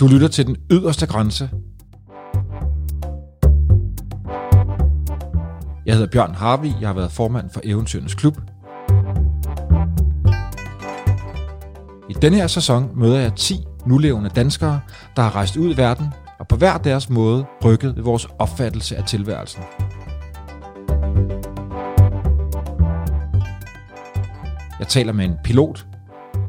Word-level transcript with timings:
Du 0.00 0.06
lytter 0.06 0.28
til 0.28 0.46
den 0.46 0.56
yderste 0.70 1.06
grænse. 1.06 1.50
Jeg 5.86 5.94
hedder 5.94 6.08
Bjørn 6.12 6.34
Harvi, 6.34 6.72
jeg 6.80 6.88
har 6.88 6.94
været 6.94 7.12
formand 7.12 7.50
for 7.50 7.60
Eventyrenes 7.64 8.14
Klub. 8.14 8.36
I 12.10 12.12
denne 12.12 12.36
her 12.36 12.46
sæson 12.46 12.90
møder 12.94 13.20
jeg 13.20 13.34
10 13.34 13.54
nulevende 13.86 14.30
danskere, 14.30 14.80
der 15.16 15.22
har 15.22 15.34
rejst 15.34 15.56
ud 15.56 15.74
i 15.74 15.76
verden 15.76 16.06
og 16.38 16.48
på 16.48 16.56
hver 16.56 16.78
deres 16.78 17.10
måde 17.10 17.44
rykket 17.64 17.96
ved 17.96 18.02
vores 18.02 18.26
opfattelse 18.38 18.96
af 18.96 19.04
tilværelsen. 19.04 19.62
Jeg 24.78 24.88
taler 24.88 25.12
med 25.12 25.24
en 25.24 25.34
pilot, 25.44 25.86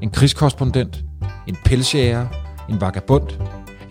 en 0.02 0.09
krigskorrespondent, 0.09 1.03
en 1.47 1.57
pelsjæger, 1.65 2.27
en 2.70 2.81
vagabond, 2.81 3.41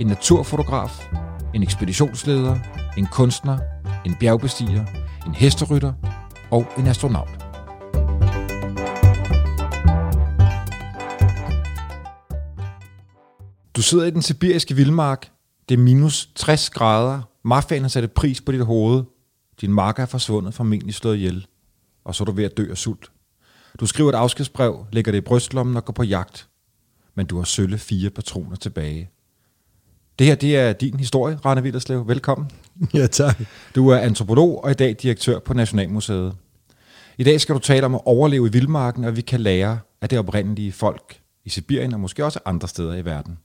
en 0.01 0.07
naturfotograf, 0.07 1.09
en 1.55 1.63
ekspeditionsleder, 1.63 2.59
en 2.97 3.07
kunstner, 3.07 3.59
en 4.07 4.15
bjergbestiger, 4.21 4.87
en 5.27 5.35
hesterytter 5.35 5.93
og 6.51 6.67
en 6.79 6.87
astronaut. 6.87 7.29
Du 13.77 13.83
sidder 13.83 14.05
i 14.05 14.11
den 14.11 14.23
sibiriske 14.23 14.75
vildmark. 14.75 15.33
Det 15.69 15.75
er 15.75 15.79
minus 15.79 16.31
60 16.35 16.71
grader. 16.71 17.23
Mafiaen 17.45 17.83
har 17.83 17.89
sat 17.89 18.05
et 18.05 18.12
pris 18.12 18.41
på 18.41 18.53
dit 18.53 18.67
hoved. 18.67 19.05
Din 19.61 19.73
marker 19.73 20.03
er 20.03 20.07
forsvundet, 20.07 20.55
formentlig 20.55 20.95
slået 20.95 21.17
ihjel. 21.17 21.47
Og 22.05 22.15
så 22.15 22.23
er 22.23 22.27
du 22.27 22.33
ved 22.33 22.45
at 22.45 22.57
dø 22.57 22.71
af 22.71 22.77
sult. 22.77 23.12
Du 23.81 23.87
skriver 23.87 24.11
et 24.11 24.15
afskedsbrev, 24.15 24.87
lægger 24.93 25.12
det 25.12 25.19
i 25.19 25.21
brystlommen 25.21 25.77
og 25.77 25.85
går 25.85 25.93
på 25.93 26.03
jagt. 26.03 26.48
Men 27.14 27.27
du 27.27 27.37
har 27.37 27.45
sølle 27.45 27.79
fire 27.79 28.11
patroner 28.11 28.57
tilbage. 28.57 29.11
Det 30.21 30.29
her, 30.29 30.35
det 30.35 30.57
er 30.57 30.73
din 30.73 30.99
historie, 30.99 31.39
Rane 31.45 31.63
Villerslev. 31.63 32.09
Velkommen. 32.09 32.51
Ja, 32.95 33.07
tak. 33.07 33.41
Du 33.75 33.89
er 33.89 33.99
antropolog 33.99 34.65
og 34.65 34.71
i 34.71 34.75
dag 34.75 34.97
direktør 35.03 35.39
på 35.39 35.55
Nationalmuseet. 35.55 36.33
I 37.19 37.25
dag 37.25 37.41
skal 37.41 37.55
du 37.55 37.61
tale 37.61 37.87
om 37.87 37.95
at 37.95 38.01
overleve 38.05 38.47
i 38.47 38.51
vildmarken, 38.53 39.05
og 39.05 39.17
vi 39.17 39.21
kan 39.21 39.41
lære 39.41 39.79
af 40.01 40.09
det 40.09 40.19
oprindelige 40.19 40.73
folk 40.73 41.21
i 41.45 41.51
Sibirien 41.51 41.95
og 41.95 42.01
måske 42.01 42.25
også 42.25 42.39
andre 42.45 42.69
steder 42.69 42.95
i 42.95 43.05
verden. 43.05 43.39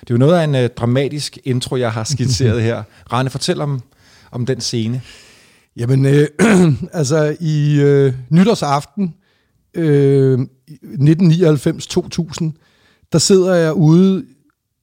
Det 0.00 0.10
er 0.10 0.14
jo 0.14 0.18
noget 0.18 0.38
af 0.38 0.44
en 0.44 0.54
uh, 0.54 0.66
dramatisk 0.76 1.38
intro, 1.44 1.76
jeg 1.76 1.92
har 1.92 2.04
skitseret 2.04 2.62
her. 2.62 2.82
Rane, 3.12 3.30
fortæl 3.30 3.60
om, 3.60 3.82
om 4.30 4.46
den 4.46 4.60
scene. 4.60 5.02
Jamen, 5.76 6.06
øh, 6.06 6.28
altså 6.92 7.36
i 7.40 7.80
øh, 7.80 8.14
nytårsaften 8.30 9.14
øh, 9.74 10.38
1999-2000, 10.38 10.44
der 13.12 13.18
sidder 13.18 13.54
jeg 13.54 13.72
ude 13.72 14.24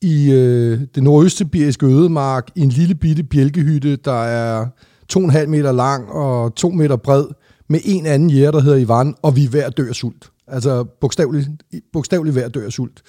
i 0.01 0.31
øh, 0.31 0.81
det 0.95 1.03
nordøstsibiriske 1.03 1.85
ødemark 1.85 2.49
i 2.55 2.61
en 2.61 2.69
lille 2.69 2.95
bitte 2.95 3.23
bjælkehytte, 3.23 3.95
der 3.95 4.23
er 4.23 4.65
2,5 5.13 5.45
meter 5.45 5.71
lang 5.71 6.09
og 6.09 6.55
2 6.55 6.69
meter 6.69 6.95
bred, 6.95 7.25
med 7.69 7.79
en 7.85 8.05
anden 8.05 8.29
jæger, 8.29 8.51
der 8.51 8.61
hedder 8.61 8.77
Ivan, 8.77 9.15
og 9.21 9.35
vi 9.35 9.45
er 9.45 9.49
ved 9.49 9.59
at 9.59 9.77
dø 9.77 9.89
af 9.89 9.95
sult. 9.95 10.31
Altså 10.47 10.83
bogstaveligt, 10.83 11.49
bogstaveligt 11.93 12.35
ved 12.35 12.43
at 12.43 12.53
dø 12.53 12.65
af 12.65 12.71
sult. 12.71 13.01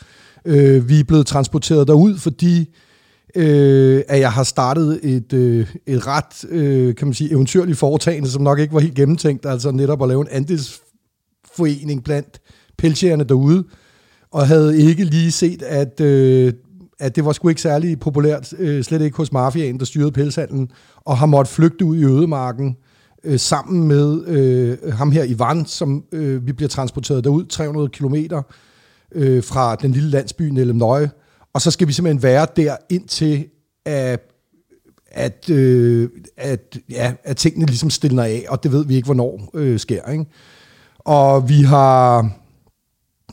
Øh, 0.44 0.88
vi 0.88 1.00
er 1.00 1.05
blevet 1.05 1.27
transporteret 1.27 1.88
derud, 1.88 2.18
fordi 2.18 2.74
øh, 3.36 4.02
at 4.08 4.20
jeg 4.20 4.33
har 4.33 4.44
startet 4.44 5.00
et, 5.02 5.33
øh, 5.33 5.66
et 5.86 6.06
ret, 6.06 6.44
øh, 6.50 6.94
kan 6.94 7.06
man 7.06 7.14
sige, 7.14 7.30
eventyrligt 7.30 7.78
foretagende, 7.78 8.30
som 8.30 8.42
nok 8.42 8.58
ikke 8.58 8.74
var 8.74 8.80
helt 8.80 8.94
gennemtænkt, 8.94 9.46
altså 9.46 9.70
netop 9.70 10.02
at 10.02 10.08
lave 10.08 10.20
en 10.20 10.28
andelsforening 10.30 12.05
blandt 12.05 12.41
pelsjægerne 12.78 13.24
derude, 13.24 13.64
og 14.30 14.46
havde 14.46 14.83
ikke 14.83 15.05
lige 15.05 15.33
set, 15.33 15.62
at, 15.62 16.00
øh, 16.00 16.52
at 17.00 17.16
det 17.16 17.24
var 17.24 17.32
sgu 17.32 17.48
ikke 17.48 17.60
særlig 17.60 18.00
populært, 18.00 18.52
øh, 18.58 18.84
slet 18.84 19.02
ikke 19.02 19.16
hos 19.16 19.33
mafiaen, 19.33 19.78
der 19.78 19.84
styrede 19.84 20.12
pelshandlen, 20.12 20.70
og 20.96 21.18
har 21.18 21.27
måttet 21.27 21.55
flygte 21.55 21.84
ud 21.84 21.96
i 21.96 22.05
ødemarken 22.05 22.77
øh, 23.24 23.38
sammen 23.38 23.88
med 23.88 24.27
øh, 24.27 24.92
ham 24.92 25.12
her 25.12 25.24
Ivan, 25.24 25.66
som 25.66 26.05
øh, 26.12 26.46
vi 26.46 26.52
bliver 26.52 26.68
transporteret 26.68 27.24
derud 27.24 27.44
300 27.46 27.89
kilometer 27.89 28.42
øh, 29.12 29.44
fra 29.44 29.74
den 29.74 29.92
lille 29.92 30.10
landsby 30.10 30.42
Nellemnøje, 30.42 31.10
og 31.52 31.60
så 31.60 31.70
skal 31.70 31.89
vi 31.89 31.92
simpelthen 31.92 32.22
være 32.22 32.46
der 32.56 32.77
indtil 32.90 33.46
at, 33.84 34.20
at, 35.10 35.50
øh, 35.50 36.08
at, 36.36 36.78
ja, 36.90 37.12
at 37.24 37.36
tingene 37.36 37.66
ligesom 37.66 37.90
stiller 37.90 38.22
af, 38.22 38.44
og 38.48 38.62
det 38.62 38.72
ved 38.72 38.84
vi 38.84 38.94
ikke, 38.96 39.06
hvornår 39.06 39.50
øh, 39.55 39.78
sker. 39.78 40.10
Ikke? 40.10 40.27
Og 40.98 41.48
vi 41.48 41.62
har... 41.62 42.30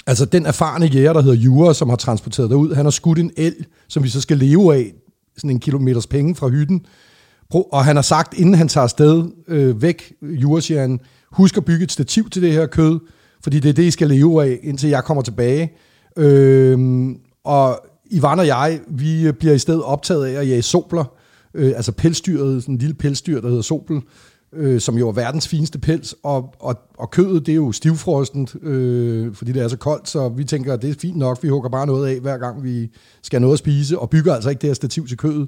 Altså 0.07 0.25
den 0.25 0.45
erfarne 0.45 0.85
jæger, 0.85 1.13
der 1.13 1.21
hedder 1.21 1.37
Jura, 1.37 1.73
som 1.73 1.89
har 1.89 1.95
transporteret 1.95 2.49
derud, 2.49 2.73
han 2.73 2.85
har 2.85 2.91
skudt 2.91 3.19
en 3.19 3.31
el, 3.37 3.55
som 3.87 4.03
vi 4.03 4.09
så 4.09 4.21
skal 4.21 4.37
leve 4.37 4.75
af, 4.75 4.93
sådan 5.37 5.49
en 5.49 5.59
kilometers 5.59 6.07
penge 6.07 6.35
fra 6.35 6.47
hytten. 6.47 6.85
Og 7.49 7.85
han 7.85 7.95
har 7.95 8.03
sagt, 8.03 8.39
inden 8.39 8.55
han 8.55 8.67
tager 8.67 8.83
afsted 8.83 9.23
øh, 9.47 9.81
væk, 9.81 10.13
Jura 10.21 10.61
siger 10.61 10.81
han, 10.81 10.99
husk 11.31 11.57
at 11.57 11.65
bygge 11.65 11.83
et 11.83 11.91
stativ 11.91 12.29
til 12.29 12.41
det 12.41 12.53
her 12.53 12.65
kød, 12.65 12.99
fordi 13.43 13.59
det 13.59 13.69
er 13.69 13.73
det, 13.73 13.83
I 13.83 13.91
skal 13.91 14.07
leve 14.07 14.43
af, 14.43 14.59
indtil 14.63 14.89
jeg 14.89 15.03
kommer 15.03 15.23
tilbage. 15.23 15.71
Øh, 16.17 17.09
og 17.43 17.79
Ivan 18.11 18.39
og 18.39 18.47
jeg, 18.47 18.79
vi 18.89 19.31
bliver 19.31 19.53
i 19.53 19.59
stedet 19.59 19.83
optaget 19.83 20.25
af 20.25 20.41
at 20.41 20.47
jage 20.47 20.61
sobler, 20.61 21.05
øh, 21.53 21.73
altså 21.75 21.91
pelsdyret, 21.91 22.63
sådan 22.63 22.75
en 22.75 22.79
lille 22.79 22.95
pelsdyr, 22.95 23.41
der 23.41 23.47
hedder 23.47 23.61
sobel, 23.61 24.01
øh, 24.53 24.81
som 24.81 24.97
jo 24.97 25.07
er 25.07 25.11
verdens 25.11 25.47
fineste 25.47 25.79
pels, 25.79 26.15
og, 26.23 26.53
og, 26.59 26.75
og 26.97 27.11
kødet, 27.11 27.45
det 27.45 27.51
er 27.51 27.55
jo 27.55 27.71
stivfrostent, 27.71 28.55
øh, 28.63 29.33
fordi 29.33 29.51
det 29.51 29.61
er 29.61 29.67
så 29.67 29.77
koldt, 29.77 30.09
så 30.09 30.29
vi 30.29 30.43
tænker, 30.43 30.73
at 30.73 30.81
det 30.81 30.89
er 30.89 30.95
fint 31.01 31.17
nok, 31.17 31.43
vi 31.43 31.49
hugger 31.49 31.69
bare 31.69 31.87
noget 31.87 32.07
af, 32.15 32.19
hver 32.19 32.37
gang 32.37 32.63
vi 32.63 32.89
skal 33.21 33.37
have 33.37 33.41
noget 33.41 33.53
at 33.53 33.59
spise, 33.59 33.99
og 33.99 34.09
bygger 34.09 34.35
altså 34.35 34.49
ikke 34.49 34.59
det 34.59 34.69
her 34.69 34.73
stativ 34.73 35.07
til 35.07 35.17
kødet. 35.17 35.47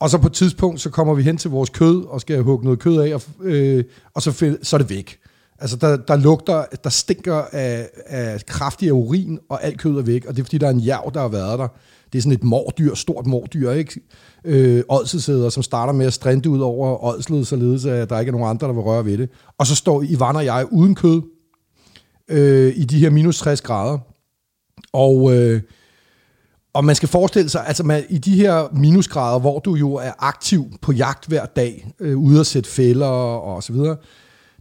Og 0.00 0.10
så 0.10 0.18
på 0.18 0.26
et 0.26 0.32
tidspunkt, 0.32 0.80
så 0.80 0.90
kommer 0.90 1.14
vi 1.14 1.22
hen 1.22 1.36
til 1.36 1.50
vores 1.50 1.70
kød, 1.70 2.04
og 2.04 2.20
skal 2.20 2.42
hugge 2.42 2.64
noget 2.64 2.78
kød 2.78 3.00
af, 3.00 3.14
og, 3.14 3.22
øh, 3.42 3.84
og 4.14 4.22
så, 4.22 4.56
så 4.62 4.76
er 4.76 4.78
det 4.78 4.90
væk. 4.90 5.18
Altså, 5.58 5.76
der, 5.76 5.96
der 5.96 6.16
lugter, 6.16 6.64
der 6.84 6.90
stinker 6.90 7.42
af, 7.52 7.88
af 8.06 8.46
kraftig 8.46 8.92
urin, 8.92 9.38
og 9.48 9.64
alt 9.64 9.78
kød 9.78 9.98
er 9.98 10.02
væk, 10.02 10.24
og 10.24 10.36
det 10.36 10.40
er 10.40 10.44
fordi, 10.44 10.58
der 10.58 10.66
er 10.66 10.70
en 10.70 10.80
jav, 10.80 11.10
der 11.14 11.20
har 11.20 11.28
været 11.28 11.58
der. 11.58 11.68
Det 12.12 12.18
er 12.18 12.22
sådan 12.22 12.32
et 12.32 12.44
mordyr, 12.44 12.94
stort 12.94 13.26
mordyr, 13.26 13.70
ikke? 13.70 14.00
Øh, 14.44 14.82
ådselsæder, 14.88 15.48
som 15.48 15.62
starter 15.62 15.92
med 15.92 16.06
at 16.06 16.12
strinde 16.12 16.50
ud 16.50 16.60
over 16.60 17.04
ådslet, 17.04 17.46
således 17.46 17.84
at 17.84 18.10
der 18.10 18.18
ikke 18.18 18.30
er 18.30 18.32
nogen 18.32 18.50
andre, 18.50 18.66
der 18.66 18.72
vil 18.72 18.82
røre 18.82 19.04
ved 19.04 19.18
det. 19.18 19.28
Og 19.58 19.66
så 19.66 19.74
står 19.74 20.02
Ivan 20.02 20.36
og 20.36 20.44
jeg 20.44 20.66
uden 20.70 20.94
kød 20.94 21.22
øh, 22.28 22.72
i 22.76 22.84
de 22.84 22.98
her 22.98 23.10
minus 23.10 23.38
60 23.38 23.60
grader. 23.60 23.98
Og, 24.92 25.36
øh, 25.36 25.62
og 26.74 26.84
man 26.84 26.94
skal 26.94 27.08
forestille 27.08 27.48
sig, 27.48 27.66
altså 27.66 27.82
man, 27.82 28.04
i 28.08 28.18
de 28.18 28.36
her 28.36 28.68
minusgrader, 28.72 29.38
hvor 29.38 29.58
du 29.58 29.74
jo 29.74 29.94
er 29.94 30.12
aktiv 30.18 30.64
på 30.82 30.92
jagt 30.92 31.26
hver 31.26 31.46
dag, 31.46 31.92
øh, 32.00 32.18
ude 32.18 32.40
at 32.40 32.46
sætte 32.46 32.70
fælder 32.70 33.06
og 33.06 33.62
så 33.62 33.72
videre, 33.72 33.96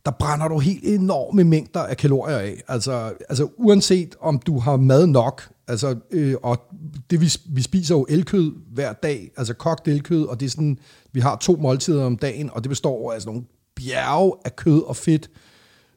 der 0.06 0.12
brænder 0.12 0.48
du 0.48 0.60
helt 0.60 0.84
enorme 0.84 1.44
mængder 1.44 1.80
af 1.80 1.98
kalorier 1.98 2.38
af. 2.38 2.64
Altså, 2.68 3.14
altså 3.30 3.48
uanset 3.58 4.16
om 4.22 4.40
du 4.40 4.60
har 4.60 4.78
mad 4.78 5.08
nok, 5.08 5.42
altså, 5.70 5.96
øh, 6.12 6.36
og 6.44 6.62
det 7.10 7.22
vi, 7.22 7.32
vi 7.46 7.62
spiser 7.62 7.96
jo 7.96 8.06
elkød 8.10 8.52
hver 8.74 8.94
dag, 8.94 9.32
altså 9.38 9.54
kogt 9.54 9.88
elkød, 9.88 10.26
og 10.26 10.40
det 10.40 10.46
er 10.46 10.50
sådan, 10.50 10.78
vi 11.12 11.20
har 11.20 11.38
to 11.42 11.56
måltider 11.56 12.06
om 12.06 12.18
dagen, 12.18 12.50
og 12.54 12.64
det 12.64 12.70
består 12.70 13.10
af 13.10 13.14
altså 13.14 13.30
nogle 13.30 13.44
bjerge 13.76 14.34
af 14.46 14.56
kød 14.56 14.84
og 14.84 14.96
fedt, 14.96 15.30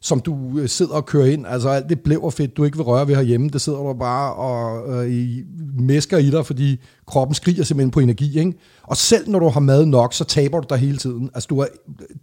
som 0.01 0.21
du 0.21 0.59
øh, 0.59 0.69
sidder 0.69 0.93
og 0.93 1.07
kører 1.07 1.27
ind. 1.27 1.47
Altså 1.47 1.69
alt 1.69 1.89
det 1.89 2.01
blev 2.01 2.31
fedt, 2.31 2.57
du 2.57 2.65
ikke 2.65 2.77
vil 2.77 2.85
røre 2.85 3.09
ved 3.09 3.15
herhjemme, 3.15 3.49
det 3.49 3.61
sidder 3.61 3.79
du 3.79 3.93
bare 3.93 4.35
og 4.35 4.89
øh, 4.95 5.13
i, 5.13 5.43
mæsker 5.79 6.19
i 6.19 6.31
dig, 6.31 6.47
fordi 6.47 6.81
kroppen 7.07 7.35
skriger 7.35 7.65
simpelthen 7.65 7.91
på 7.91 8.01
energi. 8.01 8.39
Ikke? 8.39 8.53
Og 8.83 8.97
selv 8.97 9.31
når 9.31 9.39
du 9.39 9.49
har 9.49 9.61
mad 9.61 9.87
nok, 9.87 10.15
så 10.15 10.25
taber 10.25 10.61
du 10.61 10.67
dig 10.69 10.79
hele 10.79 10.97
tiden. 10.97 11.31
Altså 11.35 11.47
du 11.47 11.59
er, 11.59 11.67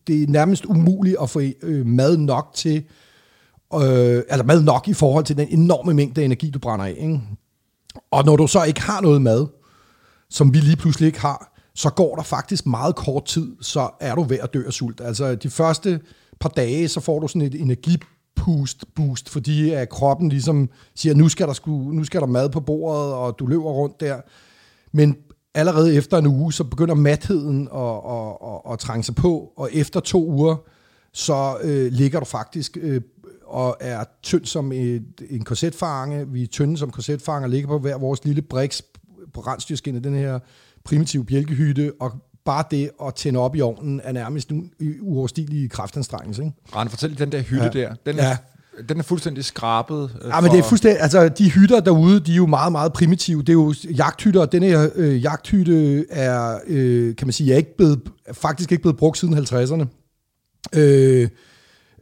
det 0.08 0.24
er 0.24 0.28
nærmest 0.28 0.66
umuligt 0.66 1.18
at 1.22 1.30
få 1.30 1.42
øh, 1.64 1.86
mad 1.86 2.18
nok 2.18 2.52
til, 2.56 2.84
øh, 3.74 4.24
eller 4.30 4.44
mad 4.44 4.64
nok 4.64 4.88
i 4.88 4.94
forhold 4.94 5.26
til 5.26 5.38
den 5.38 5.48
enorme 5.50 5.94
mængde 5.94 6.26
energi, 6.26 6.50
du 6.50 6.60
brænder 6.60 6.86
af. 6.86 6.96
Ikke? 7.00 7.22
Og 8.12 8.26
når 8.26 8.36
du 8.36 8.48
så 8.48 8.64
ikke 8.64 8.82
har 8.82 9.02
noget 9.02 9.22
mad, 9.22 9.48
som 10.30 10.54
vi 10.54 10.60
lige 10.60 10.76
pludselig 10.76 11.08
ikke 11.08 11.20
har, 11.20 11.60
så 11.76 11.90
går 11.90 12.16
der 12.16 12.24
faktisk 12.24 12.66
meget 12.66 12.96
kort 12.96 13.26
tid, 13.26 13.56
så 13.62 13.90
er 14.00 14.16
du 14.16 14.24
ved 14.24 14.40
at 14.40 14.54
dø 14.54 14.66
af 14.66 14.74
sult. 14.74 15.02
Altså 15.02 15.36
de 15.36 15.50
første 15.50 16.00
par 16.40 16.50
dage, 16.50 16.88
så 16.88 17.00
får 17.00 17.20
du 17.20 17.28
sådan 17.28 17.42
et 17.42 17.56
energipust, 17.56 18.86
boost, 18.96 19.30
fordi 19.30 19.72
at 19.72 19.90
kroppen 19.90 20.30
ligesom 20.30 20.70
siger, 20.96 21.16
nu 21.16 21.30
skal, 21.30 21.48
der 21.48 21.54
sku, 21.54 21.72
nu 21.72 22.04
skal 22.04 22.22
der 22.22 22.28
mad 22.28 22.50
på 22.50 22.60
bordet, 22.60 23.14
og 23.14 23.40
du 23.40 23.46
løber 23.46 23.70
rundt 23.70 24.00
der. 24.00 24.22
Men 24.94 25.18
allerede 25.54 25.96
efter 25.96 26.18
en 26.18 26.28
uge, 26.28 26.54
så 26.54 26.64
begynder 26.64 26.96
matheden 26.96 27.68
at, 27.74 27.96
at, 28.10 28.38
at, 28.44 28.74
at 28.74 28.80
trænge 28.80 29.04
sig 29.04 29.16
på, 29.16 29.52
og 29.58 29.70
efter 29.74 30.00
to 30.00 30.30
uger, 30.30 30.56
så 31.14 31.58
øh, 31.62 31.92
ligger 31.92 32.20
du 32.20 32.26
faktisk 32.26 32.78
øh, 32.82 33.02
og 33.50 33.78
er 33.80 34.04
tynd 34.24 34.46
som 34.46 34.72
et, 34.72 35.04
en 35.30 35.44
korsetfange. 35.44 36.28
Vi 36.28 36.44
er 36.44 36.48
tynde 36.48 36.78
som 36.78 36.92
korsetfanger, 36.92 37.48
ligger 37.48 37.68
på 37.68 37.80
hver 37.80 37.98
vores 37.98 38.26
lille 38.26 38.42
briks 38.42 38.82
på 39.34 39.42
rensdyrskinnet, 39.42 40.04
den 40.04 40.16
her 40.16 40.40
primitive 40.84 41.26
bjælkehytte, 41.26 41.94
og 42.00 42.12
bare 42.46 42.64
det 42.72 42.90
at 43.06 43.16
tænde 43.16 43.40
op 43.40 43.56
i 43.56 43.62
ovnen 43.62 44.02
er 44.04 44.12
nærmest 44.12 44.50
en 44.50 44.72
uoverstigelig 45.02 45.72
kraftanstrengelse. 45.72 46.44
Ikke? 46.44 46.56
Rane, 46.76 46.90
fortæl 46.90 47.18
den 47.18 47.32
der 47.32 47.42
hytte 47.42 47.64
ja. 47.64 47.70
der. 47.70 47.96
Den 48.06 48.16
ja. 48.16 48.38
den 48.90 49.00
er 49.00 49.04
fuldstændig 49.04 49.46
skrabet. 49.46 50.12
øh, 50.22 50.28
Ja, 50.28 50.42
men 50.42 50.52
det 50.52 50.60
er 50.60 50.64
fuldstændig, 50.64 51.02
altså 51.02 51.30
de 51.30 51.52
hytter 51.52 51.80
derude, 51.80 52.20
de 52.20 52.32
er 52.32 52.36
jo 52.36 52.46
meget, 52.46 52.72
meget 52.72 52.94
primitive. 52.94 53.42
Det 53.42 53.50
er 53.50 53.54
jo 53.54 53.74
jagthytter, 53.98 54.42
og 54.42 54.52
den 54.52 54.64
her 54.64 54.90
øh, 54.96 55.24
jagthytte 55.24 56.06
er, 56.10 56.60
øh, 56.68 57.16
kan 57.16 57.28
man 57.28 57.34
sige, 57.34 57.54
er 57.54 57.58
ikke 57.58 57.78
blevet, 57.78 58.02
faktisk 58.34 58.72
ikke 58.72 58.82
blevet 58.82 58.98
brugt 58.98 59.18
siden 59.18 59.38
50'erne. 59.38 59.86
Øh, 60.74 61.30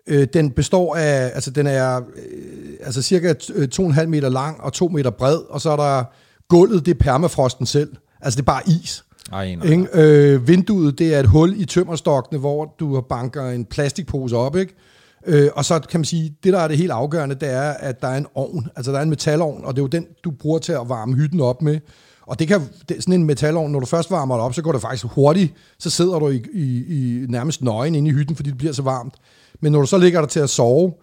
øh, 0.08 0.28
den 0.34 0.52
består 0.52 0.96
af, 0.96 1.32
altså 1.36 1.52
den 1.52 1.68
er 1.68 1.98
øh, 1.98 2.04
altså 2.82 3.02
cirka 3.02 3.34
t- 3.44 3.54
øh, 3.56 3.68
2,5 3.74 4.06
meter 4.06 4.30
lang 4.30 4.62
og 4.62 4.74
2 4.74 4.88
meter 4.88 5.10
bred, 5.10 5.38
og 5.50 5.62
så 5.62 5.70
er 5.70 5.76
der 5.76 6.04
gulvet, 6.50 6.86
det 6.86 6.94
er 6.94 7.00
permafrosten 7.00 7.66
selv. 7.66 7.96
Altså 8.22 8.38
det 8.38 8.42
er 8.42 8.46
bare 8.46 8.62
is. 8.68 9.04
Ej, 9.32 9.56
nej. 9.56 9.68
Ikke? 9.68 9.88
Øh, 9.94 10.48
vinduet, 10.48 11.00
det 11.00 11.16
er 11.16 11.20
et 11.20 11.26
hul 11.26 11.54
i 11.58 11.66
tømmerstokkene, 11.66 12.40
hvor 12.40 12.76
du 12.80 13.02
banker 13.02 13.50
en 13.50 13.66
plastikpose 13.66 14.38
op, 14.38 14.56
ikke? 14.56 14.74
Øh, 15.26 15.50
og 15.56 15.66
så 15.66 15.80
kan 15.80 16.00
man 16.00 16.06
sige, 16.06 16.36
det 16.44 16.54
der 16.54 16.60
er 16.60 16.68
det 16.68 16.78
helt 16.78 16.92
afgørende, 16.92 17.36
det 17.36 17.50
er, 17.50 17.62
at 17.62 18.02
der 18.02 18.08
er 18.08 18.18
en 18.18 18.26
ovn, 18.36 18.68
altså 18.76 18.92
der 18.92 18.98
er 18.98 19.04
en 19.04 19.10
metalovn, 19.10 19.66
og 19.66 19.76
det 19.76 19.82
er 19.82 19.84
jo 19.84 19.88
den, 19.88 20.06
du 20.24 20.32
bruger 20.32 20.60
til 20.60 20.72
at 20.72 20.90
varme 20.90 21.16
hytten 21.16 21.42
op 21.42 21.62
med. 21.62 21.80
Og 22.28 22.40
det 22.40 22.48
kan, 22.48 22.62
det, 22.90 23.04
sådan 23.04 23.14
en 23.14 23.24
metalovn, 23.24 23.72
når 23.72 23.80
du 23.80 23.86
først 23.86 24.12
varmer 24.12 24.36
det 24.36 24.44
op, 24.44 24.54
så 24.54 24.62
går 24.62 24.72
det 24.72 24.82
faktisk 24.82 25.06
hurtigt, 25.06 25.54
så 25.80 25.90
sidder 25.90 26.20
du 26.20 26.30
i, 26.30 26.44
i, 26.54 26.86
i 26.90 27.26
nærmest 27.28 27.62
nøgen 27.62 27.96
inde 27.96 28.10
i 28.10 28.14
hytten, 28.14 28.36
fordi 28.36 28.50
det 28.50 28.58
bliver 28.58 28.74
så 28.74 28.82
varmt. 28.82 29.14
Men 29.60 29.72
når 29.72 29.80
du 29.80 29.88
så 29.88 29.98
ligger 29.98 30.20
der 30.20 30.28
til 30.28 30.40
at 30.40 30.50
sove, 30.50 30.94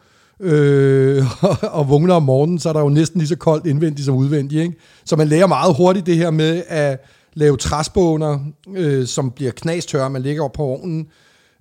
øh, 0.41 1.25
og 1.79 1.89
vågner 1.89 2.15
om 2.15 2.23
morgenen, 2.23 2.59
så 2.59 2.69
er 2.69 2.73
der 2.73 2.81
jo 2.81 2.89
næsten 2.89 3.19
lige 3.19 3.29
så 3.29 3.37
koldt 3.37 3.67
indvendigt 3.67 4.07
som 4.07 4.15
udvendigt. 4.15 4.63
Ikke? 4.63 4.75
Så 5.05 5.17
man 5.17 5.29
lærer 5.29 5.47
meget 5.47 5.77
hurtigt 5.77 6.07
det 6.07 6.17
her 6.17 6.31
med 6.31 6.63
at 6.69 7.05
lave 7.35 7.57
træsbåner, 7.57 8.39
øh, 8.77 9.07
som 9.07 9.31
bliver 9.31 9.53
knastørre, 9.53 10.11
man 10.11 10.23
ligger 10.23 10.45
op 10.45 10.53
på 10.53 10.63
ovnen 10.63 11.07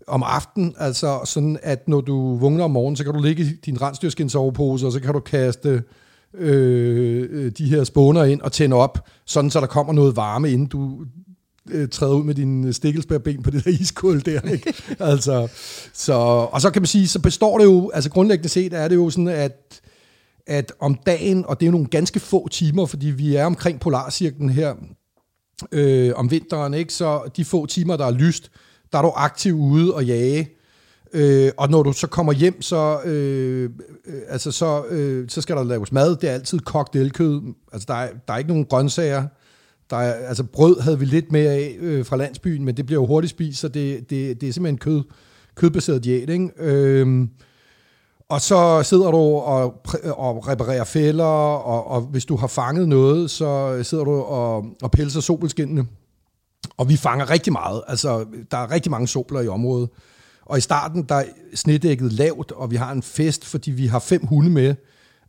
om 0.08 0.24
aftenen, 0.24 0.76
altså 0.78 1.20
sådan, 1.26 1.60
at 1.64 1.88
når 1.88 2.02
du 2.02 2.38
vågner 2.38 2.64
om 2.64 2.72
morgenen, 2.72 2.96
så 2.96 3.04
kan 3.04 3.14
du 3.14 3.22
ligge 3.22 3.44
i 3.44 3.48
din 3.66 3.82
rensdyrskinsovepose, 3.82 4.86
og 4.86 4.92
så 4.92 5.00
kan 5.00 5.14
du 5.14 5.20
kaste 5.20 5.84
øh, 6.34 7.28
øh 7.32 7.52
de 7.58 7.66
her 7.66 7.84
spåner 7.84 8.24
ind 8.24 8.42
og 8.42 8.52
tænde 8.52 8.76
op, 8.76 9.10
sådan 9.26 9.50
så 9.50 9.60
der 9.60 9.68
kommer 9.68 9.94
noget 9.94 10.16
varme, 10.16 10.52
inden 10.52 10.68
du 10.68 11.06
øh, 11.72 11.90
træder 11.90 12.14
ud 12.14 12.24
med 12.24 12.36
dine 12.36 12.74
stikkelsbærben 12.74 13.44
på 13.44 13.52
det 13.52 13.66
der 13.66 13.72
iskål 13.72 14.22
der. 14.22 14.42
Ikke? 14.54 14.74
altså, 15.00 15.48
så, 15.94 16.14
og 16.52 16.62
så 16.62 16.72
kan 16.72 16.82
man 16.82 16.88
sige, 16.88 17.08
så 17.08 17.20
består 17.20 17.58
det 17.58 17.66
jo, 17.66 17.92
altså 17.94 18.10
grundlæggende 18.10 18.50
set 18.50 18.74
er 18.74 18.88
det 18.88 18.96
jo 18.96 19.10
sådan, 19.10 19.28
at 19.28 19.82
at 20.48 20.74
om 20.80 20.96
dagen, 21.06 21.46
og 21.46 21.60
det 21.60 21.66
er 21.66 21.68
jo 21.68 21.72
nogle 21.72 21.88
ganske 21.88 22.20
få 22.20 22.48
timer, 22.48 22.86
fordi 22.86 23.08
vi 23.08 23.36
er 23.36 23.46
omkring 23.46 23.80
polarcirklen 23.80 24.50
her 24.50 24.76
øh, 25.72 26.12
om 26.16 26.32
vinteren, 26.32 26.74
ikke? 26.74 26.94
så 26.94 27.22
de 27.38 27.46
få 27.46 27.66
timer, 27.66 27.98
der 27.98 28.06
er 28.06 28.12
lyst, 28.12 28.52
der 28.92 28.98
er 28.98 29.02
du 29.02 29.12
aktiv 29.16 29.56
ude 29.56 29.94
og 29.94 30.06
jage. 30.06 30.50
Øh, 31.14 31.52
og 31.58 31.70
når 31.70 31.84
du 31.84 31.94
så 31.94 32.08
kommer 32.08 32.34
hjem, 32.34 32.62
så, 32.62 33.02
øh, 33.06 33.70
øh, 34.06 34.22
altså 34.28 34.52
så, 34.52 34.86
øh, 34.86 35.30
så 35.30 35.42
skal 35.42 35.56
der 35.56 35.64
laves 35.64 35.92
mad. 35.92 36.16
Det 36.16 36.30
er 36.30 36.34
altid 36.34 36.60
kogt 36.60 36.96
elkød. 36.96 37.42
Altså 37.74 37.86
der 37.88 37.94
er, 37.94 38.10
der 38.28 38.34
er 38.34 38.38
ikke 38.38 38.48
nogen 38.48 38.66
grøntsager. 38.66 39.28
Der 39.90 39.98
er, 39.98 40.14
altså 40.28 40.44
brød 40.44 40.82
havde 40.82 41.00
vi 41.00 41.06
lidt 41.06 41.32
mere 41.32 41.52
af 41.52 41.76
øh, 41.80 42.06
fra 42.06 42.18
landsbyen, 42.18 42.66
men 42.66 42.78
det 42.78 42.86
bliver 42.86 43.02
jo 43.02 43.06
hurtigt 43.06 43.32
spist, 43.32 43.60
så 43.60 43.68
det, 43.68 44.10
det, 44.10 44.42
det 44.42 44.50
er 44.50 44.54
simpelthen 44.54 44.78
kød, 44.78 45.04
kødbaseret 45.56 46.04
diæt. 46.04 46.30
Ikke? 46.30 46.50
Øhm, 46.58 47.30
og 48.30 48.42
så 48.42 48.84
sidder 48.84 49.12
du 49.12 49.18
og, 49.18 49.64
og 50.18 50.48
reparerer 50.48 50.84
fælder, 50.84 51.26
og, 51.26 51.88
og 51.88 52.02
hvis 52.02 52.26
du 52.26 52.36
har 52.36 52.48
fanget 52.48 52.90
noget, 52.90 53.32
så 53.32 53.80
sidder 53.84 54.04
du 54.04 54.12
og, 54.12 54.66
og 54.82 54.92
pelser 54.92 55.22
sobelskindene. 55.22 55.86
Og 56.78 56.90
vi 56.90 56.98
fanger 56.98 57.30
rigtig 57.30 57.54
meget. 57.54 57.82
Altså, 57.88 58.26
der 58.52 58.58
er 58.58 58.72
rigtig 58.72 58.92
mange 58.92 59.08
sobler 59.08 59.42
i 59.42 59.48
området. 59.48 59.90
Og 60.46 60.58
i 60.58 60.62
starten, 60.62 61.04
der 61.04 61.16
er 61.16 61.26
snedækket 61.56 62.14
lavt, 62.14 62.52
og 62.52 62.72
vi 62.72 62.76
har 62.76 62.92
en 62.92 63.04
fest, 63.04 63.46
fordi 63.46 63.72
vi 63.72 63.88
har 63.88 64.00
fem 64.00 64.26
hunde 64.26 64.50
med. 64.50 64.76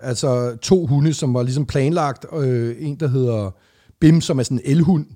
Altså 0.01 0.57
to 0.57 0.87
hunde, 0.87 1.15
som 1.15 1.35
var 1.35 1.43
ligesom 1.43 1.67
planlagt. 1.67 2.27
Øh, 2.33 2.77
en, 2.79 2.97
der 3.01 3.09
hedder 3.09 3.51
Bim, 4.05 4.21
som 4.21 4.39
er 4.39 4.43
sådan 4.43 4.61
en 4.65 4.71
elhund. 4.71 5.07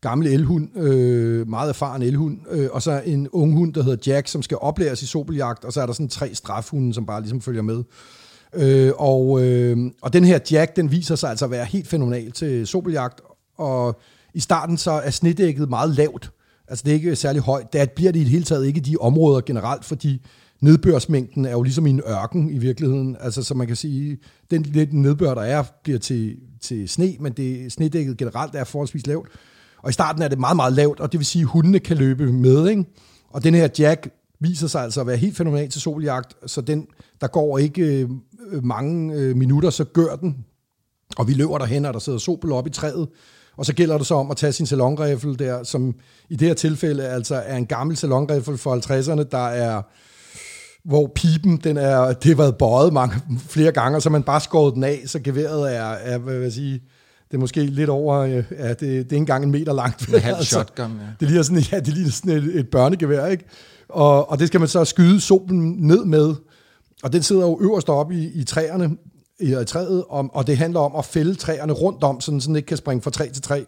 Gammel 0.00 0.26
elhund. 0.26 0.78
Øh, 0.78 1.48
meget 1.48 1.68
erfaren 1.68 2.02
elhund. 2.02 2.38
Øh, 2.50 2.68
og 2.72 2.82
så 2.82 3.02
en 3.06 3.28
ung 3.28 3.54
hund, 3.54 3.74
der 3.74 3.82
hedder 3.82 4.12
Jack, 4.12 4.28
som 4.28 4.42
skal 4.42 4.58
oplæres 4.60 5.02
i 5.02 5.06
sobeljagt. 5.06 5.64
Og 5.64 5.72
så 5.72 5.80
er 5.82 5.86
der 5.86 5.92
sådan 5.92 6.08
tre 6.08 6.34
strafhunde, 6.34 6.94
som 6.94 7.06
bare 7.06 7.20
ligesom 7.20 7.40
følger 7.40 7.62
med. 7.62 7.84
Øh, 8.54 8.92
og, 8.98 9.42
øh, 9.42 9.76
og 10.02 10.12
den 10.12 10.24
her 10.24 10.38
Jack, 10.50 10.76
den 10.76 10.90
viser 10.90 11.14
sig 11.14 11.30
altså 11.30 11.44
at 11.44 11.50
være 11.50 11.64
helt 11.64 11.88
fænomenal 11.88 12.32
til 12.32 12.66
sobeljagt. 12.66 13.20
Og 13.58 14.00
i 14.34 14.40
starten 14.40 14.76
så 14.76 14.90
er 14.90 15.10
snedækket 15.10 15.68
meget 15.68 15.90
lavt. 15.90 16.30
Altså 16.68 16.82
det 16.84 16.90
er 16.90 16.94
ikke 16.94 17.16
særlig 17.16 17.42
højt. 17.42 17.72
Det 17.72 17.90
bliver 17.90 18.12
det 18.12 18.20
i 18.20 18.22
det 18.22 18.30
hele 18.30 18.44
taget 18.44 18.66
ikke 18.66 18.78
i 18.78 18.82
de 18.82 18.96
områder 18.96 19.40
generelt, 19.40 19.84
fordi 19.84 20.26
nedbørsmængden 20.62 21.44
er 21.44 21.50
jo 21.50 21.62
ligesom 21.62 21.86
i 21.86 21.90
en 21.90 22.02
ørken 22.08 22.50
i 22.50 22.58
virkeligheden. 22.58 23.16
Altså 23.20 23.42
så 23.42 23.54
man 23.54 23.66
kan 23.66 23.76
sige, 23.76 24.18
den 24.50 24.62
lidt 24.62 24.92
nedbør, 24.92 25.34
der 25.34 25.42
er, 25.42 25.64
bliver 25.82 25.98
til, 25.98 26.36
til 26.60 26.88
sne, 26.88 27.16
men 27.20 27.32
det 27.32 27.72
snedækket 27.72 28.16
generelt 28.16 28.54
er 28.54 28.64
forholdsvis 28.64 29.06
lavt. 29.06 29.28
Og 29.82 29.90
i 29.90 29.92
starten 29.92 30.22
er 30.22 30.28
det 30.28 30.38
meget, 30.38 30.56
meget 30.56 30.72
lavt, 30.72 31.00
og 31.00 31.12
det 31.12 31.18
vil 31.18 31.26
sige, 31.26 31.42
at 31.42 31.48
hundene 31.48 31.78
kan 31.78 31.96
løbe 31.96 32.32
med. 32.32 32.68
Ikke? 32.68 32.84
Og 33.30 33.44
den 33.44 33.54
her 33.54 33.68
Jack 33.78 34.08
viser 34.40 34.66
sig 34.66 34.82
altså 34.82 35.00
at 35.00 35.06
være 35.06 35.16
helt 35.16 35.36
fænomenal 35.36 35.70
til 35.70 35.80
soljagt, 35.80 36.36
så 36.46 36.60
den, 36.60 36.86
der 37.20 37.26
går 37.26 37.58
ikke 37.58 37.82
øh, 37.82 38.64
mange 38.64 39.14
øh, 39.14 39.36
minutter, 39.36 39.70
så 39.70 39.84
gør 39.84 40.16
den. 40.16 40.44
Og 41.16 41.28
vi 41.28 41.32
løber 41.32 41.58
derhen, 41.58 41.84
og 41.84 41.94
der 41.94 42.00
sidder 42.00 42.18
Sobel 42.18 42.52
op 42.52 42.66
i 42.66 42.70
træet, 42.70 43.08
og 43.56 43.66
så 43.66 43.74
gælder 43.74 43.98
det 43.98 44.06
så 44.06 44.14
om 44.14 44.30
at 44.30 44.36
tage 44.36 44.52
sin 44.52 44.66
salonrifle 44.66 45.36
der, 45.36 45.62
som 45.62 45.94
i 46.28 46.36
det 46.36 46.48
her 46.48 46.54
tilfælde 46.54 47.04
altså 47.04 47.34
er 47.34 47.56
en 47.56 47.66
gammel 47.66 47.96
salonrifle 47.96 48.58
fra 48.58 48.76
50'erne, 48.76 49.22
der 49.30 49.46
er 49.46 49.82
hvor 50.84 51.12
pipen, 51.14 51.56
den 51.56 51.76
er, 51.76 52.12
det 52.12 52.24
har 52.24 52.34
været 52.34 52.56
bøjet 52.56 52.92
mange, 52.92 53.16
flere 53.48 53.72
gange, 53.72 53.98
og 53.98 54.02
så 54.02 54.10
man 54.10 54.22
bare 54.22 54.40
skåret 54.40 54.74
den 54.74 54.84
af, 54.84 55.02
så 55.06 55.20
geværet 55.20 55.76
er, 55.76 55.82
er 55.82 56.18
hvad 56.18 56.34
vil 56.34 56.42
jeg 56.42 56.52
sige, 56.52 56.82
det 57.30 57.36
er 57.36 57.40
måske 57.40 57.64
lidt 57.64 57.90
over, 57.90 58.18
øh, 58.18 58.44
ja, 58.58 58.68
det, 58.68 58.80
det 58.80 58.88
er 58.88 58.98
ikke 58.98 59.16
engang 59.16 59.44
en 59.44 59.50
meter 59.50 59.72
langt. 59.72 60.10
Med 60.12 60.18
halv 60.18 60.42
shotgun, 60.42 60.90
ja. 61.00 61.06
Det 61.20 61.28
ligner 61.28 61.42
sådan, 61.42 61.62
ja, 61.72 61.80
det 61.80 61.88
ligner 61.88 62.10
sådan 62.10 62.36
et, 62.36 62.58
et 62.58 62.68
børnegevær, 62.68 63.26
ikke? 63.26 63.44
Og, 63.88 64.30
og 64.30 64.38
det 64.38 64.48
skal 64.48 64.60
man 64.60 64.68
så 64.68 64.84
skyde 64.84 65.20
solen 65.20 65.76
ned 65.78 66.04
med, 66.04 66.34
og 67.02 67.12
den 67.12 67.22
sidder 67.22 67.42
jo 67.42 67.58
øverst 67.60 67.88
oppe 67.88 68.14
i, 68.14 68.30
i 68.34 68.44
træerne, 68.44 68.96
i, 69.40 69.60
i 69.60 69.64
træet, 69.64 70.04
og, 70.08 70.30
og 70.32 70.46
det 70.46 70.58
handler 70.58 70.80
om 70.80 70.96
at 70.98 71.04
fælde 71.04 71.34
træerne 71.34 71.72
rundt 71.72 72.04
om, 72.04 72.20
sådan, 72.20 72.40
så 72.40 72.48
den 72.48 72.56
ikke 72.56 72.66
kan 72.66 72.76
springe 72.76 73.02
fra 73.02 73.10
træ 73.10 73.28
til 73.28 73.42
træ. 73.42 73.62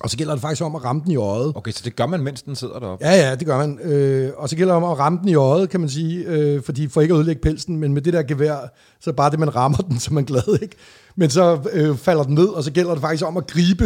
Og 0.00 0.10
så 0.10 0.16
gælder 0.16 0.32
det 0.32 0.42
faktisk 0.42 0.62
om 0.62 0.74
at 0.74 0.84
ramme 0.84 1.02
den 1.04 1.10
i 1.10 1.16
øjet. 1.16 1.52
Okay, 1.56 1.72
så 1.72 1.80
det 1.84 1.96
gør 1.96 2.06
man, 2.06 2.20
mens 2.20 2.42
den 2.42 2.56
sidder 2.56 2.78
deroppe? 2.78 3.06
Ja, 3.06 3.28
ja, 3.28 3.34
det 3.34 3.46
gør 3.46 3.58
man. 3.58 3.78
Øh, 3.78 4.30
og 4.36 4.48
så 4.48 4.56
gælder 4.56 4.74
det 4.74 4.84
om 4.84 4.90
at 4.90 4.98
ramme 4.98 5.18
den 5.18 5.28
i 5.28 5.34
øjet, 5.34 5.70
kan 5.70 5.80
man 5.80 5.88
sige, 5.88 6.24
øh, 6.26 6.62
fordi 6.62 6.88
for 6.88 7.00
ikke 7.00 7.14
at 7.14 7.18
ødelægge 7.18 7.42
pelsen, 7.42 7.76
men 7.76 7.94
med 7.94 8.02
det 8.02 8.12
der 8.12 8.22
gevær, 8.22 8.56
så 9.00 9.12
bare 9.12 9.30
det, 9.30 9.38
man 9.38 9.56
rammer 9.56 9.78
den, 9.78 9.98
så 10.04 10.14
man 10.14 10.24
glad, 10.24 10.62
ikke? 10.62 10.76
Men 11.16 11.30
så 11.30 11.58
øh, 11.72 11.96
falder 11.96 12.22
den 12.22 12.34
ned, 12.34 12.48
og 12.48 12.64
så 12.64 12.72
gælder 12.72 12.92
det 12.92 13.00
faktisk 13.00 13.26
om 13.26 13.36
at 13.36 13.46
gribe, 13.46 13.84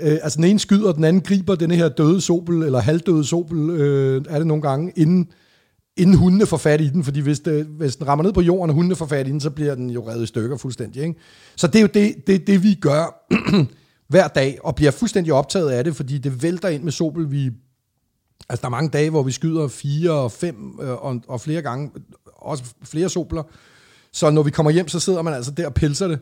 øh, 0.00 0.18
altså 0.22 0.36
den 0.36 0.44
ene 0.44 0.58
skyder, 0.58 0.92
den 0.92 1.04
anden 1.04 1.22
griber 1.22 1.54
den 1.54 1.70
her 1.70 1.88
døde 1.88 2.20
sobel, 2.20 2.62
eller 2.62 2.78
halvdøde 2.78 3.24
sobel, 3.24 3.70
øh, 3.70 4.24
er 4.28 4.38
det 4.38 4.46
nogle 4.46 4.62
gange, 4.62 4.92
inden, 4.96 5.28
inden 5.96 6.16
hundene 6.16 6.46
får 6.46 6.56
fat 6.56 6.80
i 6.80 6.88
den, 6.88 7.04
fordi 7.04 7.20
hvis, 7.20 7.40
det, 7.40 7.66
hvis 7.66 7.96
den 7.96 8.08
rammer 8.08 8.22
ned 8.22 8.32
på 8.32 8.40
jorden, 8.40 8.70
og 8.70 8.74
hundene 8.74 8.96
får 8.96 9.06
fat 9.06 9.28
i 9.28 9.30
den, 9.30 9.40
så 9.40 9.50
bliver 9.50 9.74
den 9.74 9.90
jo 9.90 10.08
revet 10.08 10.22
i 10.22 10.26
stykker 10.26 10.56
fuldstændig, 10.56 11.02
ikke? 11.02 11.20
Så 11.56 11.66
det 11.66 11.76
er 11.76 11.82
jo 11.82 11.88
det, 11.94 12.14
det, 12.26 12.46
det 12.46 12.62
vi 12.62 12.74
gør 12.74 13.26
hver 14.08 14.28
dag, 14.28 14.58
og 14.64 14.74
bliver 14.74 14.90
fuldstændig 14.90 15.32
optaget 15.32 15.70
af 15.70 15.84
det, 15.84 15.96
fordi 15.96 16.18
det 16.18 16.42
vælter 16.42 16.68
ind 16.68 16.82
med 16.82 16.92
sobel, 16.92 17.30
vi 17.30 17.50
Altså, 18.48 18.60
der 18.60 18.66
er 18.66 18.70
mange 18.70 18.90
dage, 18.90 19.10
hvor 19.10 19.22
vi 19.22 19.32
skyder 19.32 19.68
fire 19.68 20.10
og 20.10 20.32
fem 20.32 20.78
øh, 20.82 21.04
og, 21.04 21.20
og 21.28 21.40
flere 21.40 21.62
gange, 21.62 21.90
også 22.36 22.64
flere 22.82 23.08
sobler. 23.08 23.42
Så 24.12 24.30
når 24.30 24.42
vi 24.42 24.50
kommer 24.50 24.72
hjem, 24.72 24.88
så 24.88 25.00
sidder 25.00 25.22
man 25.22 25.34
altså 25.34 25.50
der 25.50 25.66
og 25.66 25.74
pilser 25.74 26.08
det. 26.08 26.20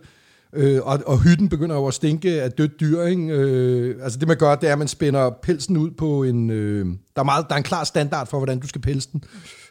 Øh, 0.53 0.81
og, 0.83 1.01
og 1.07 1.23
hytten 1.23 1.49
begynder 1.49 1.77
jo 1.77 1.87
at 1.87 1.95
stinke 1.95 2.43
af 2.43 2.53
dødt 2.53 2.81
dyr. 2.81 3.03
Ikke? 3.03 3.23
Øh, 3.23 4.05
altså 4.05 4.19
det 4.19 4.29
man 4.29 4.37
gør, 4.37 4.55
det 4.55 4.69
er, 4.69 4.73
at 4.73 4.79
man 4.79 4.89
spænder 4.89 5.31
pelsen 5.31 5.77
ud 5.77 5.91
på 5.91 6.23
en... 6.23 6.51
Øh, 6.51 6.87
der, 7.17 7.21
er 7.21 7.25
meget, 7.25 7.47
der 7.49 7.55
er 7.55 7.59
en 7.59 7.63
klar 7.63 7.85
standard 7.85 8.27
for, 8.27 8.39
hvordan 8.39 8.61
du 8.61 8.67
skal 8.69 8.81
pelse 8.81 9.09
den. 9.13 9.25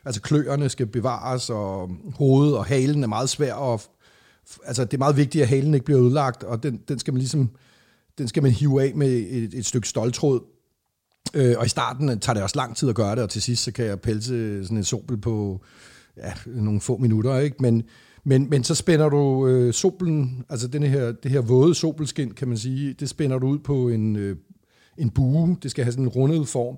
Altså 0.06 0.22
kløerne 0.22 0.70
skal 0.70 0.86
bevares, 0.86 1.50
og 1.50 1.92
hovedet 2.16 2.58
og 2.58 2.66
halen 2.66 3.04
er 3.04 3.08
meget 3.08 3.30
svær. 3.30 3.54
Og, 3.54 3.82
altså 4.66 4.86
det 4.86 4.94
er 4.94 4.98
meget 4.98 5.18
vigtigt, 5.18 5.42
at 5.42 5.48
halen 5.48 5.74
ikke 5.74 5.86
bliver 5.86 6.02
ødelagt, 6.02 6.44
og 6.44 6.64
den, 6.64 6.80
den 6.88 7.00
skal 7.00 7.14
man 7.14 7.20
ligesom... 7.20 7.50
Den 8.18 8.28
skal 8.28 8.44
man 8.44 8.52
hive 8.52 8.84
af 8.84 8.96
med 8.96 9.08
et, 9.08 9.54
et 9.54 9.66
stykke 9.66 9.88
stoltråd, 9.88 10.42
Øh, 11.36 11.56
og 11.58 11.66
i 11.66 11.70
starten 11.70 12.20
tager 12.20 12.34
det 12.34 12.44
også 12.44 12.56
lang 12.56 12.78
tid 12.78 12.90
at 12.90 12.96
gøre 12.96 13.16
det, 13.16 13.24
og 13.24 13.30
til 13.30 13.42
sidst 13.42 13.64
så 13.64 13.72
kan 13.72 13.86
jeg 13.86 14.00
pelse 14.00 14.64
sådan 14.64 14.78
en 14.78 14.84
sobel 14.84 15.18
på 15.18 15.62
ja, 16.18 16.34
nogle 16.46 16.82
få 16.82 16.98
minutter, 16.98 17.38
ikke? 17.38 17.56
Men, 17.60 17.84
men, 18.24 18.50
men 18.50 18.64
så 18.64 18.76
spænder 18.76 19.10
du 19.10 19.48
øh, 19.48 19.74
sobelen, 19.74 20.46
altså 20.50 20.68
denne 20.68 20.88
her, 20.88 21.12
det 21.12 21.32
her 21.32 21.42
våde 21.42 21.76
sobelskin, 21.76 22.32
kan 22.34 22.48
man 22.48 22.58
sige, 22.58 22.94
det 22.94 23.10
spænder 23.10 23.40
du 23.40 23.48
ud 23.48 23.60
på 23.60 23.90
en, 23.90 24.16
øh, 24.16 24.38
en 24.98 25.10
bue, 25.10 25.58
det 25.64 25.72
skal 25.72 25.84
have 25.84 25.92
sådan 25.92 26.06
en 26.06 26.10
rundet 26.10 26.48
form, 26.48 26.78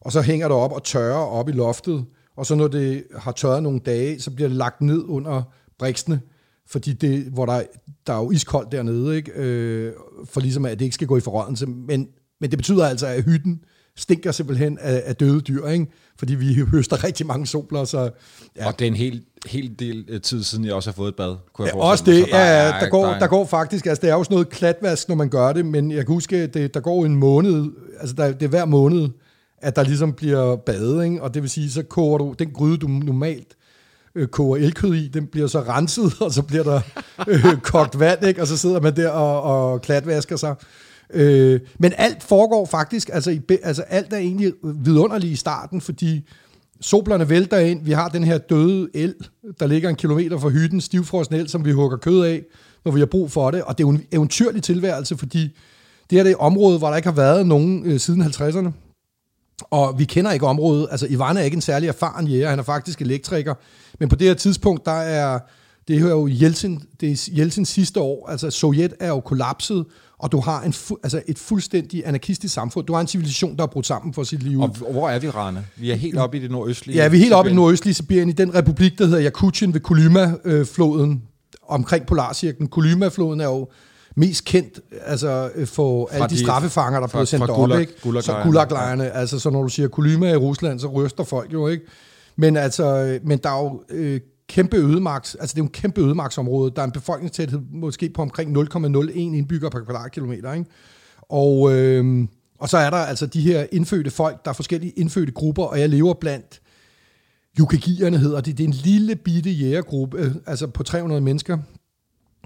og 0.00 0.12
så 0.12 0.20
hænger 0.20 0.48
det 0.48 0.56
op 0.56 0.72
og 0.72 0.84
tørrer 0.84 1.26
op 1.26 1.48
i 1.48 1.52
loftet, 1.52 2.04
og 2.36 2.46
så 2.46 2.54
når 2.54 2.68
det 2.68 3.04
har 3.16 3.32
tørret 3.32 3.62
nogle 3.62 3.80
dage, 3.80 4.20
så 4.20 4.30
bliver 4.30 4.48
det 4.48 4.56
lagt 4.56 4.80
ned 4.80 5.04
under 5.06 5.42
briksene, 5.78 6.20
fordi 6.66 6.92
det, 6.92 7.24
hvor 7.24 7.46
der, 7.46 7.62
der 8.08 8.14
er 8.14 8.18
jo 8.18 8.30
iskoldt 8.30 8.72
dernede, 8.72 9.16
ikke? 9.16 9.32
Øh, 9.32 9.92
for 10.24 10.40
ligesom 10.40 10.64
at 10.64 10.78
det 10.78 10.84
ikke 10.84 10.94
skal 10.94 11.06
gå 11.06 11.16
i 11.16 11.20
forrådelse, 11.20 11.66
men, 11.66 12.08
men 12.40 12.50
det 12.50 12.58
betyder 12.58 12.86
altså, 12.86 13.06
at 13.06 13.24
hytten 13.24 13.60
stinker 13.96 14.32
simpelthen 14.32 14.78
af, 14.80 15.02
af 15.06 15.16
døde 15.16 15.40
dyr, 15.40 15.66
ikke? 15.66 15.86
fordi 16.18 16.34
vi 16.34 16.54
høster 16.54 17.04
rigtig 17.04 17.26
mange 17.26 17.46
soler, 17.46 17.84
så 17.84 18.10
Ja. 18.56 18.66
Og 18.66 18.78
det 18.78 18.84
er 18.84 18.88
en 18.88 18.96
hel, 18.96 19.22
hel 19.46 19.74
del 19.78 20.04
øh, 20.08 20.20
tid 20.20 20.42
siden, 20.42 20.64
jeg 20.64 20.74
også 20.74 20.90
har 20.90 20.94
fået 20.94 21.08
et 21.08 21.14
bad. 21.16 21.36
Kunne 21.54 21.66
jeg 21.68 21.74
Ja, 21.74 21.80
også 21.80 22.04
mig. 22.06 22.14
det, 22.14 22.24
Så 22.24 22.30
der 22.30 22.38
ja, 22.38 22.44
er- 22.74 22.80
der, 22.80 22.88
går, 22.88 23.06
er- 23.06 23.18
der 23.18 23.26
går 23.26 23.44
faktisk, 23.46 23.86
altså 23.86 24.00
det 24.02 24.10
er 24.10 24.14
jo 24.14 24.24
sådan 24.24 24.34
noget 24.34 24.48
klatvask, 24.48 25.08
når 25.08 25.14
man 25.16 25.28
gør 25.28 25.52
det, 25.52 25.66
men 25.66 25.90
jeg 25.90 26.06
kan 26.06 26.14
huske, 26.14 26.46
det, 26.46 26.74
der 26.74 26.80
går 26.80 27.04
en 27.04 27.16
måned, 27.16 27.70
altså 28.00 28.14
der, 28.16 28.32
det 28.32 28.42
er 28.42 28.48
hver 28.48 28.64
måned, 28.64 29.08
at 29.58 29.76
der 29.76 29.82
ligesom 29.82 30.12
bliver 30.12 30.56
badet, 30.56 31.04
ikke? 31.04 31.22
og 31.22 31.34
det 31.34 31.42
vil 31.42 31.50
sige, 31.50 31.70
så 31.70 31.82
koger 31.82 32.18
du, 32.18 32.34
den 32.38 32.50
gryde, 32.50 32.76
du 32.76 32.88
normalt 32.88 33.54
øh, 34.18 34.28
koger 34.28 34.56
elkød 34.56 34.94
i, 34.94 35.08
den 35.08 35.26
bliver 35.26 35.46
så 35.46 35.60
renset, 35.60 36.12
og 36.24 36.32
så 36.32 36.42
bliver 36.42 36.62
der 36.62 36.80
øh, 37.28 37.56
kogt 37.62 37.98
vand, 38.00 38.26
ikke? 38.26 38.40
og 38.40 38.46
så 38.46 38.56
sidder 38.56 38.80
man 38.80 38.96
der 38.96 39.08
og, 39.08 39.42
og 39.42 39.82
klatvasker 39.82 40.36
sig. 40.36 40.54
Øh, 41.14 41.60
men 41.78 41.92
alt 41.96 42.22
foregår 42.22 42.66
faktisk, 42.66 43.10
altså, 43.12 43.30
i, 43.30 43.40
altså 43.62 43.82
alt 43.82 44.12
er 44.12 44.16
egentlig 44.16 44.52
vidunderligt 44.62 45.32
i 45.32 45.36
starten, 45.36 45.80
fordi 45.80 46.28
soblerne 46.80 47.28
vælter 47.28 47.58
ind, 47.58 47.84
vi 47.84 47.92
har 47.92 48.08
den 48.08 48.24
her 48.24 48.38
døde 48.38 48.88
el, 48.94 49.14
der 49.60 49.66
ligger 49.66 49.88
en 49.88 49.96
kilometer 49.96 50.38
fra 50.38 50.48
hytten, 50.48 50.80
stivfrosten 50.80 51.36
el, 51.36 51.48
som 51.48 51.64
vi 51.64 51.72
hugger 51.72 51.96
kød 51.96 52.24
af, 52.24 52.42
når 52.84 52.92
vi 52.92 52.98
har 52.98 53.06
brug 53.06 53.30
for 53.30 53.50
det, 53.50 53.62
og 53.62 53.78
det 53.78 53.84
er 53.84 53.88
jo 53.88 53.94
en 53.94 54.02
eventyrlig 54.12 54.62
tilværelse, 54.62 55.16
fordi 55.16 55.42
det 56.10 56.18
her 56.18 56.22
det 56.22 56.30
er 56.30 56.36
et 56.36 56.40
område, 56.40 56.78
hvor 56.78 56.88
der 56.88 56.96
ikke 56.96 57.08
har 57.08 57.16
været 57.16 57.46
nogen 57.46 57.82
øh, 57.86 58.00
siden 58.00 58.22
50'erne, 58.22 58.87
og 59.70 59.98
vi 59.98 60.04
kender 60.04 60.32
ikke 60.32 60.46
området. 60.46 60.88
Altså, 60.90 61.06
Ivan 61.10 61.36
er 61.36 61.40
ikke 61.40 61.54
en 61.54 61.60
særlig 61.60 61.88
erfaren 61.88 62.26
jæger. 62.26 62.50
Han 62.50 62.58
er 62.58 62.62
faktisk 62.62 63.00
elektriker. 63.00 63.54
Men 64.00 64.08
på 64.08 64.16
det 64.16 64.26
her 64.26 64.34
tidspunkt, 64.34 64.86
der 64.86 64.92
er... 64.92 65.38
Det 65.88 65.96
er 65.96 66.00
jo 66.00 66.26
Jeltsin, 66.26 66.82
det 67.00 67.10
er 67.12 67.30
Jeltsins 67.38 67.68
sidste 67.68 68.00
år. 68.00 68.28
Altså, 68.30 68.50
Sovjet 68.50 68.94
er 69.00 69.08
jo 69.08 69.20
kollapset, 69.20 69.84
og 70.18 70.32
du 70.32 70.40
har 70.40 70.62
en 70.62 70.72
fu- 70.72 71.00
altså 71.02 71.22
et 71.26 71.38
fuldstændig 71.38 72.02
anarkistisk 72.06 72.54
samfund. 72.54 72.86
Du 72.86 72.92
har 72.92 73.00
en 73.00 73.06
civilisation, 73.06 73.56
der 73.56 73.62
er 73.62 73.66
brudt 73.66 73.86
sammen 73.86 74.14
for 74.14 74.22
sit 74.22 74.42
liv. 74.42 74.60
Og 74.60 74.68
hvor 74.68 75.08
er 75.08 75.18
vi, 75.18 75.30
Rane? 75.30 75.66
Vi 75.76 75.90
er 75.90 75.94
helt 75.94 76.18
oppe 76.18 76.36
i 76.36 76.40
det 76.40 76.50
nordøstlige. 76.50 77.02
Ja, 77.02 77.08
vi 77.08 77.16
er 77.16 77.20
helt 77.20 77.32
oppe 77.32 77.48
i 77.48 77.50
den 77.50 77.56
nordøstlige 77.56 77.94
Sibirien, 77.94 78.28
i 78.28 78.32
den 78.32 78.54
republik, 78.54 78.98
der 78.98 79.04
hedder 79.04 79.20
Jakutien 79.20 79.74
ved 79.74 79.80
Kolyma-floden, 79.80 81.22
omkring 81.68 82.06
Polarcirklen. 82.06 82.68
Kolyma-floden 82.68 83.40
er 83.40 83.44
jo 83.44 83.68
mest 84.18 84.44
kendt 84.44 84.80
altså, 85.04 85.50
øh, 85.54 85.66
for 85.66 86.08
alle 86.12 86.24
de, 86.28 86.34
de- 86.34 86.38
straffefanger, 86.40 87.00
der 87.00 87.06
fra- 87.06 87.18
blev 87.18 87.26
sendt 87.26 87.40
fra 87.40 87.46
derop. 87.46 87.68
Gulag- 87.70 87.80
ikke? 87.80 87.92
Gulaglejrene. 88.02 88.42
Så 88.44 88.48
gulaglejrene, 88.48 89.10
altså 89.10 89.38
så 89.38 89.50
når 89.50 89.62
du 89.62 89.68
siger 89.68 89.88
Kolyma 89.88 90.32
i 90.32 90.36
Rusland, 90.36 90.80
så 90.80 90.86
ryster 90.88 91.24
folk 91.24 91.52
jo, 91.52 91.68
ikke? 91.68 91.84
Men 92.36 92.56
altså, 92.56 92.84
øh, 92.86 93.20
men 93.26 93.38
der 93.38 93.50
er 93.50 93.62
jo 93.62 93.82
øh, 93.90 94.20
kæmpe 94.48 94.76
ødemarks, 94.76 95.34
altså 95.34 95.54
det 95.54 95.60
er 95.60 95.64
jo 95.64 95.66
en 95.66 95.72
kæmpe 95.72 96.00
ødemarksområde. 96.00 96.72
Der 96.76 96.82
er 96.82 96.86
en 96.86 96.92
befolkningstæthed 96.92 97.60
måske 97.72 98.10
på 98.10 98.22
omkring 98.22 98.56
0,01 98.58 99.10
indbygger 99.18 99.70
per 99.70 99.80
kvadratkilometer, 99.80 100.52
ikke? 100.52 100.70
Og, 101.28 101.72
øh, 101.72 102.26
og 102.60 102.68
så 102.68 102.78
er 102.78 102.90
der 102.90 102.96
altså 102.96 103.26
de 103.26 103.40
her 103.40 103.66
indfødte 103.72 104.10
folk, 104.10 104.44
der 104.44 104.50
er 104.50 104.54
forskellige 104.54 104.92
indfødte 104.96 105.32
grupper, 105.32 105.64
og 105.64 105.80
jeg 105.80 105.88
lever 105.88 106.14
blandt 106.14 106.60
Yukagierne 107.60 108.18
hedder 108.18 108.40
det. 108.40 108.58
Det 108.58 108.64
er 108.64 108.68
en 108.68 108.74
lille 108.74 109.16
bitte 109.16 109.50
jægergruppe, 109.50 110.18
øh, 110.18 110.30
altså 110.46 110.66
på 110.66 110.82
300 110.82 111.20
mennesker, 111.20 111.58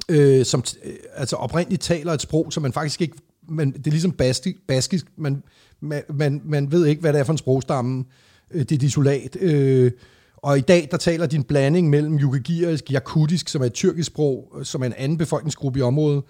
øh, 0.08 0.44
som 0.44 0.62
t- 0.66 0.88
øh, 0.88 0.94
altså 1.14 1.36
oprindeligt 1.36 1.82
taler 1.82 2.12
et 2.12 2.22
sprog, 2.22 2.52
som 2.52 2.62
man 2.62 2.72
faktisk 2.72 3.00
ikke, 3.00 3.16
man, 3.48 3.72
det 3.72 3.86
er 3.86 3.90
ligesom 3.90 4.12
basti, 4.12 4.56
baskisk, 4.68 5.06
man, 5.16 5.42
man, 5.80 6.02
man, 6.14 6.42
man 6.44 6.72
ved 6.72 6.86
ikke, 6.86 7.00
hvad 7.00 7.12
det 7.12 7.20
er 7.20 7.24
for 7.24 7.32
en 7.32 7.38
sprogstamme, 7.38 8.04
øh, 8.50 8.60
det 8.60 8.72
er 8.72 8.78
disolat. 8.78 9.36
Øh, 9.40 9.90
og 10.36 10.58
i 10.58 10.60
dag, 10.60 10.88
der 10.90 10.96
taler 10.96 11.26
din 11.26 11.44
blanding 11.44 11.90
mellem 11.90 12.18
yukagirisk, 12.18 12.92
jakutisk, 12.92 13.48
som 13.48 13.62
er 13.62 13.66
et 13.66 13.72
tyrkisk 13.72 14.06
sprog, 14.06 14.52
øh, 14.58 14.64
som 14.64 14.82
er 14.82 14.86
en 14.86 14.94
anden 14.96 15.18
befolkningsgruppe 15.18 15.78
i 15.78 15.82
området, 15.82 16.22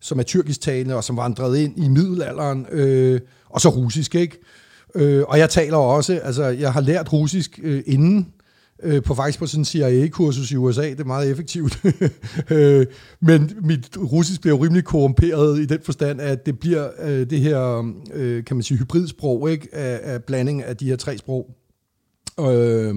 som 0.00 0.18
er 0.18 0.22
tyrkisk 0.22 0.60
talende, 0.60 0.96
og 0.96 1.04
som 1.04 1.16
vandrede 1.16 1.64
ind 1.64 1.84
i 1.84 1.88
middelalderen, 1.88 2.66
øh, 2.70 3.20
og 3.48 3.60
så 3.60 3.68
russisk, 3.68 4.14
ikke? 4.14 4.38
Øh, 4.94 5.24
og 5.28 5.38
jeg 5.38 5.50
taler 5.50 5.76
også, 5.76 6.20
altså 6.24 6.44
jeg 6.44 6.72
har 6.72 6.80
lært 6.80 7.12
russisk 7.12 7.60
øh, 7.62 7.82
inden, 7.86 8.32
øh, 8.82 9.02
på 9.02 9.14
faktisk 9.14 9.38
på 9.38 9.46
sådan 9.46 9.60
en 9.60 9.64
CIA-kursus 9.64 10.50
i 10.50 10.56
USA, 10.56 10.90
det 10.90 11.00
er 11.00 11.04
meget 11.04 11.30
effektivt. 11.30 11.80
øh, 12.50 12.86
men 13.20 13.52
mit 13.64 13.96
russisk 13.96 14.40
bliver 14.40 14.56
jo 14.56 14.64
rimelig 14.64 14.84
korrumperet 14.84 15.60
i 15.60 15.66
den 15.66 15.78
forstand, 15.82 16.20
at 16.20 16.46
det 16.46 16.58
bliver 16.58 16.88
øh, 17.02 17.30
det 17.30 17.40
her, 17.40 17.92
øh, 18.14 18.44
kan 18.44 18.56
man 18.56 18.62
sige, 18.62 18.78
hybridsprog, 18.78 19.50
ikke? 19.50 19.68
Af, 19.72 20.14
af 20.14 20.24
blanding 20.24 20.62
af 20.62 20.76
de 20.76 20.88
her 20.88 20.96
tre 20.96 21.18
sprog. 21.18 21.56
Øh, 22.40 22.94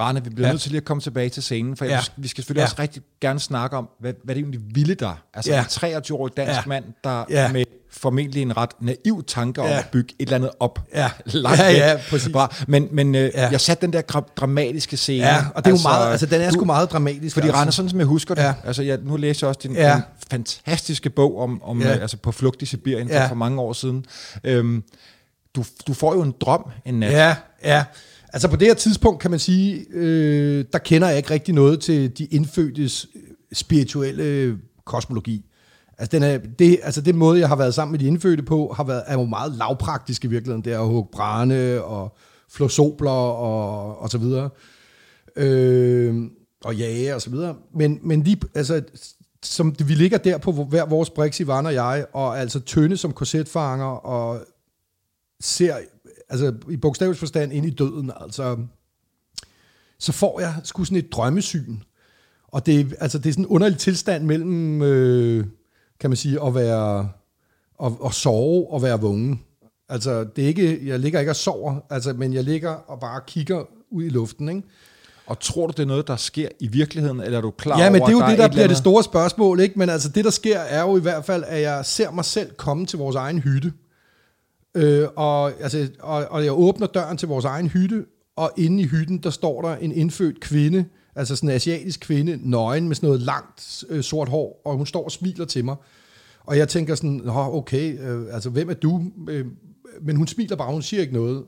Rane, 0.00 0.24
vi 0.24 0.30
bliver 0.30 0.48
Ja. 0.48 0.52
nødt 0.52 0.62
til 0.62 0.70
lige 0.70 0.80
at 0.80 0.84
komme 0.84 1.00
tilbage 1.00 1.28
til 1.28 1.42
scenen, 1.42 1.76
for 1.76 1.84
Ja. 1.84 1.90
ja. 1.94 2.00
vi 2.16 2.28
skal 2.28 2.42
selvfølgelig 2.44 2.60
Ja. 2.60 2.66
også 2.66 2.76
rigtig 2.78 3.02
gerne 3.20 3.40
snakke 3.40 3.76
om, 3.76 3.88
hvad, 4.00 4.12
hvad 4.24 4.34
det 4.34 4.40
egentlig 4.40 4.60
ville 4.74 4.94
der. 4.94 5.22
Altså 5.34 5.50
Ja. 5.52 5.58
en 5.60 5.66
23-årig 5.66 6.36
dansk 6.36 6.50
Ja. 6.56 6.62
mand, 6.66 6.84
der 7.04 7.24
Ja. 7.30 7.52
med 7.52 7.64
formentlig 7.92 8.42
en 8.42 8.56
ret 8.56 8.70
naiv 8.80 9.24
tanke 9.26 9.60
om 9.62 9.66
Ja. 9.68 9.78
at 9.78 9.88
bygge 9.92 10.14
et 10.18 10.26
eller 10.26 10.36
andet 10.36 10.50
op. 10.60 10.78
Ja. 10.94 11.10
langt 11.26 11.58
Ja, 11.60 11.66
væk 11.66 11.76
ja, 11.76 11.98
præcis. 12.10 12.32
Fra. 12.32 12.54
Men, 12.68 12.88
men 12.92 13.14
øh, 13.14 13.30
Ja. 13.34 13.48
jeg 13.50 13.60
satte 13.60 13.86
den 13.86 13.92
der 13.92 14.00
dramatiske 14.36 14.96
scene. 14.96 15.26
ja, 15.26 15.44
og 15.54 15.64
det 15.64 15.70
er 15.70 15.76
jo 15.76 15.82
meget, 15.82 16.10
altså 16.10 16.26
den 16.26 16.40
er 16.40 16.50
sgu 16.50 16.64
meget 16.64 16.90
dramatisk. 16.92 17.34
Fordi 17.34 17.46
altså. 17.48 17.60
Rane, 17.60 17.72
sådan 17.72 17.88
som 17.88 17.98
jeg 17.98 18.06
husker 18.06 18.34
det, 18.34 18.42
Ja. 18.42 18.54
altså 18.64 18.82
jeg, 18.82 18.98
nu 19.02 19.16
læser 19.16 19.46
jeg 19.46 19.48
også 19.48 19.60
din, 19.62 19.72
Ja. 19.74 19.94
din 19.94 20.02
fantastiske 20.30 21.10
bog 21.10 21.38
om, 21.40 21.62
om 21.62 21.80
Ja. 21.82 21.88
ja. 21.88 21.94
altså 21.98 22.16
på 22.16 22.32
flugt 22.32 22.62
i 22.62 22.66
Sibirien 22.66 23.08
Ja. 23.08 23.22
for, 23.24 23.28
for 23.28 23.34
mange 23.34 23.60
år 23.60 23.72
siden. 23.72 24.04
Øhm, 24.44 24.84
du, 25.56 25.64
du 25.86 25.94
får 25.94 26.14
jo 26.14 26.22
en 26.22 26.34
drøm 26.40 26.64
en 26.84 27.00
nat. 27.00 27.12
Ja, 27.12 27.36
ja. 27.64 27.84
Altså 28.32 28.48
på 28.48 28.56
det 28.56 28.66
her 28.66 28.74
tidspunkt 28.74 29.20
kan 29.20 29.30
man 29.30 29.40
sige, 29.40 29.86
øh, 29.90 30.64
der 30.72 30.78
kender 30.78 31.08
jeg 31.08 31.16
ikke 31.16 31.30
rigtig 31.30 31.54
noget 31.54 31.80
til 31.80 32.18
de 32.18 32.24
indfødtes 32.24 33.06
øh, 33.14 33.22
spirituelle 33.52 34.22
øh, 34.22 34.56
kosmologi. 34.84 35.46
Altså 35.98 36.16
den, 36.16 36.22
er, 36.22 36.38
det, 36.38 36.80
altså 36.82 37.00
den 37.00 37.16
måde, 37.16 37.40
jeg 37.40 37.48
har 37.48 37.56
været 37.56 37.74
sammen 37.74 37.92
med 37.92 37.98
de 37.98 38.06
indfødte 38.06 38.42
på, 38.42 38.72
har 38.76 38.84
været, 38.84 39.02
er 39.06 39.18
jo 39.18 39.24
meget 39.24 39.52
lavpraktisk 39.52 40.24
i 40.24 40.28
virkeligheden. 40.28 40.64
Det 40.64 40.72
er 40.72 40.80
at 40.80 40.88
hugge 40.88 41.10
brænde 41.12 41.84
og 41.84 42.16
flå 42.50 42.68
sobler 42.68 43.10
og, 43.10 43.98
og 43.98 44.10
så 44.10 44.18
videre. 44.18 44.50
Øh, 45.36 46.30
og 46.64 46.76
jage 46.76 47.14
og 47.14 47.22
så 47.22 47.30
videre. 47.30 47.56
Men, 47.74 47.98
men 48.02 48.22
lige, 48.22 48.40
altså, 48.54 48.82
som 49.42 49.74
vi 49.78 49.94
ligger 49.94 50.18
der 50.18 50.38
på 50.38 50.52
hver 50.52 50.86
vores 50.86 51.10
brix, 51.10 51.40
Ivan 51.40 51.66
og 51.66 51.74
jeg, 51.74 52.06
og 52.12 52.40
altså 52.40 52.60
tynde 52.60 52.96
som 52.96 53.12
korsetfanger, 53.12 53.86
og 53.86 54.46
ser 55.40 55.76
altså 56.30 56.54
i 56.70 56.76
bogstavelig 56.76 57.18
forstand 57.18 57.52
ind 57.52 57.66
i 57.66 57.70
døden, 57.70 58.12
altså, 58.20 58.56
så 59.98 60.12
får 60.12 60.40
jeg 60.40 60.54
sgu 60.64 60.84
sådan 60.84 60.98
et 60.98 61.12
drømmesyn. 61.12 61.76
Og 62.48 62.66
det, 62.66 62.80
er- 62.80 62.96
altså, 63.00 63.18
det 63.18 63.26
er 63.28 63.32
sådan 63.32 63.44
en 63.44 63.48
underlig 63.48 63.78
tilstand 63.78 64.24
mellem, 64.24 64.82
øh, 64.82 65.44
kan 66.00 66.10
man 66.10 66.16
sige, 66.16 66.46
at 66.46 66.54
være 66.54 67.08
at, 67.84 67.92
at 68.04 68.14
sove 68.14 68.70
og 68.72 68.82
være 68.82 69.00
vågen. 69.00 69.40
Altså, 69.88 70.24
det 70.24 70.44
er 70.44 70.48
ikke, 70.48 70.86
jeg 70.88 70.98
ligger 71.00 71.20
ikke 71.20 71.32
og 71.32 71.36
sover, 71.36 71.80
altså, 71.90 72.12
men 72.12 72.34
jeg 72.34 72.44
ligger 72.44 72.70
og 72.70 73.00
bare 73.00 73.20
kigger 73.26 73.64
ud 73.90 74.04
i 74.04 74.08
luften, 74.08 74.48
ikke? 74.48 74.62
Og 75.26 75.40
tror 75.40 75.66
du, 75.66 75.70
det 75.76 75.82
er 75.82 75.86
noget, 75.86 76.06
der 76.08 76.16
sker 76.16 76.48
i 76.60 76.66
virkeligheden, 76.68 77.20
eller 77.20 77.38
er 77.38 77.42
du 77.42 77.50
klar 77.50 77.78
Ja, 77.78 77.82
over, 77.84 77.90
men 77.92 78.00
det 78.02 78.08
er 78.08 78.12
jo 78.12 78.18
det, 78.18 78.24
et 78.24 78.28
der 78.28 78.32
eller 78.34 78.48
bliver 78.48 78.58
det 78.62 78.64
andet- 78.64 78.78
store 78.78 79.02
spørgsmål, 79.04 79.60
ikke? 79.60 79.78
Men 79.78 79.88
altså, 79.88 80.08
det, 80.08 80.24
der 80.24 80.30
sker, 80.30 80.58
er 80.58 80.80
jo 80.82 80.96
i 80.96 81.00
hvert 81.00 81.24
fald, 81.24 81.44
at 81.46 81.62
jeg 81.62 81.86
ser 81.86 82.10
mig 82.10 82.24
selv 82.24 82.54
komme 82.54 82.86
til 82.86 82.98
vores 82.98 83.16
egen 83.16 83.38
hytte. 83.38 83.72
Øh, 84.74 85.08
og, 85.16 85.62
altså, 85.62 85.88
og, 86.00 86.26
og 86.30 86.44
jeg 86.44 86.52
åbner 86.52 86.86
døren 86.86 87.16
til 87.16 87.28
vores 87.28 87.44
egen 87.44 87.68
hytte, 87.68 88.04
og 88.36 88.52
inde 88.56 88.82
i 88.82 88.86
hytten, 88.86 89.18
der 89.18 89.30
står 89.30 89.62
der 89.62 89.76
en 89.76 89.92
indfødt 89.92 90.40
kvinde, 90.40 90.84
altså 91.14 91.36
sådan 91.36 91.48
en 91.48 91.54
asiatisk 91.54 92.00
kvinde, 92.00 92.50
nøgen 92.50 92.88
med 92.88 92.96
sådan 92.96 93.06
noget 93.06 93.22
langt 93.22 93.84
øh, 93.88 94.02
sort 94.02 94.28
hår, 94.28 94.62
og 94.64 94.76
hun 94.76 94.86
står 94.86 95.04
og 95.04 95.10
smiler 95.12 95.44
til 95.44 95.64
mig. 95.64 95.76
Og 96.44 96.58
jeg 96.58 96.68
tænker 96.68 96.94
sådan, 96.94 97.20
Nå, 97.24 97.32
okay, 97.32 98.00
øh, 98.00 98.34
altså 98.34 98.50
hvem 98.50 98.70
er 98.70 98.74
du? 98.74 99.02
Øh, 99.28 99.46
men 100.02 100.16
hun 100.16 100.26
smiler 100.26 100.56
bare, 100.56 100.72
hun 100.72 100.82
siger 100.82 101.00
ikke 101.00 101.12
noget. 101.12 101.44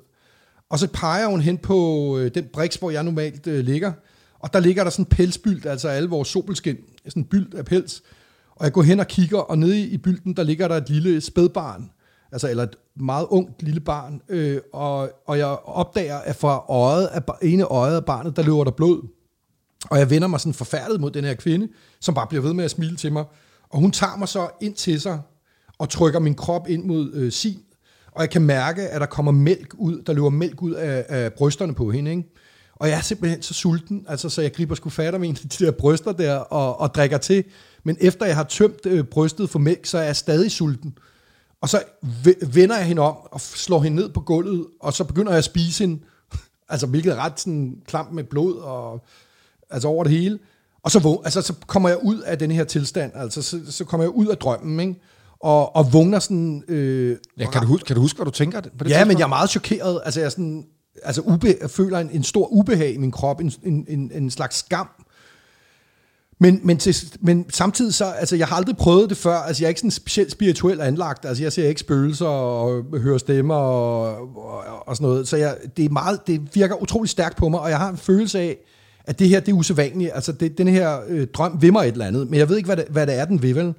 Og 0.71 0.79
så 0.79 0.89
peger 0.93 1.27
hun 1.27 1.41
hen 1.41 1.59
på 1.59 2.19
øh, 2.19 2.31
den 2.35 2.45
briks, 2.53 2.77
hvor 2.77 2.91
jeg 2.91 3.03
normalt 3.03 3.47
øh, 3.47 3.65
ligger. 3.65 3.93
Og 4.39 4.53
der 4.53 4.61
ligger 4.61 4.85
der 4.85 4.91
sådan 4.91 5.03
en 5.03 5.07
pelsbyld, 5.07 5.67
altså 5.67 5.89
alle 5.89 6.09
vores 6.09 6.29
sobelskin, 6.29 6.77
sådan 7.05 7.23
en 7.23 7.29
byld 7.29 7.55
af 7.55 7.65
pels. 7.65 8.03
Og 8.51 8.65
jeg 8.65 8.73
går 8.73 8.83
hen 8.83 9.01
og 9.01 9.07
kigger, 9.07 9.39
og 9.39 9.59
nede 9.59 9.81
i, 9.81 9.85
i 9.85 9.97
bylden, 9.97 10.37
der 10.37 10.43
ligger 10.43 10.69
der 10.69 10.77
et 10.77 10.91
lille 10.91 11.21
spædbarn. 11.21 11.91
Altså, 12.33 12.51
eller 12.51 12.63
et 12.63 12.77
meget 12.97 13.27
ungt 13.31 13.63
lille 13.63 13.81
barn. 13.81 14.21
Øh, 14.29 14.61
og, 14.73 15.11
og 15.27 15.39
jeg 15.39 15.47
opdager, 15.65 16.19
at 16.19 16.37
fra 16.37 16.65
øjet 16.69 17.07
af, 17.07 17.21
ene 17.43 17.65
øjet 17.65 17.97
af 17.97 18.05
barnet, 18.05 18.37
der 18.37 18.43
løber 18.43 18.65
der 18.65 18.71
blod. 18.71 19.09
Og 19.91 19.99
jeg 19.99 20.11
vender 20.11 20.29
mig 20.29 20.41
sådan 20.41 20.55
forfærdet 20.55 21.01
mod 21.01 21.11
den 21.11 21.25
her 21.25 21.35
kvinde, 21.35 21.69
som 22.01 22.15
bare 22.15 22.27
bliver 22.27 22.43
ved 22.43 22.53
med 22.53 22.65
at 22.65 22.71
smile 22.71 22.97
til 22.97 23.13
mig. 23.13 23.25
Og 23.71 23.81
hun 23.81 23.91
tager 23.91 24.17
mig 24.17 24.29
så 24.29 24.49
ind 24.61 24.75
til 24.75 25.01
sig, 25.01 25.21
og 25.79 25.89
trykker 25.89 26.21
min 26.21 26.35
krop 26.35 26.69
ind 26.69 26.85
mod 26.85 27.13
øh, 27.15 27.33
sin. 27.33 27.59
Og 28.13 28.21
jeg 28.21 28.31
kan 28.31 28.43
mærke, 28.43 28.89
at 28.89 29.01
der 29.01 29.07
kommer 29.07 29.33
mælk 29.33 29.75
ud, 29.79 30.03
der 30.03 30.13
løber 30.13 30.31
mælk 30.31 30.63
ud 30.63 30.73
af, 30.73 31.07
af 31.09 31.33
brysterne 31.33 31.75
på 31.75 31.91
hende, 31.91 32.11
ikke? 32.11 32.25
Og 32.77 32.89
jeg 32.89 32.97
er 32.97 33.03
simpelthen 33.03 33.43
så 33.43 33.55
sulten, 33.55 34.05
altså, 34.09 34.29
så 34.29 34.43
jeg 34.43 34.53
griber 34.53 34.75
sgu 34.75 34.91
fat 34.91 35.15
om 35.15 35.25
en 35.25 35.31
af 35.45 35.49
de 35.49 35.65
der 35.65 35.71
bryster 35.71 36.13
der, 36.13 36.35
og, 36.37 36.81
og 36.81 36.95
drikker 36.95 37.19
til. 37.19 37.45
Men 37.85 37.97
efter 38.01 38.27
jeg 38.27 38.37
har 38.37 38.45
tømt 38.45 38.87
øh, 38.87 39.05
brystet 39.05 39.51
for 39.51 39.59
mælk, 39.59 39.87
så 39.87 39.99
er 39.99 40.03
jeg 40.03 40.17
stadig 40.17 40.51
sulten. 40.51 40.95
Og 41.63 41.69
så 41.69 41.83
ve- 42.03 42.55
vender 42.55 42.77
jeg 42.77 42.87
hende 42.87 43.03
om, 43.03 43.17
og 43.31 43.41
slår 43.41 43.81
hende 43.83 43.97
ned 43.97 44.09
på 44.09 44.21
gulvet, 44.21 44.67
og 44.81 44.93
så 44.93 45.05
begynder 45.05 45.33
jeg 45.33 45.39
at 45.39 45.45
spise 45.45 45.85
hende. 45.85 46.03
altså, 46.69 46.87
hvilket 46.87 47.13
er 47.13 47.17
ret 47.17 47.41
sådan 47.41 47.77
klamt 47.87 48.13
med 48.13 48.25
blod, 48.25 48.55
og 48.57 49.05
altså 49.71 49.89
over 49.89 50.05
det 50.05 50.13
hele. 50.13 50.39
Og 50.83 50.91
så, 50.91 51.21
altså, 51.25 51.43
så 51.43 51.55
kommer 51.67 51.89
jeg 51.89 51.99
ud 52.03 52.21
af 52.21 52.39
den 52.39 52.51
her 52.51 52.65
tilstand, 52.65 53.13
altså 53.15 53.43
så, 53.43 53.61
så 53.69 53.85
kommer 53.85 54.05
jeg 54.05 54.11
ud 54.11 54.27
af 54.27 54.37
drømmen, 54.37 54.81
ikke? 54.81 55.01
og, 55.41 55.77
og 55.77 55.93
vågner 55.93 56.19
sådan... 56.19 56.65
Øh, 56.69 57.17
Ja, 57.39 57.51
kan, 57.51 57.61
du 57.63 57.67
huske, 57.67 57.87
kan 57.87 57.97
du 57.97 58.03
huske, 58.03 58.17
hvad 58.17 58.25
du 58.27 58.31
tænker 58.31 58.61
på 58.61 58.69
det 58.69 58.73
ja, 58.73 58.79
men 58.79 58.89
tidspunkt? 58.89 59.19
jeg 59.19 59.25
er 59.25 59.29
meget 59.29 59.51
chokeret. 59.51 60.01
Altså, 60.05 60.21
jeg, 60.21 60.27
er 60.27 60.31
sådan, 60.31 60.67
altså 61.03 61.21
ube, 61.21 61.55
jeg 61.61 61.71
føler 61.71 61.99
en, 61.99 62.11
en 62.11 62.23
stor 62.23 62.47
ubehag 62.53 62.95
i 62.95 62.97
min 62.97 63.11
krop, 63.11 63.41
en, 63.41 63.53
en, 63.63 63.87
en, 63.89 64.11
en 64.15 64.31
slags 64.31 64.57
skam. 64.57 64.89
Men, 66.43 66.61
men, 66.63 66.79
til, 66.79 66.97
men 67.21 67.47
samtidig 67.49 67.95
så, 67.95 68.05
altså 68.05 68.37
jeg 68.37 68.47
har 68.47 68.57
aldrig 68.57 68.77
prøvet 68.77 69.11
det 69.11 69.19
før, 69.19 69.35
altså 69.35 69.63
jeg 69.63 69.67
er 69.67 69.69
ikke 69.69 69.81
sådan 69.81 69.91
specielt 69.91 70.33
spirituel 70.33 70.81
anlagt, 70.81 71.25
altså 71.25 71.43
jeg 71.43 71.53
ser 71.53 71.69
ikke 71.69 71.81
spøgelser 71.81 72.27
og 72.27 72.85
hører 73.03 73.19
stemmer 73.19 73.55
og, 73.55 74.17
og, 74.37 74.89
og 74.89 74.97
sådan 74.97 75.09
noget, 75.09 75.29
så 75.29 75.37
jeg, 75.37 75.57
det, 75.77 75.85
er 75.85 75.89
meget, 75.89 76.27
det 76.27 76.41
virker 76.55 76.83
utrolig 76.83 77.11
stærkt 77.11 77.37
på 77.37 77.49
mig, 77.49 77.61
og 77.61 77.71
jeg 77.71 77.79
har 77.79 77.91
en 77.91 77.97
følelse 77.97 78.41
af, 78.41 78.57
at 79.05 79.19
det 79.19 79.29
her, 79.29 79.41
det 79.41 79.53
er 79.53 79.57
usædvanligt, 79.57 80.11
altså 80.15 80.33
det, 80.33 80.59
den 80.59 80.69
her 80.69 80.99
øh, 81.09 81.27
drøm 81.27 81.63
vimmer 81.63 81.81
mig 81.81 81.89
et 81.89 81.93
eller 81.93 82.07
andet, 82.07 82.31
men 82.31 82.39
jeg 82.39 82.49
ved 82.49 82.57
ikke, 82.57 82.67
hvad 82.67 82.77
det, 82.77 82.85
hvad 82.91 83.07
det 83.07 83.15
er, 83.15 83.25
den 83.25 83.43
vil 83.43 83.57
vel. 83.57 83.75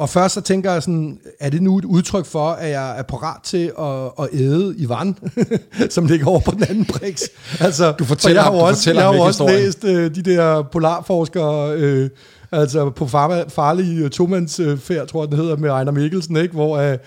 Og 0.00 0.08
først 0.08 0.34
så 0.34 0.40
tænker 0.40 0.72
jeg 0.72 0.82
sådan, 0.82 1.18
er 1.40 1.50
det 1.50 1.62
nu 1.62 1.78
et 1.78 1.84
udtryk 1.84 2.26
for, 2.26 2.48
at 2.50 2.70
jeg 2.70 2.98
er 2.98 3.02
parat 3.02 3.42
til 3.44 3.72
at, 3.78 4.24
at 4.24 4.40
æde 4.40 4.74
i 4.78 4.88
vand, 4.88 5.14
som 5.94 6.06
ligger 6.06 6.26
over 6.26 6.40
på 6.40 6.50
den 6.50 6.62
anden 6.68 6.84
briks? 6.84 7.22
Altså, 7.60 7.92
Du 7.92 8.04
for 8.04 8.08
fortæller 8.08 8.40
jeg 8.42 8.44
har 8.44 8.50
ham- 8.50 8.54
jo 8.58 8.60
du 8.60 8.66
også, 8.66 8.80
fortæller 8.80 9.02
jeg 9.02 9.10
har 9.12 9.20
også 9.24 9.44
historien. 9.44 9.64
læst 9.64 9.84
øh, 9.84 10.14
de 10.14 10.22
der 10.22 10.62
polarforskere, 10.62 11.72
øh, 11.76 12.10
altså 12.52 12.90
på 12.90 13.06
farlige 13.48 14.04
øh, 14.04 14.10
tomandsfærd, 14.10 15.06
tror 15.08 15.22
jeg 15.22 15.30
den 15.30 15.38
hedder, 15.38 15.56
med 15.56 15.70
Ejner 15.70 15.92
Mikkelsen, 15.92 16.36
ikke? 16.36 16.54
hvor 16.54 16.76
øh, 16.78 16.98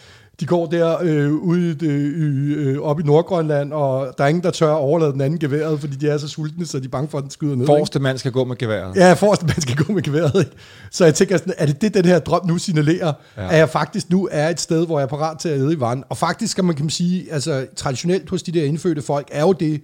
de 0.43 0.47
går 0.47 0.65
der 0.65 0.97
øh, 1.01 1.31
ude 1.31 1.73
det, 1.73 1.89
øh, 1.89 2.79
op 2.79 2.99
i 2.99 3.03
Nordgrønland, 3.03 3.73
og 3.73 4.13
der 4.17 4.23
er 4.23 4.27
ingen, 4.27 4.43
der 4.43 4.51
tør 4.51 4.71
at 4.71 4.77
overlade 4.77 5.13
den 5.13 5.21
anden 5.21 5.39
geværet, 5.39 5.79
fordi 5.79 5.95
de 5.95 6.09
er 6.09 6.17
så 6.17 6.27
sultne, 6.27 6.65
så 6.65 6.79
de 6.79 6.85
er 6.85 6.89
bange 6.89 7.09
for, 7.09 7.17
at 7.17 7.21
den 7.21 7.31
skyder 7.31 7.55
ned. 7.55 7.65
Forreste 7.65 7.99
mand 7.99 8.17
skal 8.17 8.31
gå 8.31 8.43
med 8.43 8.55
geværet. 8.55 8.95
Ja, 8.95 9.13
forrest, 9.13 9.43
man 9.43 9.61
skal 9.61 9.75
gå 9.75 9.93
med 9.93 10.01
geværet. 10.01 10.39
Ikke? 10.39 10.51
Så 10.91 11.05
jeg 11.05 11.15
tænker 11.15 11.37
sådan, 11.37 11.53
er 11.57 11.65
det 11.65 11.81
det, 11.81 11.93
den 11.93 12.05
her 12.05 12.19
drøm 12.19 12.47
nu 12.47 12.57
signalerer? 12.57 13.13
Ja. 13.37 13.51
At 13.51 13.57
jeg 13.57 13.69
faktisk 13.69 14.09
nu 14.09 14.29
er 14.31 14.49
et 14.49 14.59
sted, 14.59 14.85
hvor 14.85 14.99
jeg 14.99 15.03
er 15.03 15.09
parat 15.09 15.39
til 15.39 15.49
at 15.49 15.59
æde 15.59 15.73
i 15.73 15.79
vand. 15.79 16.03
Og 16.09 16.17
faktisk 16.17 16.51
skal 16.51 16.63
man 16.63 16.75
kan 16.75 16.85
man 16.85 16.89
sige, 16.89 17.33
altså 17.33 17.65
traditionelt 17.75 18.29
hos 18.29 18.43
de 18.43 18.51
der 18.51 18.63
indfødte 18.63 19.01
folk, 19.01 19.27
er 19.31 19.41
jo 19.41 19.51
det, 19.51 19.81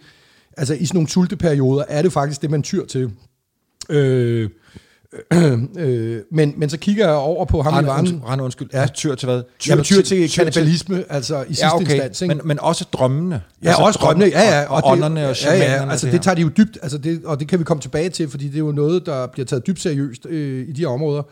altså 0.58 0.74
i 0.74 0.86
sådan 0.86 0.98
nogle 0.98 1.10
sulteperioder, 1.10 1.84
er 1.88 2.02
det 2.02 2.14
faktisk 2.14 2.42
det, 2.42 2.52
man 2.52 2.64
tyr 2.64 2.86
til. 2.86 3.12
Øh, 3.90 4.50
øh, 5.34 5.54
øh, 5.80 6.22
men, 6.32 6.54
men 6.58 6.70
så 6.70 6.78
kigger 6.78 7.06
jeg 7.08 7.16
over 7.16 7.46
på 7.46 7.62
ham 7.62 7.74
i 7.86 7.88
Rand, 7.88 8.22
vandet. 8.22 8.44
undskyld. 8.44 8.70
Ja. 8.74 8.88
Tyr 8.88 9.16
til 9.16 9.26
hvad? 9.30 9.42
Jamen, 9.68 9.84
tyr 9.84 10.02
til 10.02 10.32
kannibalisme, 10.36 11.04
altså 11.10 11.42
i 11.42 11.46
sidste 11.48 11.66
Ja, 11.66 11.76
okay. 11.76 11.94
instans. 11.94 12.22
Ikke? 12.22 12.36
Men, 12.36 12.48
men 12.48 12.60
også 12.60 12.86
drømmene. 12.94 13.42
Ja, 13.64 13.68
altså 13.68 13.84
også 13.84 14.00
drømmene, 14.02 14.26
ja, 14.26 14.60
ja. 14.60 14.66
Og, 14.70 14.76
og 14.76 14.82
det- 14.84 14.92
ånderne 14.92 15.30
og 15.30 15.36
ja, 15.44 15.56
ja, 15.58 15.90
altså 15.92 16.06
det, 16.06 16.14
her. 16.14 16.22
tager 16.22 16.36
de 16.36 16.42
jo 16.42 16.50
dybt, 16.58 16.78
altså 16.82 16.98
det, 16.98 17.22
og 17.26 17.40
det 17.40 17.48
kan 17.48 17.60
vi 17.60 17.64
komme 17.64 17.82
tilbage 17.82 18.10
til, 18.10 18.30
fordi 18.30 18.48
det 18.48 18.56
er 18.56 18.60
jo 18.60 18.72
noget, 18.72 19.06
der 19.06 19.28
bliver 19.28 19.46
taget 19.46 19.68
dybt 19.68 19.82
seriøst 19.82 20.26
øh, 20.26 20.68
i 20.68 20.72
de 20.72 20.86
områder. 20.86 21.24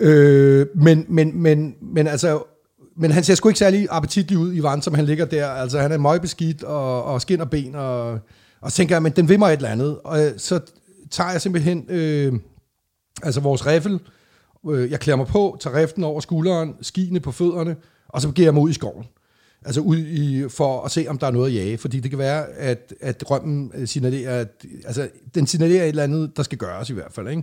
Øh, 0.00 0.66
men, 0.74 1.04
men, 1.08 1.42
men, 1.42 1.74
men 1.94 2.06
altså, 2.06 2.42
men 2.96 3.10
han 3.10 3.24
ser 3.24 3.34
sgu 3.34 3.48
ikke 3.48 3.58
særlig 3.58 3.86
appetitlig 3.90 4.38
ud 4.38 4.54
i 4.54 4.62
vand, 4.62 4.82
som 4.82 4.94
han 4.94 5.04
ligger 5.04 5.24
der. 5.24 5.46
Altså 5.48 5.78
han 5.80 5.92
er 5.92 5.98
møgbeskidt 5.98 6.62
og, 6.62 7.04
og 7.04 7.20
skin 7.20 7.40
og 7.40 7.50
ben, 7.50 7.74
og, 7.74 8.10
og 8.60 8.70
så 8.70 8.76
tænker 8.76 8.94
jeg, 8.94 9.02
men 9.02 9.12
den 9.12 9.28
vil 9.28 9.38
mig 9.38 9.52
et 9.52 9.56
eller 9.56 9.68
andet. 9.68 9.98
Og 10.04 10.24
øh, 10.24 10.32
så 10.36 10.60
tager 11.10 11.30
jeg 11.30 11.40
simpelthen 11.40 11.84
øh, 11.88 12.32
altså 13.22 13.40
vores 13.40 13.66
riffel, 13.66 14.00
øh, 14.70 14.90
jeg 14.90 15.00
klæder 15.00 15.16
mig 15.16 15.26
på, 15.26 15.56
tager 15.60 15.76
riften 15.76 16.04
over 16.04 16.20
skulderen, 16.20 16.74
skiene 16.80 17.20
på 17.20 17.32
fødderne, 17.32 17.76
og 18.08 18.20
så 18.20 18.28
begiver 18.28 18.46
jeg 18.46 18.54
mig 18.54 18.62
ud 18.62 18.70
i 18.70 18.74
skoven. 18.74 19.04
Altså 19.64 19.80
ud 19.80 19.98
i, 19.98 20.48
for 20.48 20.82
at 20.82 20.90
se, 20.90 21.06
om 21.08 21.18
der 21.18 21.26
er 21.26 21.30
noget 21.30 21.48
at 21.48 21.54
jage. 21.54 21.78
Fordi 21.78 22.00
det 22.00 22.10
kan 22.10 22.18
være, 22.18 22.46
at, 22.46 22.94
at 23.00 23.20
drømmen 23.20 23.72
øh, 23.74 23.88
signalerer, 23.88 24.40
at, 24.40 24.64
altså, 24.84 25.08
den 25.34 25.46
signalerer 25.46 25.82
et 25.82 25.88
eller 25.88 26.02
andet, 26.02 26.36
der 26.36 26.42
skal 26.42 26.58
gøres 26.58 26.90
i 26.90 26.92
hvert 26.92 27.12
fald. 27.12 27.28
Ikke? 27.28 27.42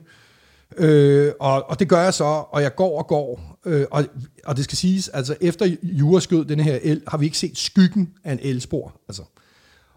Øh, 0.78 1.34
og, 1.40 1.70
og 1.70 1.80
det 1.80 1.90
gør 1.90 2.04
jeg 2.04 2.14
så, 2.14 2.24
og 2.24 2.62
jeg 2.62 2.76
går 2.76 2.98
og 2.98 3.08
går. 3.08 3.58
Øh, 3.66 3.86
og, 3.92 4.06
og 4.46 4.58
det 4.58 4.64
skal 4.64 4.78
siges, 4.78 5.10
altså 5.10 5.36
efter 5.42 5.76
Jura 5.84 6.20
skød 6.20 6.46
den 6.46 6.60
her 6.60 6.80
el, 6.82 7.02
har 7.08 7.18
vi 7.18 7.26
ikke 7.26 7.38
set 7.38 7.58
skyggen 7.58 8.14
af 8.24 8.34
en 8.34 8.40
elspor. 8.42 8.94
Altså. 9.08 9.24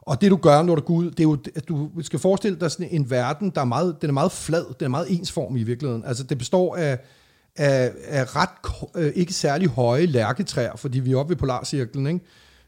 Og 0.07 0.21
det 0.21 0.31
du 0.31 0.37
gør, 0.37 0.63
når 0.63 0.75
du 0.75 0.81
går 0.81 0.95
ud, 0.95 1.11
det 1.11 1.21
er 1.21 1.25
jo, 1.25 1.39
at 1.55 1.69
du 1.69 1.91
skal 2.03 2.19
forestille 2.19 2.61
dig 2.61 2.71
sådan 2.71 2.89
en 2.91 3.11
verden, 3.11 3.51
der 3.55 3.61
er 3.61 3.65
meget, 3.65 3.97
den 4.01 4.11
er 4.11 4.15
meget 4.15 4.33
flad, 4.33 4.65
den 4.79 4.85
er 4.85 4.89
meget 4.89 5.07
ensformig 5.11 5.61
i 5.61 5.65
virkeligheden. 5.65 6.05
Altså 6.07 6.25
det 6.25 6.39
består 6.39 6.77
af, 6.77 6.99
af, 7.57 7.93
af 8.09 8.37
ret 8.37 8.49
øh, 8.97 9.13
ikke 9.15 9.33
særlig 9.33 9.69
høje 9.69 10.07
lærketræer, 10.07 10.77
fordi 10.77 10.99
vi 10.99 11.13
er 11.13 11.17
oppe 11.17 11.31
ved 11.31 11.37
Polarcirklen, 11.37 12.07
ikke? 12.07 12.21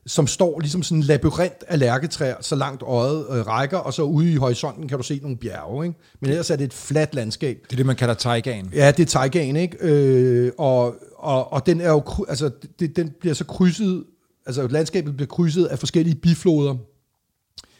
som 0.06 0.26
står 0.26 0.60
ligesom 0.60 0.82
sådan 0.82 0.98
en 0.98 1.04
labyrint 1.04 1.64
af 1.68 1.78
lærketræer, 1.78 2.34
så 2.40 2.56
langt 2.56 2.82
øjet 2.82 3.26
øh, 3.30 3.46
rækker, 3.46 3.78
og 3.78 3.94
så 3.94 4.02
ude 4.02 4.32
i 4.32 4.36
horisonten 4.36 4.88
kan 4.88 4.98
du 4.98 5.04
se 5.04 5.18
nogle 5.22 5.36
bjerge. 5.36 5.86
Ikke? 5.86 5.98
Men 6.20 6.30
ellers 6.30 6.50
er 6.50 6.56
det 6.56 6.64
et 6.64 6.74
fladt 6.74 7.14
landskab. 7.14 7.58
Det 7.64 7.72
er 7.72 7.76
det, 7.76 7.86
man 7.86 7.96
kalder 7.96 8.14
taigaen. 8.14 8.70
Ja, 8.74 8.90
det 8.90 9.02
er 9.02 9.06
taigaen, 9.06 9.56
ikke? 9.56 9.76
Øh, 9.80 10.52
og, 10.58 10.94
og, 11.16 11.52
og 11.52 11.66
den 11.66 11.80
er 11.80 11.90
jo, 11.90 12.02
altså, 12.28 12.50
det, 12.80 12.96
den 12.96 13.12
bliver 13.20 13.34
så 13.34 13.44
krydset, 13.44 14.04
altså 14.46 14.66
landskabet 14.66 15.16
bliver 15.16 15.28
krydset 15.28 15.64
af 15.64 15.78
forskellige 15.78 16.14
bifloder. 16.14 16.76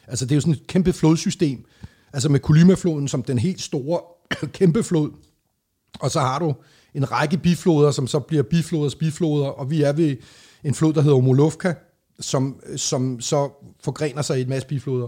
Altså 0.07 0.25
det 0.25 0.31
er 0.31 0.35
jo 0.35 0.41
sådan 0.41 0.53
et 0.53 0.67
kæmpe 0.67 0.93
flodsystem, 0.93 1.65
altså 2.13 2.29
med 2.29 2.39
Kolymafloden 2.39 3.07
som 3.07 3.23
den 3.23 3.39
helt 3.39 3.61
store 3.61 3.99
kæmpe 4.59 4.83
flod. 4.83 5.11
Og 5.99 6.11
så 6.11 6.19
har 6.19 6.39
du 6.39 6.55
en 6.93 7.11
række 7.11 7.37
bifloder, 7.37 7.91
som 7.91 8.07
så 8.07 8.19
bliver 8.19 8.43
bifloders 8.43 8.95
bifloder, 8.95 9.47
og 9.47 9.71
vi 9.71 9.81
er 9.81 9.93
ved 9.93 10.15
en 10.63 10.73
flod, 10.73 10.93
der 10.93 11.01
hedder 11.01 11.17
Omolovka, 11.17 11.73
som, 12.19 12.61
som 12.75 13.21
så 13.21 13.49
forgrener 13.83 14.21
sig 14.21 14.39
i 14.39 14.41
en 14.41 14.49
masse 14.49 14.67
bifloder. 14.67 15.07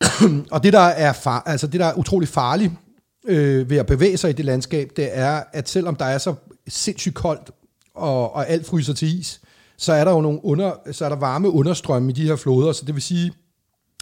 og 0.54 0.62
det 0.62 0.72
der, 0.72 0.78
er 0.78 1.12
far, 1.12 1.42
altså 1.46 1.66
det, 1.66 1.80
der 1.80 1.86
er 1.86 1.94
utrolig 1.94 2.28
farligt 2.28 2.72
øh, 3.28 3.70
ved 3.70 3.76
at 3.76 3.86
bevæge 3.86 4.16
sig 4.16 4.30
i 4.30 4.32
det 4.32 4.44
landskab, 4.44 4.90
det 4.96 5.08
er, 5.18 5.42
at 5.52 5.68
selvom 5.68 5.96
der 5.96 6.04
er 6.04 6.18
så 6.18 6.34
sindssygt 6.68 7.14
koldt, 7.14 7.50
og, 7.94 8.34
og 8.34 8.48
alt 8.48 8.66
fryser 8.66 8.92
til 8.94 9.18
is, 9.20 9.40
så 9.76 9.92
er 9.92 10.04
der 10.04 10.12
jo 10.12 10.20
nogle 10.20 10.44
under, 10.44 10.72
så 10.92 11.04
er 11.04 11.08
der 11.08 11.16
varme 11.16 11.50
understrømme 11.50 12.10
i 12.10 12.12
de 12.12 12.26
her 12.26 12.36
floder, 12.36 12.72
så 12.72 12.84
det 12.84 12.94
vil 12.94 13.02
sige, 13.02 13.32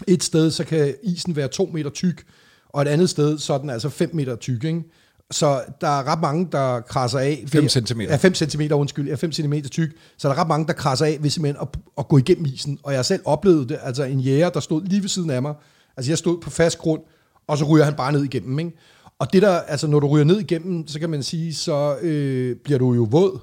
et 0.07 0.23
sted, 0.23 0.51
så 0.51 0.63
kan 0.63 0.95
isen 1.03 1.35
være 1.35 1.47
to 1.47 1.69
meter 1.73 1.89
tyk, 1.89 2.23
og 2.69 2.81
et 2.81 2.87
andet 2.87 3.09
sted, 3.09 3.37
så 3.37 3.53
er 3.53 3.57
den 3.57 3.69
altså 3.69 3.89
5 3.89 4.09
meter 4.13 4.35
tyk. 4.35 4.63
Ikke? 4.63 4.83
Så 5.31 5.61
der 5.81 5.87
er 5.87 6.03
ret 6.07 6.21
mange, 6.21 6.47
der 6.51 6.79
krasser 6.81 7.19
af. 7.19 7.43
Fem 7.47 7.61
ved- 7.61 7.69
centimeter. 7.69 8.11
Ja, 8.11 8.15
5 8.17 8.33
cm, 8.35 8.61
undskyld. 8.73 9.07
Ja, 9.07 9.15
5 9.15 9.31
cm 9.31 9.53
tyk. 9.71 9.89
Så 10.17 10.27
der 10.27 10.33
er 10.33 10.37
ret 10.39 10.47
mange, 10.47 10.67
der 10.67 10.73
krasser 10.73 11.05
af 11.05 11.17
ved 11.21 11.29
simpelthen 11.29 11.61
at, 11.61 11.79
at 11.97 12.07
gå 12.07 12.17
igennem 12.17 12.45
isen. 12.45 12.79
Og 12.83 12.93
jeg 12.93 13.05
selv 13.05 13.21
oplevet 13.25 13.69
det. 13.69 13.77
Altså 13.83 14.03
en 14.03 14.19
jæger, 14.19 14.49
der 14.49 14.59
stod 14.59 14.83
lige 14.85 15.01
ved 15.01 15.09
siden 15.09 15.29
af 15.29 15.41
mig. 15.41 15.53
Altså 15.97 16.11
jeg 16.11 16.17
stod 16.17 16.41
på 16.41 16.49
fast 16.49 16.77
grund, 16.77 17.01
og 17.47 17.57
så 17.57 17.65
ryger 17.65 17.85
han 17.85 17.93
bare 17.93 18.11
ned 18.11 18.23
igennem. 18.23 18.59
Ikke? 18.59 18.71
Og 19.19 19.33
det 19.33 19.41
der, 19.41 19.59
altså 19.59 19.87
når 19.87 19.99
du 19.99 20.07
ryger 20.07 20.25
ned 20.25 20.39
igennem, 20.39 20.87
så 20.87 20.99
kan 20.99 21.09
man 21.09 21.23
sige, 21.23 21.53
så 21.55 21.97
øh, 22.01 22.55
bliver 22.55 22.79
du 22.79 22.93
jo 22.93 23.07
våd. 23.11 23.39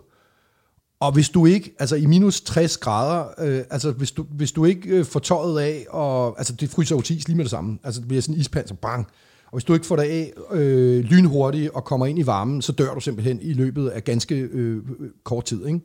Og 1.04 1.12
hvis 1.12 1.28
du 1.28 1.46
ikke, 1.46 1.74
altså 1.78 1.96
i 1.96 2.06
minus 2.06 2.40
60 2.40 2.76
grader, 2.76 3.26
øh, 3.38 3.64
altså 3.70 3.92
hvis 3.92 4.10
du, 4.10 4.22
hvis 4.22 4.52
du 4.52 4.64
ikke 4.64 4.88
øh, 4.88 5.04
får 5.04 5.20
tøjet 5.20 5.60
af, 5.60 5.86
og, 5.90 6.34
altså 6.38 6.52
det 6.52 6.70
fryser 6.70 6.96
jo 6.96 7.00
tis 7.00 7.28
lige 7.28 7.36
med 7.36 7.44
det 7.44 7.50
samme, 7.50 7.78
altså 7.84 8.00
det 8.00 8.08
bliver 8.08 8.22
sådan 8.22 8.34
en 8.34 8.40
ispanser, 8.40 8.74
bang. 8.74 9.06
Og 9.46 9.52
hvis 9.52 9.64
du 9.64 9.74
ikke 9.74 9.86
får 9.86 9.96
det 9.96 10.02
af 10.02 10.32
øh, 10.50 11.04
lynhurtigt 11.04 11.70
og 11.70 11.84
kommer 11.84 12.06
ind 12.06 12.18
i 12.18 12.26
varmen, 12.26 12.62
så 12.62 12.72
dør 12.72 12.94
du 12.94 13.00
simpelthen 13.00 13.38
i 13.42 13.52
løbet 13.52 13.88
af 13.88 14.04
ganske 14.04 14.34
øh, 14.34 14.82
kort 15.24 15.44
tid. 15.44 15.66
Ikke? 15.66 15.80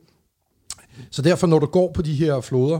Så 1.10 1.22
derfor, 1.22 1.46
når 1.46 1.58
du 1.58 1.66
går 1.66 1.92
på 1.92 2.02
de 2.02 2.14
her 2.14 2.40
floder, 2.40 2.78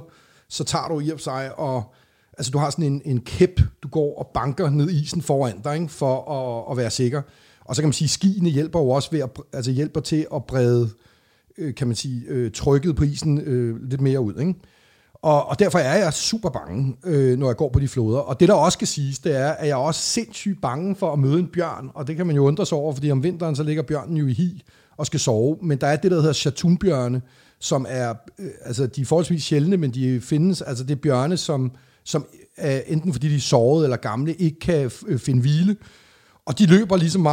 så 0.49 0.65
tager 0.65 0.89
du 0.89 1.01
i 1.01 1.11
og 1.11 1.21
sig, 1.21 1.59
og 1.59 1.95
altså 2.39 2.51
du 2.51 2.59
har 2.59 2.71
sådan 2.71 2.85
en, 2.85 3.03
en 3.05 3.21
kæp, 3.21 3.61
du 3.83 3.89
går 3.89 4.19
og 4.19 4.31
banker 4.35 4.71
ned 4.71 4.91
i 4.91 5.03
isen 5.03 5.23
foran 5.23 5.61
dig, 5.65 5.75
ikke? 5.75 5.89
for 5.89 6.31
at, 6.33 6.73
at 6.73 6.77
være 6.77 6.91
sikker. 6.91 7.23
Og 7.65 7.77
så 7.77 7.83
kan 7.83 7.87
man 7.87 7.93
sige, 7.93 8.07
at 8.07 8.11
skiene 8.11 8.51
hjælper 8.51 8.81
jo 8.81 8.91
også 8.91 9.11
ved 9.11 9.21
at, 9.21 9.31
altså 9.53 9.71
hjælper 9.71 10.01
til 10.01 10.27
at 10.35 10.45
brede, 10.45 10.83
øh, 10.85 10.91
Øh, 11.61 11.75
kan 11.75 11.87
man 11.87 11.97
sige, 11.97 12.23
øh, 12.29 12.51
trykket 12.53 12.97
på 12.97 13.05
isen 13.05 13.41
øh, 13.41 13.83
lidt 13.91 14.01
mere 14.01 14.21
ud. 14.21 14.35
Ikke? 14.41 14.55
Og, 15.23 15.49
og 15.49 15.59
derfor 15.59 15.79
er 15.79 15.99
jeg 15.99 16.13
super 16.13 16.51
bange, 16.51 16.97
øh, 17.05 17.39
når 17.39 17.47
jeg 17.47 17.57
går 17.57 17.69
på 17.69 17.81
de 17.81 17.89
floder. 17.89 18.19
Og 18.19 18.41
det, 18.41 18.49
der 18.49 18.55
også 18.55 18.77
skal 18.77 18.89
siges, 18.89 19.19
det 19.19 19.37
er, 19.37 19.49
at 19.49 19.67
jeg 19.67 19.73
er 19.73 19.77
også 19.77 20.01
sindssygt 20.01 20.61
bange 20.63 20.97
for 20.97 21.13
at 21.13 21.19
møde 21.19 21.39
en 21.39 21.47
bjørn. 21.47 21.91
Og 21.95 22.07
det 22.07 22.17
kan 22.17 22.27
man 22.27 22.37
jo 22.37 22.47
undre 22.47 22.67
sig 22.67 22.79
over, 22.79 22.93
fordi 22.95 23.11
om 23.11 23.23
vinteren, 23.23 23.57
så 23.57 23.63
ligger 23.63 23.83
bjørnen 23.83 24.17
jo 24.17 24.27
i 24.27 24.33
hi 24.33 24.63
og 24.97 25.07
skal 25.07 25.21
sove. 25.21 25.57
Men 25.63 25.79
der 25.79 25.87
er 25.87 25.97
det, 25.97 26.11
der 26.11 26.17
hedder 26.17 26.33
chatunbjørne, 26.33 27.23
som 27.59 27.87
er, 27.89 28.15
øh, 28.39 28.51
altså 28.65 28.87
de 28.87 29.01
er 29.01 29.05
forholdsvis 29.05 29.43
sjældne, 29.43 29.77
men 29.77 29.91
de 29.91 30.21
findes, 30.21 30.63
altså 30.63 30.85
det 30.85 30.91
er 30.91 31.01
bjørne, 31.01 31.37
som, 31.37 31.73
som 32.05 32.27
er, 32.57 32.81
enten 32.87 33.13
fordi 33.13 33.29
de 33.29 33.37
er 33.37 33.41
sårede 33.41 33.85
eller 33.85 33.97
gamle, 33.97 34.35
ikke 34.35 34.59
kan 34.61 34.91
øh, 35.07 35.19
finde 35.19 35.41
hvile. 35.41 35.77
Og 36.47 36.59
de 36.59 36.67
løber 36.67 36.97
ligesom 36.97 37.27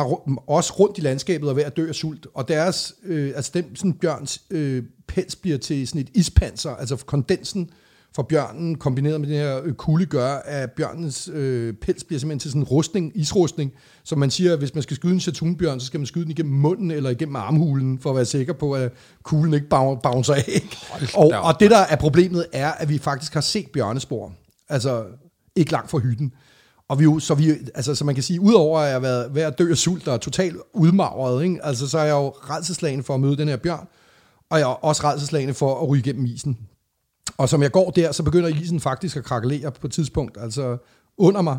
også 0.48 0.74
rundt 0.80 0.98
i 0.98 1.02
landskabet 1.02 1.50
og 1.50 1.52
er 1.52 1.56
ved 1.56 1.64
at 1.64 1.78
dø 1.78 1.88
af 1.88 1.96
sult. 1.96 2.28
Og 2.34 2.48
deres, 2.48 2.96
øh, 3.04 3.32
altså 3.36 3.52
den 3.54 3.76
sådan 3.76 3.94
bjørns 3.94 4.42
øh, 4.50 4.84
pels 5.08 5.36
bliver 5.36 5.58
til 5.58 5.88
sådan 5.88 6.02
et 6.02 6.10
ispanser, 6.14 6.70
altså 6.70 6.96
kondensen 7.06 7.70
fra 8.16 8.24
bjørnen 8.24 8.76
kombineret 8.76 9.22
med 9.22 9.30
den 9.30 9.38
her 9.38 9.62
øh, 9.64 9.74
kulde 9.74 10.06
gør, 10.06 10.34
at 10.46 10.72
bjørnens 10.72 11.30
øh, 11.34 11.74
pels 11.74 12.04
bliver 12.04 12.20
simpelthen 12.20 12.40
til 12.40 12.52
sådan 12.52 12.62
en 12.62 12.68
rustning, 12.68 13.12
isrustning. 13.16 13.72
Så 14.04 14.16
man 14.16 14.32
siger, 14.32 14.54
at 14.54 14.60
hvis 14.60 14.74
man 14.74 14.84
skal 14.84 14.96
skyde 14.96 15.14
en 15.14 15.20
chatunbjørn, 15.20 15.80
så 15.80 15.86
skal 15.86 16.00
man 16.00 16.08
skyde 16.08 16.24
den 16.24 16.32
igennem 16.32 16.54
munden 16.54 16.92
eller 16.92 17.10
igennem 17.10 17.36
armhulen, 17.36 18.00
for 18.00 18.10
at 18.10 18.16
være 18.16 18.26
sikker 18.26 18.54
på, 18.54 18.74
at 18.74 18.92
kuglen 19.24 19.54
ikke 19.54 19.68
boun- 19.74 20.00
bouncer 20.04 20.34
af. 20.34 20.62
Og, 21.14 21.32
og 21.44 21.60
det 21.60 21.72
der 21.72 21.78
er 21.78 21.96
problemet 21.96 22.46
er, 22.54 22.72
at 22.72 22.90
vi 22.90 22.98
faktisk 22.98 23.34
har 23.34 23.42
set 23.42 23.68
bjørnespor. 23.74 24.34
Altså 24.70 25.04
ikke 25.56 25.72
langt 25.72 25.92
fra 25.92 25.98
hytten. 25.98 26.34
Og 26.90 27.00
vi 27.00 27.04
jo, 27.04 27.20
så, 27.20 27.36
vi, 27.36 27.52
altså, 27.76 27.96
så 27.96 28.06
man 28.06 28.16
kan 28.16 28.24
sige, 28.24 28.42
udover 28.42 28.80
at 28.80 28.86
jeg 28.86 28.94
har 28.94 29.00
været 29.00 29.36
ved 29.36 29.42
at 29.42 29.60
dø 29.60 29.72
af 29.72 29.78
sult 29.78 30.08
og 30.08 30.22
totalt 30.22 30.58
udmagret, 30.74 31.44
ikke? 31.44 31.66
Altså, 31.66 31.90
så 31.90 32.00
er 32.00 32.04
jeg 32.04 32.14
jo 32.14 32.28
redselslagende 32.30 33.04
for 33.04 33.14
at 33.14 33.20
møde 33.20 33.38
den 33.38 33.48
her 33.48 33.58
bjørn, 33.58 33.88
og 34.50 34.60
jeg 34.60 34.66
er 34.66 34.86
også 34.86 35.04
redselslagende 35.04 35.54
for 35.54 35.82
at 35.82 35.90
ryge 35.90 36.00
igennem 36.00 36.26
isen. 36.26 36.58
Og 37.38 37.50
som 37.50 37.64
jeg 37.64 37.72
går 37.72 37.92
der, 37.92 38.12
så 38.12 38.24
begynder 38.24 38.50
isen 38.50 38.80
faktisk 38.80 39.18
at 39.18 39.24
krakelere 39.24 39.72
på 39.72 39.88
et 39.88 39.94
tidspunkt, 39.94 40.38
altså 40.42 40.78
under 41.18 41.42
mig. 41.42 41.58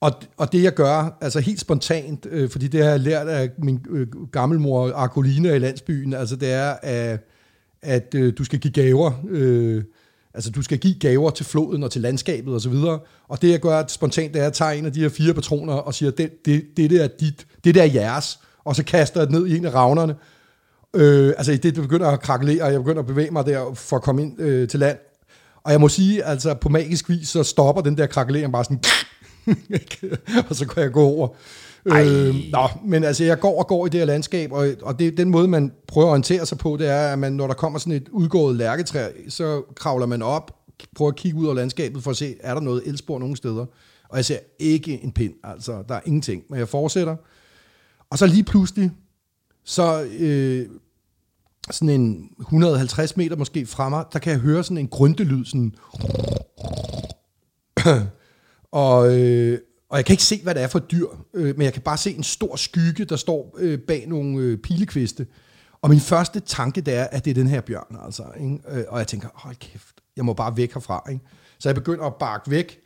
Og, 0.00 0.12
og 0.36 0.52
det 0.52 0.62
jeg 0.62 0.74
gør, 0.74 1.18
altså 1.20 1.40
helt 1.40 1.60
spontant, 1.60 2.26
øh, 2.30 2.50
fordi 2.50 2.68
det 2.68 2.82
har 2.82 2.90
jeg 2.90 3.00
lært 3.00 3.28
af 3.28 3.50
min 3.58 3.86
øh, 3.90 4.06
gammelmor 4.32 4.92
Arcolina 4.92 5.54
i 5.54 5.58
landsbyen, 5.58 6.12
altså 6.12 6.36
det 6.36 6.52
er, 6.52 6.76
at, 6.82 7.28
at 7.82 8.14
øh, 8.14 8.32
du 8.38 8.44
skal 8.44 8.58
give 8.58 8.72
gaver. 8.72 9.12
Øh, 9.28 9.84
altså 10.34 10.50
du 10.50 10.62
skal 10.62 10.78
give 10.78 10.94
gaver 10.94 11.30
til 11.30 11.46
floden 11.46 11.82
og 11.82 11.90
til 11.90 12.00
landskabet 12.00 12.54
osv. 12.54 12.72
Og, 12.72 13.06
og 13.28 13.42
det 13.42 13.50
jeg 13.50 13.60
gør 13.60 13.84
spontant, 13.88 14.34
det 14.34 14.42
er 14.42 14.46
at 14.46 14.52
tager 14.52 14.70
en 14.70 14.86
af 14.86 14.92
de 14.92 15.00
her 15.00 15.08
fire 15.08 15.34
patroner 15.34 15.74
og 15.74 15.94
siger, 15.94 16.10
det, 16.10 16.44
det, 16.44 16.64
det, 16.76 16.92
er 16.92 17.08
dit, 17.20 17.46
det 17.64 17.74
der 17.74 17.82
er 17.82 17.90
jeres. 17.94 18.38
Og 18.64 18.76
så 18.76 18.84
kaster 18.84 19.20
jeg 19.20 19.26
det 19.26 19.40
ned 19.40 19.46
i 19.46 19.56
en 19.56 19.64
af 19.64 19.74
ravnerne. 19.74 20.14
Øh, 20.94 21.28
altså 21.38 21.52
det, 21.52 21.62
det 21.62 21.74
begynder 21.74 22.08
at 22.08 22.20
krakelere, 22.20 22.62
og 22.62 22.72
jeg 22.72 22.80
begynder 22.80 23.00
at 23.00 23.06
bevæge 23.06 23.30
mig 23.30 23.46
der 23.46 23.74
for 23.74 23.96
at 23.96 24.02
komme 24.02 24.22
ind 24.22 24.40
øh, 24.40 24.68
til 24.68 24.80
land. 24.80 24.98
Og 25.64 25.72
jeg 25.72 25.80
må 25.80 25.88
sige, 25.88 26.24
altså 26.24 26.54
på 26.54 26.68
magisk 26.68 27.08
vis, 27.08 27.28
så 27.28 27.42
stopper 27.42 27.82
den 27.82 27.98
der 27.98 28.06
krakelering 28.06 28.52
bare 28.52 28.64
sådan, 28.64 28.82
og 30.48 30.56
så 30.56 30.66
kan 30.66 30.82
jeg 30.82 30.92
gå 30.92 31.02
over. 31.02 31.28
Øh, 31.86 32.34
nå, 32.52 32.68
men 32.84 33.04
altså, 33.04 33.24
jeg 33.24 33.40
går 33.40 33.58
og 33.58 33.66
går 33.66 33.86
i 33.86 33.88
det 33.88 34.00
her 34.00 34.04
landskab, 34.04 34.52
og, 34.52 34.68
og 34.82 34.98
det, 34.98 35.16
den 35.16 35.30
måde, 35.30 35.48
man 35.48 35.72
prøver 35.88 36.06
at 36.06 36.10
orientere 36.10 36.46
sig 36.46 36.58
på, 36.58 36.76
det 36.76 36.88
er, 36.88 37.12
at 37.12 37.18
man, 37.18 37.32
når 37.32 37.46
der 37.46 37.54
kommer 37.54 37.78
sådan 37.78 37.92
et 37.92 38.08
udgået 38.08 38.56
lærketræ, 38.56 39.10
så 39.28 39.62
kravler 39.76 40.06
man 40.06 40.22
op, 40.22 40.56
prøver 40.96 41.10
at 41.10 41.16
kigge 41.16 41.38
ud 41.38 41.46
over 41.46 41.54
landskabet 41.54 42.02
for 42.02 42.10
at 42.10 42.16
se, 42.16 42.34
er 42.40 42.54
der 42.54 42.60
noget 42.60 42.82
elspor 42.86 43.18
nogen 43.18 43.36
steder. 43.36 43.66
Og 44.08 44.16
jeg 44.16 44.24
ser 44.24 44.38
ikke 44.58 45.04
en 45.04 45.12
pind, 45.12 45.34
altså, 45.44 45.82
der 45.88 45.94
er 45.94 46.00
ingenting. 46.04 46.42
Men 46.48 46.58
jeg 46.58 46.68
fortsætter. 46.68 47.16
Og 48.10 48.18
så 48.18 48.26
lige 48.26 48.44
pludselig, 48.44 48.90
så 49.64 50.08
øh, 50.18 50.66
sådan 51.70 52.00
en 52.00 52.30
150 52.40 53.16
meter 53.16 53.36
måske 53.36 53.66
fremme, 53.66 53.96
der 54.12 54.18
kan 54.18 54.32
jeg 54.32 54.40
høre 54.40 54.64
sådan 54.64 54.78
en 54.78 54.88
grøntelyd, 54.88 55.44
sådan 55.44 55.74
og, 58.72 59.18
øh, 59.18 59.58
og 59.90 59.96
jeg 59.96 60.04
kan 60.04 60.12
ikke 60.12 60.22
se, 60.22 60.40
hvad 60.42 60.54
det 60.54 60.62
er 60.62 60.66
for 60.66 60.78
et 60.78 60.90
dyr, 60.90 61.06
øh, 61.34 61.56
men 61.56 61.64
jeg 61.64 61.72
kan 61.72 61.82
bare 61.82 61.96
se 61.96 62.16
en 62.16 62.22
stor 62.22 62.56
skygge, 62.56 63.04
der 63.04 63.16
står 63.16 63.56
øh, 63.58 63.78
bag 63.78 64.04
nogle 64.08 64.38
øh, 64.38 64.58
pilekviste. 64.58 65.26
Og 65.82 65.90
min 65.90 66.00
første 66.00 66.40
tanke, 66.40 66.80
det 66.80 66.94
er, 66.94 67.04
at 67.04 67.24
det 67.24 67.30
er 67.30 67.34
den 67.34 67.46
her 67.46 67.60
bjørn, 67.60 67.96
altså. 68.04 68.22
Ikke? 68.40 68.58
Øh, 68.68 68.84
og 68.88 68.98
jeg 68.98 69.06
tænker, 69.06 69.28
hold 69.34 69.56
kæft, 69.56 69.94
jeg 70.16 70.24
må 70.24 70.32
bare 70.32 70.56
væk 70.56 70.74
herfra. 70.74 71.06
Ikke? 71.10 71.24
Så 71.58 71.68
jeg 71.68 71.74
begynder 71.74 72.04
at 72.04 72.14
bakke 72.14 72.50
væk, 72.50 72.80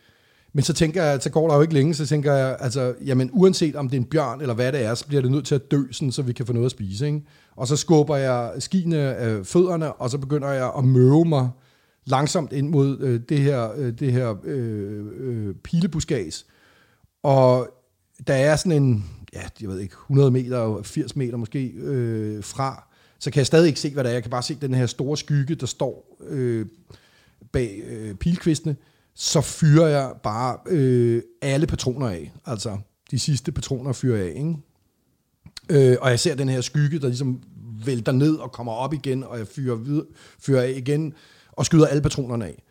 men 0.53 0.65
så 0.65 0.73
tænker 0.73 1.03
jeg, 1.03 1.23
så 1.23 1.31
går 1.31 1.49
der 1.49 1.55
jo 1.55 1.63
ikke 1.63 1.75
længe, 1.75 1.95
så 1.95 2.07
tænker 2.07 2.33
jeg, 2.35 2.57
altså, 2.61 2.95
jamen 3.05 3.31
uanset 3.33 3.77
om 3.77 3.89
det 3.89 3.97
er 3.97 4.01
en 4.01 4.07
bjørn 4.07 4.41
eller 4.41 4.55
hvad 4.55 4.73
det 4.73 4.85
er, 4.85 4.95
så 4.95 5.07
bliver 5.07 5.23
det 5.23 5.31
nødt 5.31 5.47
til 5.47 5.55
at 5.55 5.71
dø, 5.71 5.83
sådan, 5.91 6.13
så 6.13 6.23
vi 6.23 6.33
kan 6.33 6.47
få 6.47 6.53
noget 6.53 6.65
at 6.65 6.71
spise. 6.71 7.07
Ikke? 7.07 7.23
Og 7.57 7.69
så 7.69 7.77
skubber 7.77 8.17
jeg 8.17 8.53
skiene 8.59 8.99
af 8.99 9.47
fødderne, 9.47 9.93
og 9.93 10.11
så 10.11 10.19
begynder 10.19 10.49
jeg 10.49 10.73
at 10.79 10.85
møve 10.85 11.25
mig 11.25 11.49
langsomt 12.05 12.53
ind 12.53 12.69
mod 12.69 13.01
øh, 13.01 13.21
det 13.29 13.39
her, 13.39 13.73
øh, 13.77 13.93
det 13.93 14.13
her 14.13 14.35
øh, 14.45 15.05
øh, 15.17 15.55
pilebuskads. 15.55 16.47
Og 17.23 17.69
der 18.27 18.35
er 18.35 18.57
sådan 18.57 18.83
en, 18.83 19.05
ja, 19.33 19.43
jeg 19.61 19.69
ved 19.69 19.81
ikke, 19.81 19.95
100 20.05 20.31
meter, 20.31 20.83
80 20.83 21.17
meter 21.17 21.37
måske 21.37 21.67
øh, 21.67 22.45
fra, 22.45 22.89
så 23.19 23.31
kan 23.31 23.39
jeg 23.39 23.47
stadig 23.47 23.69
ikke 23.69 23.81
se, 23.81 23.91
hvad 23.93 24.05
der 24.05 24.11
er. 24.11 24.15
Jeg 24.15 24.23
kan 24.23 24.31
bare 24.31 24.43
se 24.43 24.55
den 24.61 24.75
her 24.75 24.87
store 24.87 25.17
skygge, 25.17 25.55
der 25.55 25.67
står 25.67 26.19
øh, 26.29 26.67
bag 27.53 27.83
øh, 27.87 28.15
pilkvistene. 28.15 28.77
Så 29.15 29.41
fyrer 29.41 29.87
jeg 29.87 30.13
bare 30.23 30.59
øh, 30.67 31.23
alle 31.43 31.67
patroner 31.67 32.09
af. 32.09 32.33
Altså, 32.47 32.79
de 33.11 33.19
sidste 33.19 33.53
patroner 33.53 33.93
fyrer 33.93 34.17
jeg 34.17 34.27
af, 34.27 34.39
ikke? 34.39 34.57
Øh, 35.91 35.97
og 36.01 36.11
jeg 36.11 36.21
ser 36.21 36.35
den 36.35 36.49
her 36.49 36.61
skygge, 36.61 36.99
der 36.99 37.07
ligesom 37.09 37.43
vælter 37.85 38.13
ned 38.13 38.35
og 38.35 38.53
kommer 38.53 38.73
op 38.73 38.93
igen, 38.95 39.25
og 39.25 39.39
jeg 39.39 39.47
fyrer, 39.49 39.77
vid- 39.77 40.15
fyrer 40.39 40.63
af 40.63 40.73
igen, 40.77 41.15
og 41.57 41.67
skyder 41.67 41.87
alle 41.87 42.03
patronerne 42.03 42.47
af. 42.47 42.63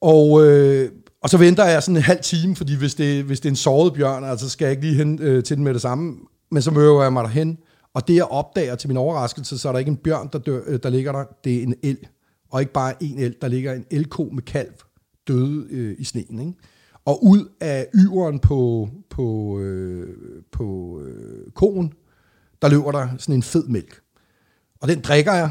Og, 0.00 0.46
øh, 0.46 0.90
og 1.22 1.30
så 1.30 1.38
venter 1.38 1.64
jeg 1.64 1.82
sådan 1.82 1.96
en 1.96 2.02
halv 2.02 2.20
time, 2.22 2.56
fordi 2.56 2.76
hvis 2.76 2.94
det, 2.94 3.24
hvis 3.24 3.40
det 3.40 3.48
er 3.48 3.52
en 3.52 3.56
såret 3.56 3.94
bjørn, 3.94 4.24
altså 4.24 4.48
skal 4.48 4.64
jeg 4.64 4.70
ikke 4.72 4.82
lige 4.82 4.94
hen 4.94 5.18
øh, 5.22 5.44
til 5.44 5.56
den 5.56 5.64
med 5.64 5.74
det 5.74 5.82
samme, 5.82 6.16
men 6.50 6.62
så 6.62 6.70
møder 6.70 7.02
jeg 7.02 7.12
mig 7.12 7.24
derhen, 7.24 7.58
og 7.94 8.08
det 8.08 8.14
jeg 8.14 8.24
opdager 8.24 8.74
til 8.74 8.88
min 8.88 8.96
overraskelse, 8.96 9.58
så 9.58 9.68
er 9.68 9.72
der 9.72 9.78
ikke 9.78 9.88
en 9.88 9.96
bjørn, 9.96 10.28
der, 10.32 10.38
dør, 10.38 10.60
øh, 10.66 10.78
der 10.82 10.90
ligger 10.90 11.12
der, 11.12 11.24
det 11.44 11.58
er 11.58 11.62
en 11.62 11.74
el. 11.82 11.98
Og 12.50 12.60
ikke 12.60 12.72
bare 12.72 13.02
en 13.02 13.18
el, 13.18 13.36
der 13.40 13.48
ligger 13.48 13.72
en 13.72 13.86
elko 13.90 14.28
med 14.32 14.42
kalv 14.42 14.72
døde 15.28 15.66
øh, 15.70 15.96
i 15.98 16.04
sneen. 16.04 16.38
Ikke? 16.38 16.52
Og 17.04 17.24
ud 17.24 17.48
af 17.60 17.86
yveren 17.94 18.38
på, 18.38 18.88
på, 19.10 19.58
øh, 19.58 20.16
på 20.52 21.00
øh, 21.04 21.50
koen, 21.52 21.92
der 22.62 22.68
løber 22.68 22.92
der 22.92 23.08
sådan 23.18 23.34
en 23.34 23.42
fed 23.42 23.66
mælk. 23.66 24.00
Og 24.80 24.88
den 24.88 25.00
drikker 25.00 25.32
jeg, 25.32 25.50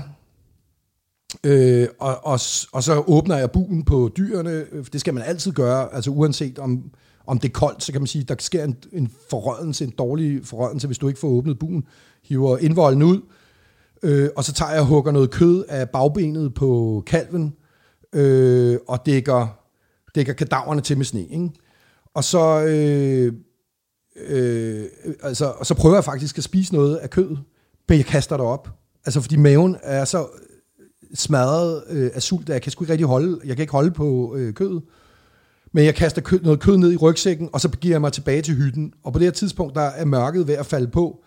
øh, 1.44 1.88
og, 2.00 2.26
og, 2.26 2.40
og 2.72 2.84
så 2.84 3.04
åbner 3.08 3.38
jeg 3.38 3.52
buen 3.52 3.84
på 3.84 4.12
dyrene. 4.18 4.66
Det 4.94 5.02
skal 5.02 5.14
man 5.14 5.24
altid 5.24 5.52
gøre, 5.52 5.94
altså 5.96 6.12
uanset 6.12 6.60
om, 6.60 6.84
om 7.28 7.40
det 7.40 7.50
er 7.50 7.54
koldt, 7.54 7.84
så 7.84 7.92
kan 7.92 8.02
man 8.02 8.08
sige, 8.08 8.24
der 8.24 8.36
sker 8.40 8.64
en, 8.64 8.76
en 8.94 9.12
forrødelse, 9.30 9.84
en 9.84 9.94
dårlig 9.98 10.46
forrødelse, 10.46 10.88
hvis 10.88 10.98
du 10.98 11.08
ikke 11.08 11.20
får 11.20 11.28
åbnet 11.28 11.60
buen. 11.60 11.84
Hiver 12.24 12.58
indvolden 12.58 13.04
ud, 13.04 13.22
øh, 14.04 14.30
og 14.36 14.44
så 14.44 14.54
tager 14.54 14.72
jeg 14.72 14.82
og 14.82 14.88
hugger 14.88 15.12
noget 15.12 15.32
kød 15.32 15.64
af 15.70 15.90
bagbenet 15.90 16.54
på 16.54 17.04
kalven, 17.08 17.54
øh, 18.14 18.78
og 18.88 19.06
dækker, 19.06 19.48
dækker 20.16 20.34
kadaverne 20.34 20.82
til 20.82 20.98
med 20.98 21.06
sne. 21.06 21.26
Ikke? 21.26 21.50
Og 22.14 22.24
så, 22.24 22.64
øh, 22.66 23.34
øh, 24.28 24.86
altså, 25.24 25.46
og 25.46 25.66
så 25.66 25.74
prøver 25.74 25.96
jeg 25.96 26.04
faktisk 26.04 26.38
at 26.38 26.44
spise 26.44 26.74
noget 26.74 26.96
af 26.96 27.10
kødet, 27.10 27.40
men 27.90 27.98
jeg 27.98 28.06
kaster 28.06 28.38
det 28.38 28.46
op. 28.46 28.70
Altså 29.06 29.22
fordi 29.22 29.36
maven 29.36 29.78
er 29.84 30.06
så 30.06 30.28
smadret 31.14 31.84
øh, 31.90 32.12
af 32.14 32.22
sult, 32.22 32.50
jeg 32.50 32.62
kan 32.62 32.72
sgu 32.72 32.84
ikke 32.84 32.92
rigtig 32.92 33.08
holde, 33.08 33.40
jeg 33.46 33.56
kan 33.56 33.64
ikke 33.64 33.72
holde 33.72 33.92
på 33.92 34.36
øh, 34.36 34.54
kødet. 34.54 34.82
Men 35.72 35.86
jeg 35.86 35.96
kaster 35.96 36.22
kød, 36.22 36.40
noget 36.40 36.60
kød 36.60 36.78
ned 36.78 36.92
i 36.92 36.98
rygsækken, 36.98 37.50
og 37.54 37.62
så 37.62 37.70
begiver 37.70 37.94
jeg 37.94 38.02
mig 38.02 38.14
tilbage 38.14 38.42
til 38.42 38.56
hytten. 38.56 38.94
Og 39.04 39.14
på 39.14 39.20
det 39.20 39.26
her 39.26 39.32
tidspunkt, 39.32 39.76
der 39.76 39.82
er 39.82 40.06
mørket 40.06 40.48
ved 40.48 40.56
at 40.56 40.66
falde 40.66 40.88
på. 40.88 41.24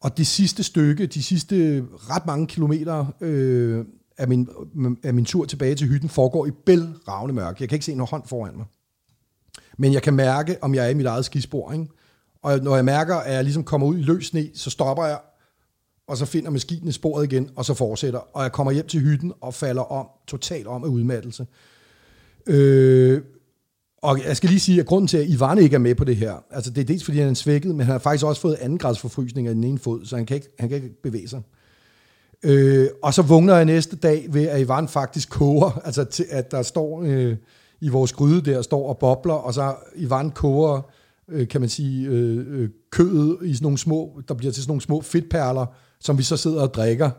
Og 0.00 0.16
det 0.16 0.26
sidste 0.26 0.62
stykke, 0.62 1.06
de 1.06 1.22
sidste 1.22 1.84
ret 1.94 2.26
mange 2.26 2.46
kilometer 2.46 3.06
øh, 3.20 3.84
af, 4.18 4.28
min, 4.28 4.48
af 5.02 5.14
min 5.14 5.24
tur 5.24 5.44
tilbage 5.44 5.74
til 5.74 5.86
hytten, 5.86 6.08
foregår 6.08 6.46
i 6.46 6.50
bælragende 6.50 7.34
mørke. 7.34 7.56
Jeg 7.60 7.68
kan 7.68 7.76
ikke 7.76 7.84
se 7.84 7.94
nogen 7.94 8.08
hånd 8.10 8.22
foran 8.26 8.56
mig. 8.56 8.66
Men 9.78 9.92
jeg 9.92 10.02
kan 10.02 10.14
mærke, 10.14 10.56
om 10.62 10.74
jeg 10.74 10.84
er 10.84 10.88
i 10.88 10.94
mit 10.94 11.06
eget 11.06 11.24
skispor. 11.24 11.72
Ikke? 11.72 11.86
Og 12.42 12.58
når 12.58 12.74
jeg 12.74 12.84
mærker, 12.84 13.16
at 13.16 13.34
jeg 13.34 13.44
ligesom 13.44 13.64
kommer 13.64 13.86
ud 13.86 13.98
i 13.98 14.02
løs 14.02 14.26
sne, 14.26 14.48
så 14.54 14.70
stopper 14.70 15.04
jeg, 15.04 15.18
og 16.08 16.16
så 16.16 16.26
finder 16.26 16.50
maskinen 16.50 16.92
sporet 16.92 17.32
igen, 17.32 17.50
og 17.56 17.64
så 17.64 17.74
fortsætter. 17.74 18.18
Og 18.18 18.42
jeg 18.42 18.52
kommer 18.52 18.72
hjem 18.72 18.86
til 18.86 19.00
hytten 19.00 19.32
og 19.40 19.54
falder 19.54 19.82
om, 19.82 20.06
totalt 20.26 20.66
om 20.66 20.84
af 20.84 20.88
udmattelse. 20.88 21.46
Øh, 22.46 23.22
og 24.02 24.24
jeg 24.26 24.36
skal 24.36 24.50
lige 24.50 24.60
sige, 24.60 24.80
at 24.80 24.86
grunden 24.86 25.08
til, 25.08 25.18
at 25.18 25.28
Ivan 25.28 25.58
ikke 25.58 25.74
er 25.74 25.78
med 25.78 25.94
på 25.94 26.04
det 26.04 26.16
her, 26.16 26.34
altså 26.50 26.70
det 26.70 26.80
er 26.80 26.84
dels 26.84 27.04
fordi, 27.04 27.18
han 27.18 27.28
er 27.28 27.34
svækket, 27.34 27.74
men 27.74 27.86
han 27.86 27.92
har 27.92 27.98
faktisk 27.98 28.26
også 28.26 28.40
fået 28.40 28.54
anden 28.54 28.78
grads 28.78 28.98
forfrysning 28.98 29.48
af 29.48 29.54
den 29.54 29.64
ene 29.64 29.78
fod, 29.78 30.04
så 30.04 30.16
han 30.16 30.26
kan 30.26 30.34
ikke, 30.34 30.48
han 30.58 30.68
kan 30.68 30.76
ikke 30.76 31.02
bevæge 31.02 31.28
sig. 31.28 31.42
Øh, 32.42 32.88
og 33.02 33.14
så 33.14 33.22
vågner 33.22 33.56
jeg 33.56 33.64
næste 33.64 33.96
dag 33.96 34.26
ved, 34.28 34.48
at 34.48 34.60
Ivan 34.60 34.88
faktisk 34.88 35.30
koger, 35.30 35.70
altså 35.86 36.04
til, 36.04 36.26
at 36.30 36.50
der 36.50 36.62
står 36.62 37.02
øh, 37.02 37.36
i 37.80 37.88
vores 37.88 38.12
gryde 38.12 38.50
der, 38.50 38.62
står 38.62 38.88
og 38.88 38.98
bobler, 38.98 39.34
og 39.34 39.54
så 39.54 39.74
Ivan 39.96 40.30
koger, 40.30 40.90
øh, 41.28 41.48
kan 41.48 41.60
man 41.60 41.70
sige, 41.70 42.08
øh, 42.08 42.46
øh, 42.48 42.68
kødet 42.90 43.38
i 43.42 43.54
sådan 43.54 43.64
nogle 43.64 43.78
små, 43.78 44.20
der 44.28 44.34
bliver 44.34 44.52
til 44.52 44.62
sådan 44.62 44.70
nogle 44.70 44.82
små 44.82 45.00
fedtperler, 45.00 45.66
som 46.04 46.18
vi 46.18 46.22
så 46.22 46.36
sidder 46.36 46.62
og 46.62 46.74
drikker. 46.74 47.10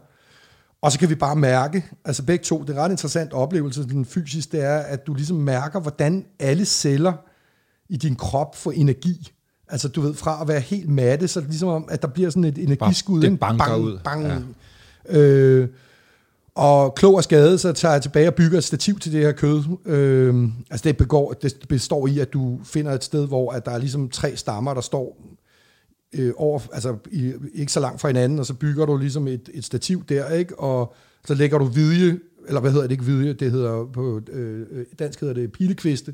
Og 0.81 0.91
så 0.91 0.99
kan 0.99 1.09
vi 1.09 1.15
bare 1.15 1.35
mærke, 1.35 1.85
altså 2.05 2.23
begge 2.23 2.43
to, 2.43 2.63
det 2.63 2.77
er 2.77 2.79
ret 2.79 2.91
interessant 2.91 3.33
oplevelse, 3.33 3.87
den 3.87 4.05
fysisk, 4.05 4.51
det 4.51 4.63
er, 4.63 4.77
at 4.77 5.07
du 5.07 5.13
ligesom 5.13 5.37
mærker, 5.37 5.79
hvordan 5.79 6.25
alle 6.39 6.65
celler 6.65 7.13
i 7.89 7.97
din 7.97 8.15
krop 8.15 8.55
får 8.55 8.71
energi. 8.71 9.31
Altså 9.69 9.87
du 9.87 10.01
ved, 10.01 10.13
fra 10.13 10.41
at 10.41 10.47
være 10.47 10.59
helt 10.59 10.89
matte, 10.89 11.27
så 11.27 11.39
er 11.39 11.41
det 11.41 11.49
ligesom 11.49 11.69
om, 11.69 11.85
at 11.89 12.01
der 12.01 12.07
bliver 12.07 12.29
sådan 12.29 12.43
et 12.43 12.57
energiskud. 12.57 13.21
Den 13.21 13.37
banker 13.37 13.65
bang, 13.65 13.83
ud. 13.83 13.99
Bang. 14.03 14.23
Ja. 15.09 15.17
Øh, 15.17 15.69
og 16.55 16.95
klog 16.95 17.15
og 17.15 17.23
skade, 17.23 17.57
så 17.57 17.73
tager 17.73 17.91
jeg 17.91 18.01
tilbage 18.01 18.27
og 18.27 18.35
bygger 18.35 18.57
et 18.57 18.63
stativ 18.63 18.99
til 18.99 19.11
det 19.11 19.21
her 19.21 19.31
kød. 19.31 19.63
Øh, 19.85 20.49
altså 20.71 20.83
det, 20.83 20.97
begår, 20.97 21.33
det 21.33 21.65
består 21.69 22.07
i, 22.07 22.19
at 22.19 22.33
du 22.33 22.59
finder 22.63 22.91
et 22.91 23.03
sted, 23.03 23.27
hvor 23.27 23.51
at 23.51 23.65
der 23.65 23.71
er 23.71 23.77
ligesom 23.77 24.09
tre 24.09 24.35
stammer, 24.35 24.73
der 24.73 24.81
står 24.81 25.17
øh, 26.15 26.33
over, 26.37 26.59
altså 26.73 26.95
i, 27.11 27.33
ikke 27.53 27.71
så 27.71 27.79
langt 27.79 28.01
fra 28.01 28.07
hinanden, 28.07 28.39
og 28.39 28.45
så 28.45 28.53
bygger 28.53 28.85
du 28.85 28.97
ligesom 28.97 29.27
et, 29.27 29.49
et 29.53 29.65
stativ 29.65 30.05
der, 30.05 30.29
ikke? 30.29 30.59
og 30.59 30.95
så 31.27 31.33
lægger 31.33 31.57
du 31.57 31.65
vidje, 31.65 32.19
eller 32.47 32.61
hvad 32.61 32.71
hedder 32.71 32.87
det 32.87 32.91
ikke 32.91 33.05
vidje, 33.05 33.33
det 33.33 33.51
hedder 33.51 33.85
på 33.93 34.21
øh, 34.31 34.65
øh, 34.71 34.85
dansk 34.99 35.19
hedder 35.19 35.33
det 35.33 35.51
pilekviste, 35.51 36.13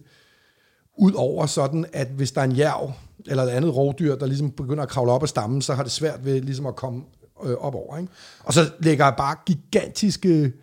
ud 0.97 1.11
over 1.15 1.45
sådan, 1.45 1.85
at 1.93 2.07
hvis 2.07 2.31
der 2.31 2.41
er 2.41 2.45
en 2.45 2.57
jerv, 2.57 2.93
eller 3.27 3.43
et 3.43 3.49
andet 3.49 3.75
rovdyr, 3.75 4.15
der 4.15 4.25
ligesom 4.25 4.51
begynder 4.51 4.83
at 4.83 4.89
kravle 4.89 5.11
op 5.11 5.23
af 5.23 5.29
stammen, 5.29 5.61
så 5.61 5.73
har 5.73 5.83
det 5.83 5.91
svært 5.91 6.25
ved 6.25 6.41
ligesom 6.41 6.65
at 6.65 6.75
komme 6.75 7.01
øh, 7.45 7.53
op 7.53 7.75
over. 7.75 7.97
Ikke? 7.97 8.13
Og 8.43 8.53
så 8.53 8.61
lægger 8.79 9.05
jeg 9.05 9.13
bare 9.17 9.35
gigantiske 9.45 10.53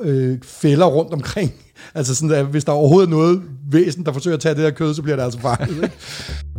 øh, 0.00 0.38
fælder 0.42 0.86
rundt 0.86 1.12
omkring. 1.12 1.52
Altså 1.94 2.14
sådan, 2.14 2.36
at 2.36 2.46
hvis 2.46 2.64
der 2.64 2.72
er 2.72 2.76
overhovedet 2.76 3.10
noget 3.10 3.42
væsen, 3.70 4.06
der 4.06 4.12
forsøger 4.12 4.36
at 4.36 4.40
tage 4.40 4.54
det 4.54 4.62
her 4.62 4.70
kød, 4.70 4.94
så 4.94 5.02
bliver 5.02 5.16
det 5.16 5.22
altså 5.22 5.40
fanget. 5.40 5.90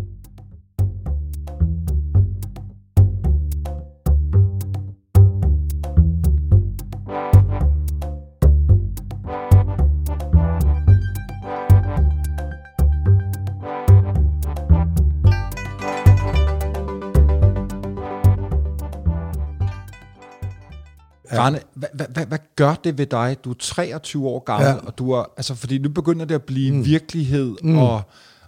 Rane, 21.44 21.60
hvad, 21.74 21.90
hvad, 21.94 22.06
hvad, 22.14 22.26
hvad 22.26 22.38
gør 22.56 22.76
det 22.84 22.98
ved 22.98 23.06
dig? 23.06 23.38
Du 23.44 23.50
er 23.50 23.56
23 23.60 24.28
år 24.28 24.40
gammel, 24.44 24.68
Ja. 24.68 24.76
og 24.76 24.98
du 24.98 25.12
er, 25.12 25.24
altså, 25.38 25.56
fordi 25.56 25.78
nu 25.78 25.90
begynder 25.90 26.26
det 26.26 26.36
at 26.36 26.44
blive 26.44 26.74
mm. 26.76 26.86
virkelighed 26.86 27.56
mm. 27.64 27.78
og, 27.78 28.02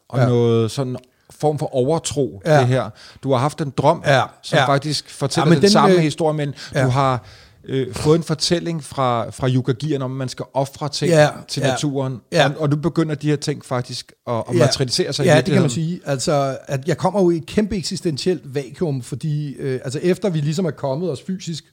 og 0.10 0.20
Ja. 0.20 0.26
noget 0.28 0.72
sådan 0.72 0.96
form 1.40 1.60
for 1.60 1.76
overtro, 1.76 2.42
Ja. 2.46 2.60
det 2.60 2.68
her. 2.68 2.90
Du 3.24 3.32
har 3.32 3.38
haft 3.40 3.62
en 3.62 3.74
drøm, 3.78 4.02
Ja. 4.06 4.22
som 4.42 4.58
Ja. 4.58 4.68
faktisk 4.68 5.10
fortæller 5.10 5.46
Ja, 5.46 5.50
men 5.50 5.56
den, 5.56 5.62
den, 5.62 5.70
samme 5.72 5.96
øh, 5.96 6.02
historie, 6.02 6.34
men 6.38 6.54
ja. 6.76 6.84
du 6.84 6.90
har 6.90 7.24
øh, 7.68 7.94
fået 7.94 8.18
en 8.18 8.24
fortælling 8.24 8.84
fra, 8.84 9.30
fra 9.30 9.50
yogagieren 9.50 10.02
om, 10.02 10.12
at 10.12 10.18
man 10.18 10.30
skal 10.30 10.46
ofre 10.54 10.90
ting 10.90 11.12
Ja. 11.12 11.30
til 11.48 11.62
Ja. 11.62 11.68
naturen, 11.68 12.22
Ja. 12.32 12.50
og, 12.50 12.62
og 12.62 12.70
nu 12.70 12.76
begynder 12.76 13.16
de 13.16 13.28
her 13.30 13.36
ting 13.36 13.66
faktisk 13.66 14.12
at, 14.28 14.34
at 14.34 14.44
Ja. 14.54 14.60
materialisere 14.60 15.14
sig 15.14 15.26
i 15.26 15.30
Ja, 15.30 15.38
det 15.42 15.46
kan 15.54 15.62
man 15.62 15.70
sige. 15.70 16.00
Altså, 16.06 16.58
at 16.68 16.88
jeg 16.88 16.98
kommer 16.98 17.22
jo 17.22 17.30
i 17.30 17.38
et 17.38 17.46
kæmpe 17.46 17.78
eksistentielt 17.78 18.56
vakuum, 18.56 19.02
fordi 19.02 19.54
øh, 19.54 19.80
altså 19.84 20.00
efter 20.04 20.30
vi 20.30 20.40
ligesom 20.40 20.66
er 20.66 20.72
kommet 20.72 21.12
os 21.12 21.22
fysisk, 21.28 21.64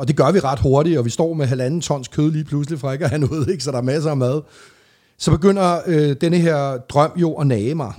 og 0.00 0.08
det 0.08 0.16
gør 0.16 0.32
vi 0.32 0.38
ret 0.38 0.58
hurtigt, 0.58 0.98
og 0.98 1.04
vi 1.04 1.10
står 1.10 1.34
med 1.34 1.46
halvanden 1.46 1.80
tons 1.80 2.08
kød 2.08 2.30
lige 2.30 2.44
pludselig 2.44 2.80
fra 2.80 2.92
ikke 2.92 3.04
at 3.04 3.10
have 3.10 3.26
noget, 3.26 3.48
ikke? 3.52 3.64
så 3.64 3.70
der 3.70 3.78
er 3.78 3.82
masser 3.82 4.10
af 4.10 4.16
mad, 4.16 4.42
så 5.18 5.30
begynder 5.30 5.78
øh, 5.86 6.16
denne 6.20 6.36
her 6.36 6.78
drøm 6.78 7.10
jo 7.16 7.34
at 7.34 7.46
nage 7.46 7.74
mig, 7.74 7.92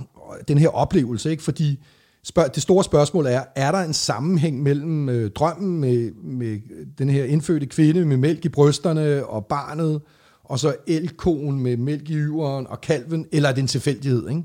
den 0.48 0.58
her 0.58 0.68
oplevelse, 0.68 1.30
ikke? 1.30 1.42
fordi 1.42 1.84
spørg, 2.24 2.54
det 2.54 2.62
store 2.62 2.84
spørgsmål 2.84 3.26
er, 3.26 3.42
er 3.56 3.72
der 3.72 3.78
en 3.78 3.92
sammenhæng 3.92 4.62
mellem 4.62 5.08
øh, 5.08 5.30
drømmen 5.30 5.80
med, 5.80 6.12
med 6.24 6.58
den 6.98 7.10
her 7.10 7.24
indfødte 7.24 7.66
kvinde 7.66 8.04
med 8.04 8.16
mælk 8.16 8.44
i 8.44 8.48
brysterne 8.48 9.26
og 9.26 9.46
barnet, 9.46 10.00
og 10.44 10.58
så 10.58 10.74
elkoen 10.86 11.60
med 11.60 11.76
mælk 11.76 12.10
i 12.10 12.14
yveren 12.14 12.66
og 12.66 12.80
kalven, 12.80 13.26
eller 13.32 13.48
er 13.48 13.52
det 13.52 13.60
en 13.60 13.66
tilfældighed? 13.66 14.28
Ikke? 14.28 14.42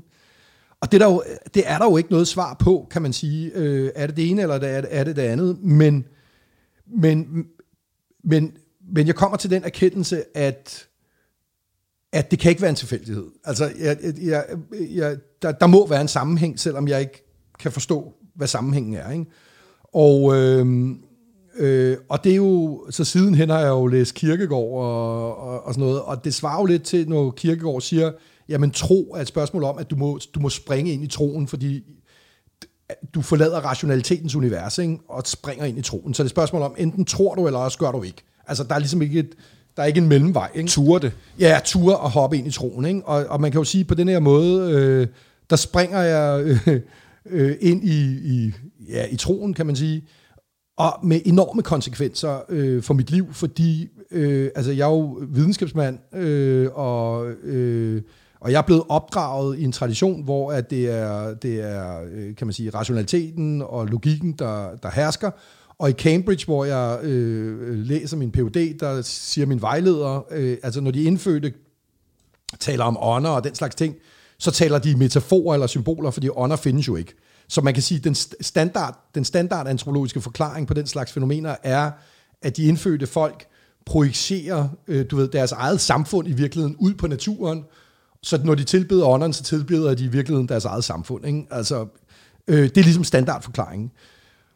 Og 0.80 0.92
det 0.92 1.00
der 1.00 1.06
jo, 1.06 1.22
det 1.54 1.62
er 1.66 1.78
der 1.78 1.84
jo 1.84 1.96
ikke 1.96 2.10
noget 2.10 2.28
svar 2.28 2.56
på, 2.58 2.86
kan 2.90 3.02
man 3.02 3.12
sige. 3.12 3.50
Øh, 3.54 3.90
er 3.94 4.06
det 4.06 4.16
det 4.16 4.30
ene, 4.30 4.42
eller 4.42 4.54
er 4.54 4.80
det, 4.80 4.88
er 4.90 5.04
det 5.04 5.16
det 5.16 5.22
andet? 5.22 5.58
Men, 5.62 6.04
men, 6.96 7.46
men, 8.24 8.56
men 8.94 9.06
jeg 9.06 9.14
kommer 9.14 9.36
til 9.36 9.50
den 9.50 9.64
erkendelse, 9.64 10.36
at, 10.36 10.86
at 12.12 12.30
det 12.30 12.38
kan 12.38 12.50
ikke 12.50 12.62
være 12.62 12.70
en 12.70 12.76
tilfældighed. 12.76 13.26
Altså, 13.44 13.72
jeg, 13.78 13.98
jeg, 14.22 14.44
jeg, 14.72 15.16
der, 15.42 15.52
der 15.52 15.66
må 15.66 15.86
være 15.86 16.00
en 16.00 16.08
sammenhæng, 16.08 16.60
selvom 16.60 16.88
jeg 16.88 17.00
ikke 17.00 17.24
kan 17.58 17.72
forstå, 17.72 18.14
hvad 18.34 18.46
sammenhængen 18.46 18.94
er. 18.94 19.10
Ikke? 19.10 19.26
Og, 19.94 20.36
øh, 20.36 20.90
øh, 21.58 21.96
og 22.08 22.24
det 22.24 22.32
er 22.32 22.36
jo, 22.36 22.86
så 22.90 23.04
sidenhen 23.04 23.50
har 23.50 23.60
jeg 23.60 23.68
jo 23.68 23.86
læst 23.86 24.14
Kirkegaard 24.14 24.62
og, 24.62 25.36
og, 25.36 25.64
og 25.64 25.74
sådan 25.74 25.88
noget, 25.88 26.02
og 26.02 26.24
det 26.24 26.34
svarer 26.34 26.60
jo 26.60 26.66
lidt 26.66 26.82
til, 26.82 27.08
når 27.08 27.30
Kirkegaard 27.30 27.80
siger, 27.80 28.12
jamen 28.48 28.70
tro 28.70 29.12
er 29.16 29.20
et 29.20 29.28
spørgsmål 29.28 29.64
om, 29.64 29.78
at 29.78 29.90
du 29.90 29.96
må, 29.96 30.18
du 30.34 30.40
må 30.40 30.48
springe 30.48 30.92
ind 30.92 31.04
i 31.04 31.06
troen, 31.06 31.48
fordi 31.48 31.84
du 33.14 33.22
forlader 33.22 33.60
rationalitetens 33.60 34.34
univers, 34.34 34.78
ikke? 34.78 34.98
og 35.08 35.22
springer 35.26 35.64
ind 35.64 35.78
i 35.78 35.82
troen. 35.82 36.14
Så 36.14 36.22
det 36.22 36.26
er 36.26 36.28
et 36.28 36.30
spørgsmål 36.30 36.62
om, 36.62 36.74
enten 36.78 37.04
tror 37.04 37.34
du, 37.34 37.46
eller 37.46 37.58
også 37.58 37.78
gør 37.78 37.92
du 37.92 38.02
ikke. 38.02 38.24
Altså, 38.46 38.64
der 38.64 38.74
er 38.74 38.78
ligesom 38.78 39.02
ikke, 39.02 39.18
et, 39.18 39.34
der 39.76 39.82
er 39.82 39.86
ikke 39.86 40.00
en 40.00 40.08
mellemvej. 40.08 40.50
Ikke? 40.54 40.68
Ture 40.68 41.00
det. 41.00 41.12
Ja, 41.38 41.60
ture 41.64 41.96
og 41.96 42.10
hoppe 42.10 42.36
ind 42.36 42.46
i 42.46 42.50
troen. 42.50 42.84
Ikke? 42.84 43.02
Og, 43.04 43.26
og 43.26 43.40
man 43.40 43.50
kan 43.50 43.58
jo 43.58 43.64
sige, 43.64 43.84
på 43.84 43.94
den 43.94 44.08
her 44.08 44.18
måde, 44.18 44.72
øh, 44.72 45.06
der 45.50 45.56
springer 45.56 46.00
jeg 46.00 46.40
øh, 46.44 46.80
øh, 47.30 47.56
ind 47.60 47.84
i, 47.84 48.18
i, 48.24 48.52
ja, 48.88 49.04
i 49.10 49.16
troen, 49.16 49.54
kan 49.54 49.66
man 49.66 49.76
sige, 49.76 50.04
og 50.76 50.98
med 51.02 51.20
enorme 51.24 51.62
konsekvenser 51.62 52.38
øh, 52.48 52.82
for 52.82 52.94
mit 52.94 53.10
liv, 53.10 53.26
fordi 53.32 53.88
øh, 54.10 54.50
altså, 54.54 54.72
jeg 54.72 54.84
er 54.84 54.90
jo 54.90 55.18
videnskabsmand, 55.28 56.14
øh, 56.14 56.68
og, 56.74 57.30
øh, 57.30 58.02
og 58.40 58.52
jeg 58.52 58.58
er 58.58 58.62
blevet 58.62 58.82
opdraget 58.88 59.58
i 59.58 59.64
en 59.64 59.72
tradition, 59.72 60.22
hvor 60.22 60.52
at 60.52 60.70
det 60.70 60.90
er, 60.90 61.34
det 61.34 61.60
er 61.60 62.00
øh, 62.12 62.36
kan 62.36 62.46
man 62.46 62.54
sige, 62.54 62.70
rationaliteten 62.70 63.62
og 63.62 63.86
logikken, 63.86 64.32
der, 64.32 64.76
der 64.82 64.90
hersker, 64.90 65.30
og 65.78 65.90
i 65.90 65.92
Cambridge, 65.92 66.44
hvor 66.44 66.64
jeg 66.64 66.98
øh, 67.02 67.78
læser 67.78 68.16
min 68.16 68.32
PhD, 68.32 68.78
der 68.78 69.02
siger 69.02 69.46
min 69.46 69.60
vejleder, 69.60 70.26
øh, 70.30 70.56
altså 70.62 70.80
når 70.80 70.90
de 70.90 71.02
indfødte 71.02 71.52
taler 72.60 72.84
om 72.84 72.96
ånder 73.00 73.30
og 73.30 73.44
den 73.44 73.54
slags 73.54 73.74
ting, 73.74 73.94
så 74.38 74.50
taler 74.50 74.78
de 74.78 74.96
metaforer 74.96 75.54
eller 75.54 75.66
symboler, 75.66 76.10
fordi 76.10 76.28
ånder 76.28 76.56
findes 76.56 76.88
jo 76.88 76.96
ikke. 76.96 77.14
Så 77.48 77.60
man 77.60 77.74
kan 77.74 77.82
sige, 77.82 77.98
at 77.98 78.04
den 78.04 78.14
standard, 78.40 79.08
den 79.14 79.24
standard 79.24 79.68
antropologiske 79.68 80.20
forklaring 80.20 80.66
på 80.66 80.74
den 80.74 80.86
slags 80.86 81.12
fænomener 81.12 81.56
er, 81.62 81.90
at 82.42 82.56
de 82.56 82.64
indfødte 82.64 83.06
folk 83.06 83.46
projicerer 83.86 84.68
øh, 84.88 85.06
du 85.10 85.16
ved, 85.16 85.28
deres 85.28 85.52
eget 85.52 85.80
samfund 85.80 86.28
i 86.28 86.32
virkeligheden 86.32 86.76
ud 86.76 86.94
på 86.94 87.06
naturen, 87.06 87.64
så 88.22 88.40
når 88.44 88.54
de 88.54 88.64
tilbeder 88.64 89.06
ånderne, 89.06 89.32
så 89.32 89.42
tilbeder 89.42 89.94
de 89.94 90.04
i 90.04 90.08
virkeligheden 90.08 90.48
deres 90.48 90.64
eget 90.64 90.84
samfund. 90.84 91.26
Ikke? 91.26 91.46
Altså, 91.50 91.86
øh, 92.48 92.62
det 92.62 92.78
er 92.78 92.82
ligesom 92.82 93.04
standardforklaringen. 93.04 93.90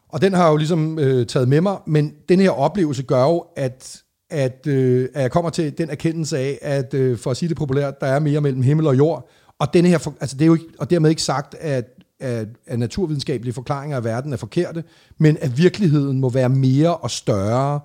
Og 0.09 0.21
den 0.21 0.33
har 0.33 0.43
jeg 0.43 0.51
jo 0.51 0.57
ligesom 0.57 0.99
øh, 0.99 1.25
taget 1.27 1.47
med 1.47 1.61
mig, 1.61 1.77
men 1.87 2.13
den 2.29 2.39
her 2.39 2.49
oplevelse 2.49 3.03
gør 3.03 3.23
jo, 3.23 3.45
at, 3.55 4.01
at, 4.29 4.67
øh, 4.67 5.09
at 5.13 5.21
jeg 5.21 5.31
kommer 5.31 5.49
til 5.49 5.77
den 5.77 5.89
erkendelse 5.89 6.37
af, 6.37 6.59
at 6.61 6.93
øh, 6.93 7.17
for 7.17 7.31
at 7.31 7.37
sige 7.37 7.49
det 7.49 7.57
populært, 7.57 8.01
der 8.01 8.07
er 8.07 8.19
mere 8.19 8.41
mellem 8.41 8.61
himmel 8.61 8.87
og 8.87 8.97
jord. 8.97 9.29
Og, 9.59 9.73
denne 9.73 9.89
her, 9.89 10.13
altså 10.21 10.35
det 10.35 10.41
er 10.41 10.47
jo 10.47 10.53
ikke, 10.53 10.65
og 10.79 10.89
dermed 10.89 11.09
ikke 11.09 11.21
sagt, 11.21 11.55
at, 11.59 11.85
at, 12.19 12.47
at 12.65 12.79
naturvidenskabelige 12.79 13.53
forklaringer 13.53 13.97
af 13.97 14.03
verden 14.03 14.33
er 14.33 14.37
forkerte, 14.37 14.83
men 15.17 15.37
at 15.41 15.57
virkeligheden 15.57 16.19
må 16.19 16.29
være 16.29 16.49
mere 16.49 16.97
og 16.97 17.11
større, 17.11 17.79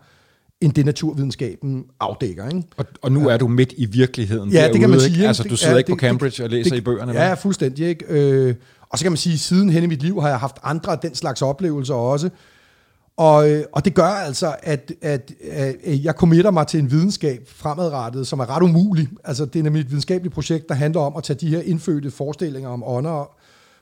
end 0.61 0.73
det 0.73 0.85
naturvidenskaben 0.85 1.85
afdækker. 2.01 2.47
Ikke? 2.49 2.62
Og, 2.77 2.85
og 3.03 3.12
nu 3.12 3.29
ja. 3.29 3.35
er 3.35 3.38
du 3.38 3.49
midt 3.49 3.75
i 3.77 3.87
virkeligheden 3.87 4.51
Ja, 4.51 4.64
det 4.73 4.81
kan 4.81 4.90
man 4.90 4.90
derude, 4.90 5.01
sige. 5.01 5.12
Ikke? 5.16 5.27
Altså, 5.29 5.42
Det- 5.42 5.51
du 5.51 5.57
sidder 5.57 5.73
ja, 5.73 5.79
ikke 5.79 5.88
på 5.90 5.94
det- 5.94 6.01
det- 6.03 6.09
Cambridge 6.09 6.44
og 6.44 6.51
læser 6.51 6.71
det- 6.71 6.77
i 6.79 6.81
bøgerne. 6.81 7.12
Ja, 7.12 7.29
vel? 7.29 7.37
fuldstændig. 7.37 7.87
Ikke? 7.88 8.05
Øh, 8.09 8.55
og 8.90 8.99
så 8.99 9.05
kan 9.05 9.12
man 9.12 9.16
sige, 9.16 9.33
at 9.35 9.40
siden 9.40 9.71
hen 9.71 9.83
i 9.83 9.87
mit 9.87 10.03
liv 10.03 10.21
har 10.21 10.29
jeg 10.29 10.38
haft 10.38 10.57
andre 10.62 10.92
af 10.92 10.99
den 10.99 11.14
slags 11.14 11.42
oplevelser 11.42 11.94
også. 11.94 12.29
Og, 13.16 13.51
øh, 13.51 13.64
og 13.73 13.85
det 13.85 13.94
gør 13.94 14.03
altså, 14.05 14.55
at, 14.62 14.92
at, 15.03 15.33
at 15.42 16.05
jeg 16.05 16.14
committer 16.14 16.51
mig 16.51 16.66
til 16.66 16.81
en 16.81 16.90
videnskab 16.90 17.49
fremadrettet, 17.49 18.27
som 18.27 18.40
er 18.40 18.51
ret 18.57 18.62
umulig. 18.62 19.09
Altså, 19.25 19.44
det 19.44 19.59
er 19.59 19.62
nemlig 19.62 19.81
et 19.81 19.88
videnskabeligt 19.90 20.35
projekt, 20.35 20.68
der 20.68 20.75
handler 20.75 21.01
om 21.01 21.16
at 21.16 21.23
tage 21.23 21.37
de 21.40 21.49
her 21.49 21.61
indfødte 21.61 22.11
forestillinger 22.11 22.68
om 22.71 22.83
ånder 22.87 23.31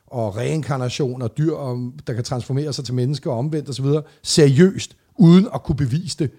og 0.06 0.36
reinkarnation 0.36 1.22
og 1.22 1.38
dyr, 1.38 1.54
der 2.06 2.12
kan 2.12 2.24
transformere 2.24 2.72
sig 2.72 2.84
til 2.84 2.94
mennesker 2.94 3.30
og 3.30 3.38
omvendt 3.38 3.68
osv., 3.68 3.86
seriøst, 4.22 4.96
uden 5.18 5.48
at 5.54 5.62
kunne 5.62 5.76
bevise 5.76 6.16
det. 6.18 6.30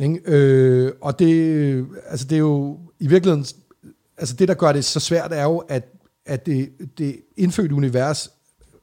Ikke? 0.00 0.20
Øh, 0.24 0.92
og 1.00 1.18
det, 1.18 1.86
altså 2.08 2.26
det 2.26 2.36
er 2.36 2.40
jo 2.40 2.78
i 3.00 3.06
virkeligheden, 3.06 3.46
altså 4.18 4.34
det 4.34 4.48
der 4.48 4.54
gør 4.54 4.72
det 4.72 4.84
så 4.84 5.00
svært 5.00 5.32
er 5.32 5.42
jo, 5.42 5.58
at, 5.58 5.92
at 6.26 6.46
det, 6.46 6.70
det 6.98 7.16
indfødte 7.36 7.74
univers, 7.74 8.30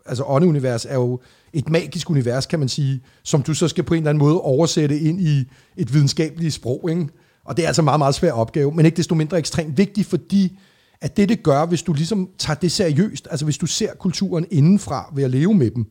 altså 0.06 0.24
åndeunivers, 0.24 0.86
er 0.86 0.96
jo 0.96 1.20
et 1.54 1.70
magisk 1.70 2.10
univers, 2.10 2.46
kan 2.46 2.60
man 2.60 2.70
sige, 2.70 3.04
som 3.24 3.44
du 3.44 3.54
så 3.54 3.68
skal 3.68 3.84
på 3.84 3.94
en 3.94 3.98
eller 3.98 4.10
anden 4.10 4.24
måde 4.24 4.42
oversætte 4.42 5.00
ind 5.00 5.22
i 5.22 5.50
et 5.78 5.94
videnskabeligt 5.94 6.54
sprog. 6.54 6.90
Ikke? 6.90 7.08
Og 7.46 7.58
det 7.58 7.64
er 7.64 7.68
altså 7.68 7.82
en 7.82 7.86
meget, 7.86 8.00
meget 8.00 8.16
svær 8.16 8.32
opgave, 8.32 8.72
men 8.72 8.86
ikke 8.86 8.98
desto 8.98 9.16
mindre 9.16 9.38
ekstremt 9.38 9.78
vigtigt, 9.78 10.08
fordi 10.08 10.60
at 11.02 11.18
det, 11.18 11.30
det 11.30 11.44
gør, 11.44 11.66
hvis 11.66 11.82
du 11.82 11.94
ligesom 11.94 12.30
tager 12.38 12.58
det 12.58 12.72
seriøst, 12.72 13.28
altså 13.32 13.46
hvis 13.46 13.58
du 13.58 13.66
ser 13.66 13.94
kulturen 13.94 14.46
indenfra 14.52 15.12
ved 15.16 15.24
at 15.24 15.32
leve 15.32 15.54
med 15.54 15.72
dem, 15.72 15.86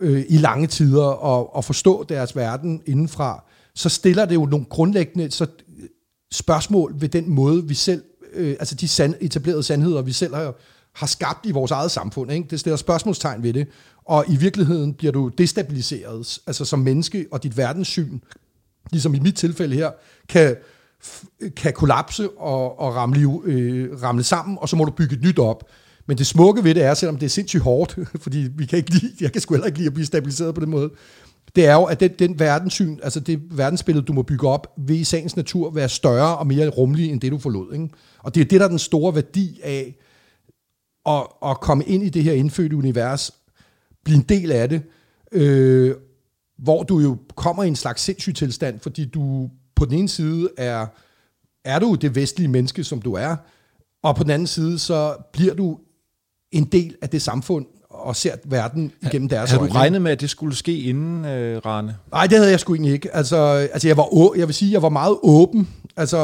øh, 0.00 0.24
i 0.28 0.36
lange 0.36 0.66
tider 0.66 1.04
og, 1.04 1.56
og 1.56 1.64
forstå 1.64 2.04
deres 2.08 2.36
verden 2.36 2.82
indenfra, 2.86 3.44
så 3.74 3.88
stiller 3.88 4.24
det 4.24 4.34
jo 4.34 4.46
nogle 4.46 4.66
grundlæggende 4.66 5.30
så, 5.30 5.44
øh, 5.44 5.88
spørgsmål 6.32 6.94
ved 7.00 7.08
den 7.08 7.30
måde, 7.30 7.68
vi 7.68 7.74
selv, 7.74 8.02
øh, 8.32 8.50
altså 8.50 8.74
de 8.74 8.88
sand, 8.88 9.14
etablerede 9.20 9.62
sandheder, 9.62 10.02
vi 10.02 10.12
selv 10.12 10.34
har, 10.34 10.54
har 10.92 11.06
skabt 11.06 11.46
i 11.46 11.50
vores 11.50 11.70
eget 11.70 11.90
samfund. 11.90 12.32
Ikke? 12.32 12.46
Det 12.50 12.60
stiller 12.60 12.76
spørgsmålstegn 12.76 13.42
ved 13.42 13.52
det, 13.52 13.68
og 14.04 14.24
i 14.28 14.36
virkeligheden 14.36 14.94
bliver 14.94 15.12
du 15.12 15.28
destabiliseret, 15.28 16.38
altså 16.46 16.64
som 16.64 16.78
menneske, 16.78 17.26
og 17.30 17.42
dit 17.42 17.56
verdenssyn, 17.56 18.18
ligesom 18.90 19.14
i 19.14 19.18
mit 19.18 19.36
tilfælde 19.36 19.76
her, 19.76 19.90
kan, 20.28 20.56
f- 21.04 21.48
kan 21.48 21.72
kollapse 21.72 22.30
og, 22.30 22.80
og 22.80 22.94
ramle, 22.94 23.40
øh, 23.44 24.02
ramle 24.02 24.24
sammen, 24.24 24.58
og 24.60 24.68
så 24.68 24.76
må 24.76 24.84
du 24.84 24.90
bygge 24.90 25.16
et 25.16 25.22
nyt 25.22 25.38
op. 25.38 25.64
Men 26.06 26.18
det 26.18 26.26
smukke 26.26 26.64
ved 26.64 26.74
det 26.74 26.82
er, 26.82 26.94
selvom 26.94 27.18
det 27.18 27.26
er 27.26 27.30
sindssygt 27.30 27.62
hårdt, 27.62 27.98
fordi 28.24 28.48
vi 28.56 28.66
kan 28.66 28.76
ikke 28.76 28.90
lide, 28.90 29.12
jeg 29.20 29.32
kan 29.32 29.40
sgu 29.40 29.54
heller 29.54 29.66
ikke 29.66 29.78
lide 29.78 29.86
at 29.86 29.94
blive 29.94 30.06
stabiliseret 30.06 30.54
på 30.54 30.60
den 30.60 30.70
måde, 30.70 30.90
det 31.56 31.66
er 31.66 31.74
jo, 31.74 31.84
at 31.84 32.00
den, 32.00 32.10
den 32.18 32.38
verdenssyn, 32.38 32.98
altså 33.02 33.20
det 33.20 33.58
verdensbillede, 33.58 34.06
du 34.06 34.12
må 34.12 34.22
bygge 34.22 34.48
op, 34.48 34.74
vil 34.76 35.00
i 35.00 35.04
sagens 35.04 35.36
natur 35.36 35.70
være 35.70 35.88
større 35.88 36.38
og 36.38 36.46
mere 36.46 36.68
rummelig, 36.68 37.10
end 37.10 37.20
det 37.20 37.32
du 37.32 37.38
forlod. 37.38 37.72
Ikke? 37.72 37.88
Og 38.18 38.34
det 38.34 38.40
er 38.40 38.44
det, 38.44 38.60
der 38.60 38.66
er 38.66 38.70
den 38.70 38.78
store 38.78 39.14
værdi 39.14 39.60
af 39.62 39.96
at, 41.06 41.50
at 41.50 41.60
komme 41.60 41.84
ind 41.84 42.02
i 42.02 42.08
det 42.08 42.22
her 42.22 42.32
indfødte 42.32 42.76
univers, 42.76 43.30
blive 44.04 44.16
en 44.16 44.22
del 44.22 44.52
af 44.52 44.68
det, 44.68 44.82
øh, 45.32 45.94
hvor 46.58 46.82
du 46.82 47.00
jo 47.00 47.16
kommer 47.34 47.64
i 47.64 47.68
en 47.68 47.76
slags 47.76 48.02
sindssyg 48.02 48.34
tilstand, 48.34 48.80
fordi 48.80 49.04
du 49.04 49.50
på 49.74 49.84
den 49.84 49.98
ene 49.98 50.08
side 50.08 50.48
er 50.56 50.86
er 51.64 51.78
du 51.78 51.94
det 51.94 52.14
vestlige 52.14 52.48
menneske, 52.48 52.84
som 52.84 53.02
du 53.02 53.14
er, 53.14 53.36
og 54.02 54.16
på 54.16 54.22
den 54.22 54.30
anden 54.30 54.46
side, 54.46 54.78
så 54.78 55.16
bliver 55.32 55.54
du 55.54 55.78
en 56.52 56.64
del 56.64 56.96
af 57.02 57.08
det 57.08 57.22
samfund, 57.22 57.66
og 57.94 58.16
ser 58.16 58.32
verden 58.44 58.92
igennem 59.02 59.28
deres 59.28 59.50
Havde 59.50 59.60
du 59.60 59.64
øjne. 59.64 59.74
regnet 59.74 60.02
med, 60.02 60.12
at 60.12 60.20
det 60.20 60.30
skulle 60.30 60.56
ske 60.56 60.78
inden, 60.78 61.24
øh, 61.24 61.60
Rane? 61.66 61.96
Nej, 62.12 62.26
det 62.26 62.38
havde 62.38 62.50
jeg 62.50 62.60
sgu 62.60 62.74
egentlig 62.74 62.92
ikke. 62.92 63.16
Altså, 63.16 63.36
altså 63.36 63.88
jeg, 63.88 63.96
var, 63.96 64.32
jeg 64.36 64.46
vil 64.46 64.54
sige, 64.54 64.72
jeg 64.72 64.82
var 64.82 64.88
meget 64.88 65.16
åben 65.22 65.68
altså, 65.96 66.18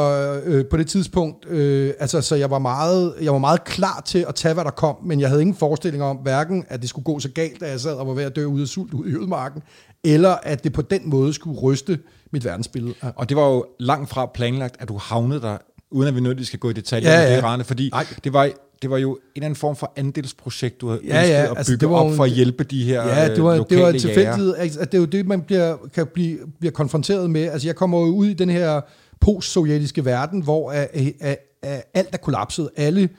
øh, 0.45 0.65
på 0.65 0.77
det 0.77 0.87
tidspunkt. 0.87 1.49
Øh, 1.49 1.93
altså, 1.99 2.21
så 2.21 2.35
jeg 2.35 2.51
var, 2.51 2.59
meget, 2.59 3.13
jeg 3.21 3.31
var 3.33 3.39
meget 3.39 3.63
klar 3.63 4.01
til 4.05 4.25
at 4.27 4.35
tage, 4.35 4.53
hvad 4.53 4.63
der 4.63 4.71
kom, 4.71 4.95
men 5.05 5.19
jeg 5.19 5.29
havde 5.29 5.41
ingen 5.41 5.55
forestilling 5.55 6.03
om, 6.03 6.17
hverken 6.17 6.65
at 6.69 6.81
det 6.81 6.89
skulle 6.89 7.05
gå 7.05 7.19
så 7.19 7.29
galt, 7.29 7.63
at 7.63 7.71
jeg 7.71 7.79
sad 7.79 7.93
og 7.93 8.07
var 8.07 8.13
ved 8.13 8.23
at 8.23 8.35
dø 8.35 8.45
ude 8.45 8.61
af 8.61 8.67
sult 8.67 8.93
ude 8.93 9.09
i 9.09 9.13
ødemarken, 9.13 9.61
eller 10.03 10.35
at 10.43 10.63
det 10.63 10.73
på 10.73 10.81
den 10.81 11.01
måde 11.09 11.33
skulle 11.33 11.59
ryste 11.59 11.99
mit 12.31 12.45
verdensbillede. 12.45 12.93
Ja. 13.03 13.09
Og 13.15 13.29
det 13.29 13.37
var 13.37 13.47
jo 13.49 13.65
langt 13.79 14.09
fra 14.09 14.25
planlagt, 14.25 14.75
at 14.79 14.87
du 14.87 14.97
havnede 14.97 15.41
der, 15.41 15.57
uden 15.91 16.07
at 16.07 16.15
vi 16.15 16.19
nødvendigvis 16.21 16.47
skal 16.47 16.59
gå 16.59 16.69
i 16.69 16.73
detaljer 16.73 17.11
Ja, 17.11 17.19
med 17.19 17.29
ja. 17.29 17.35
det, 17.35 17.43
Rane, 17.43 17.63
fordi 17.63 17.89
Nej. 17.93 18.05
det 18.23 18.33
var, 18.33 18.49
det 18.81 18.89
var 18.89 18.97
jo 18.97 19.13
en 19.13 19.19
eller 19.35 19.45
anden 19.45 19.55
form 19.55 19.75
for 19.75 19.93
andelsprojekt, 19.95 20.81
du 20.81 20.87
havde 20.87 21.01
Ja, 21.05 21.19
ønsket 21.19 21.33
ja, 21.33 21.43
at 21.43 21.57
altså, 21.57 21.71
bygge 21.73 21.81
det 21.81 21.89
var 21.89 21.95
op 21.95 22.15
for 22.15 22.23
at 22.23 22.29
hjælpe 22.31 22.63
de 22.63 22.83
her 22.83 23.07
Ja, 23.07 23.35
det 23.35 23.43
var, 23.43 23.49
øh, 23.49 23.65
det 23.69 23.77
var 23.77 23.85
lokale 23.85 23.99
tilfældighed. 23.99 24.55
Altså, 24.55 24.79
at 24.79 24.91
det 24.91 24.97
er 24.97 25.01
jo 25.01 25.05
det, 25.05 25.27
man 25.27 25.41
bliver, 25.41 25.77
kan 25.93 26.07
blive, 26.13 26.37
bliver 26.59 26.71
konfronteret 26.71 27.29
med. 27.29 27.41
Altså, 27.41 27.67
jeg 27.67 27.75
kommer 27.75 27.99
jo 27.99 28.05
ud 28.05 28.27
i 28.27 28.33
den 28.33 28.49
her 28.49 28.81
post-sovjetiske 29.19 30.05
verden, 30.05 30.41
hvor 30.43 30.71
at, 30.71 30.89
at, 31.19 31.37
at 31.61 31.83
alt 31.93 32.09
er 32.13 32.17
kollapset. 32.17 32.69
Alle 32.75 33.09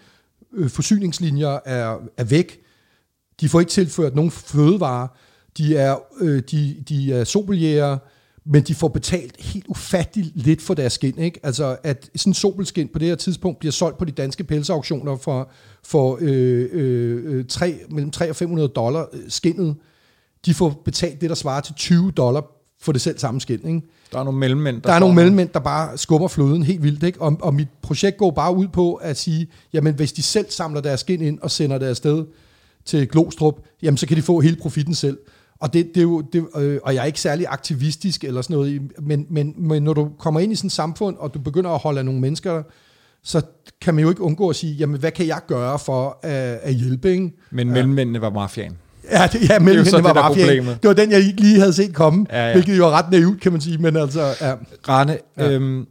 øh, 0.55 0.70
forsyningslinjer 0.70 1.59
er, 1.64 1.96
er 2.16 2.25
væk. 2.25 2.59
De 3.40 3.48
får 3.48 3.61
ikke 3.61 3.70
tilført 3.70 4.14
nogen 4.14 4.31
fødevarer. 4.31 5.09
De 5.59 5.77
er, 5.77 5.96
øh, 6.20 6.42
de, 6.51 6.77
de 6.88 7.12
er 7.12 7.25
sobeljæger, 7.25 7.98
men 8.46 8.62
de 8.62 8.74
får 8.74 8.88
betalt 8.88 9.37
helt 9.40 9.64
ufatteligt 9.68 10.31
lidt 10.35 10.62
for 10.62 10.74
deres 10.74 10.92
skin. 10.92 11.18
Ikke? 11.18 11.40
Altså, 11.42 11.76
at 11.83 12.11
sådan 12.16 12.31
en 12.31 12.35
sobelskin 12.35 12.88
på 12.88 12.98
det 12.98 13.09
her 13.09 13.14
tidspunkt 13.14 13.59
bliver 13.59 13.72
solgt 13.72 13.98
på 13.98 14.05
de 14.05 14.12
danske 14.12 14.44
pelsauktioner 14.44 15.16
for, 15.16 15.50
for 15.85 16.18
øh, 16.20 16.68
øh, 16.72 17.20
øh, 17.38 17.44
3, 17.48 17.78
mellem 17.90 18.11
3 18.11 18.31
og 18.31 18.37
500 18.37 18.68
dollar 18.68 19.07
øh, 19.12 19.20
skinnet. 19.28 19.74
De 20.46 20.55
får 20.55 20.83
betalt 20.85 21.20
det, 21.20 21.31
der 21.31 21.37
svarer 21.37 21.61
til 21.61 21.74
20 21.74 22.11
dollar 22.11 22.44
for 22.81 22.92
det 22.92 23.00
selv 23.00 23.18
samme 23.18 23.40
skin. 23.40 23.66
Ikke? 23.66 23.83
Der 24.12 24.18
er 24.18 24.24
nogle 24.24 24.38
mellemmænd, 24.38 24.83
Der 24.83 24.88
er 24.88 24.94
får- 24.94 25.00
nogle 25.00 25.14
mellemmænd, 25.14 25.48
der 25.55 25.61
bare 25.61 25.98
skubber 25.98 26.28
fløden 26.28 26.62
helt 26.62 26.83
vildt. 26.83 27.02
Ikke? 27.02 27.20
Og, 27.20 27.37
og 27.42 27.55
mit 27.55 27.68
projekt 27.83 28.16
går 28.16 28.31
bare 28.31 28.57
ud 28.57 28.68
på 28.68 28.94
at 28.94 29.16
sige, 29.18 29.48
jamen 29.72 29.94
hvis 29.94 30.12
de 30.12 30.22
selv 30.22 30.46
samler 30.50 30.81
deres 30.81 31.00
skin 31.00 31.20
ind 31.22 31.38
og 31.38 31.50
sender 31.50 31.78
det 31.78 31.87
afsted 31.87 32.24
til 32.85 33.09
Glostrup, 33.09 33.61
jamen 33.83 33.96
så 33.98 34.07
kan 34.07 34.16
de 34.16 34.22
få 34.22 34.40
hele 34.40 34.57
profitten 34.57 34.94
selv. 34.94 35.18
Og, 35.62 35.72
det, 35.72 35.87
det 35.94 35.96
er 35.96 36.03
jo, 36.03 36.20
det, 36.20 36.46
øh, 36.57 36.79
og 36.83 36.94
jeg 36.94 37.01
er 37.03 37.05
ikke 37.07 37.20
særlig 37.20 37.46
aktivistisk 37.48 38.25
eller 38.25 38.42
sådan 38.42 38.57
noget, 38.57 38.83
men, 39.03 39.27
men, 39.31 39.55
men 39.59 39.83
når 39.83 39.92
du 39.94 40.09
kommer 40.18 40.40
ind 40.40 40.53
i 40.53 40.55
sådan 40.57 40.68
et 40.68 40.72
samfund, 40.72 41.16
og 41.18 41.35
du 41.35 41.38
begynder 41.38 41.70
at 41.70 41.79
holde 41.79 41.98
af 41.98 42.05
nogle 42.05 42.20
mennesker, 42.20 42.62
så 43.25 43.40
kan 43.81 43.94
man 43.94 44.03
jo 44.03 44.11
ikke 44.11 44.22
undgå 44.22 44.48
at 44.48 44.57
sige, 44.57 44.72
jamen 44.75 45.01
hvad 45.01 45.11
kan 45.11 45.27
jeg 45.27 45.40
gøre 45.46 45.79
for 45.79 46.18
at, 46.22 46.33
at 46.62 46.75
hjælpe? 46.75 47.11
Ikke? 47.11 47.33
Men 47.51 47.70
mellemmændene 47.70 48.20
var 48.20 48.31
mafiaen. 48.31 48.77
Ja, 49.11 49.29
det, 49.33 49.48
ja 49.51 49.59
men 49.59 49.77
Det 49.79 49.85
det 49.87 49.92
var 49.92 50.14
mafiaen. 50.14 50.48
problemet. 50.48 50.83
Det 50.83 50.88
var 50.88 50.94
den, 50.94 51.11
jeg 51.11 51.20
ikke 51.20 51.40
lige 51.40 51.59
havde 51.59 51.72
set 51.72 51.94
komme, 51.94 52.27
Ja, 52.31 52.46
ja. 52.46 52.53
hvilket 52.53 52.79
jo 52.79 52.87
er 52.87 52.90
ret 52.90 53.11
naivt, 53.11 53.40
kan 53.40 53.53
man 53.53 53.61
sige, 53.61 53.79
men 53.79 53.96
altså, 53.96 54.22
ja. 54.40 54.55
Rane, 54.88 55.18
Ja. 55.38 55.51
øhm, 55.51 55.87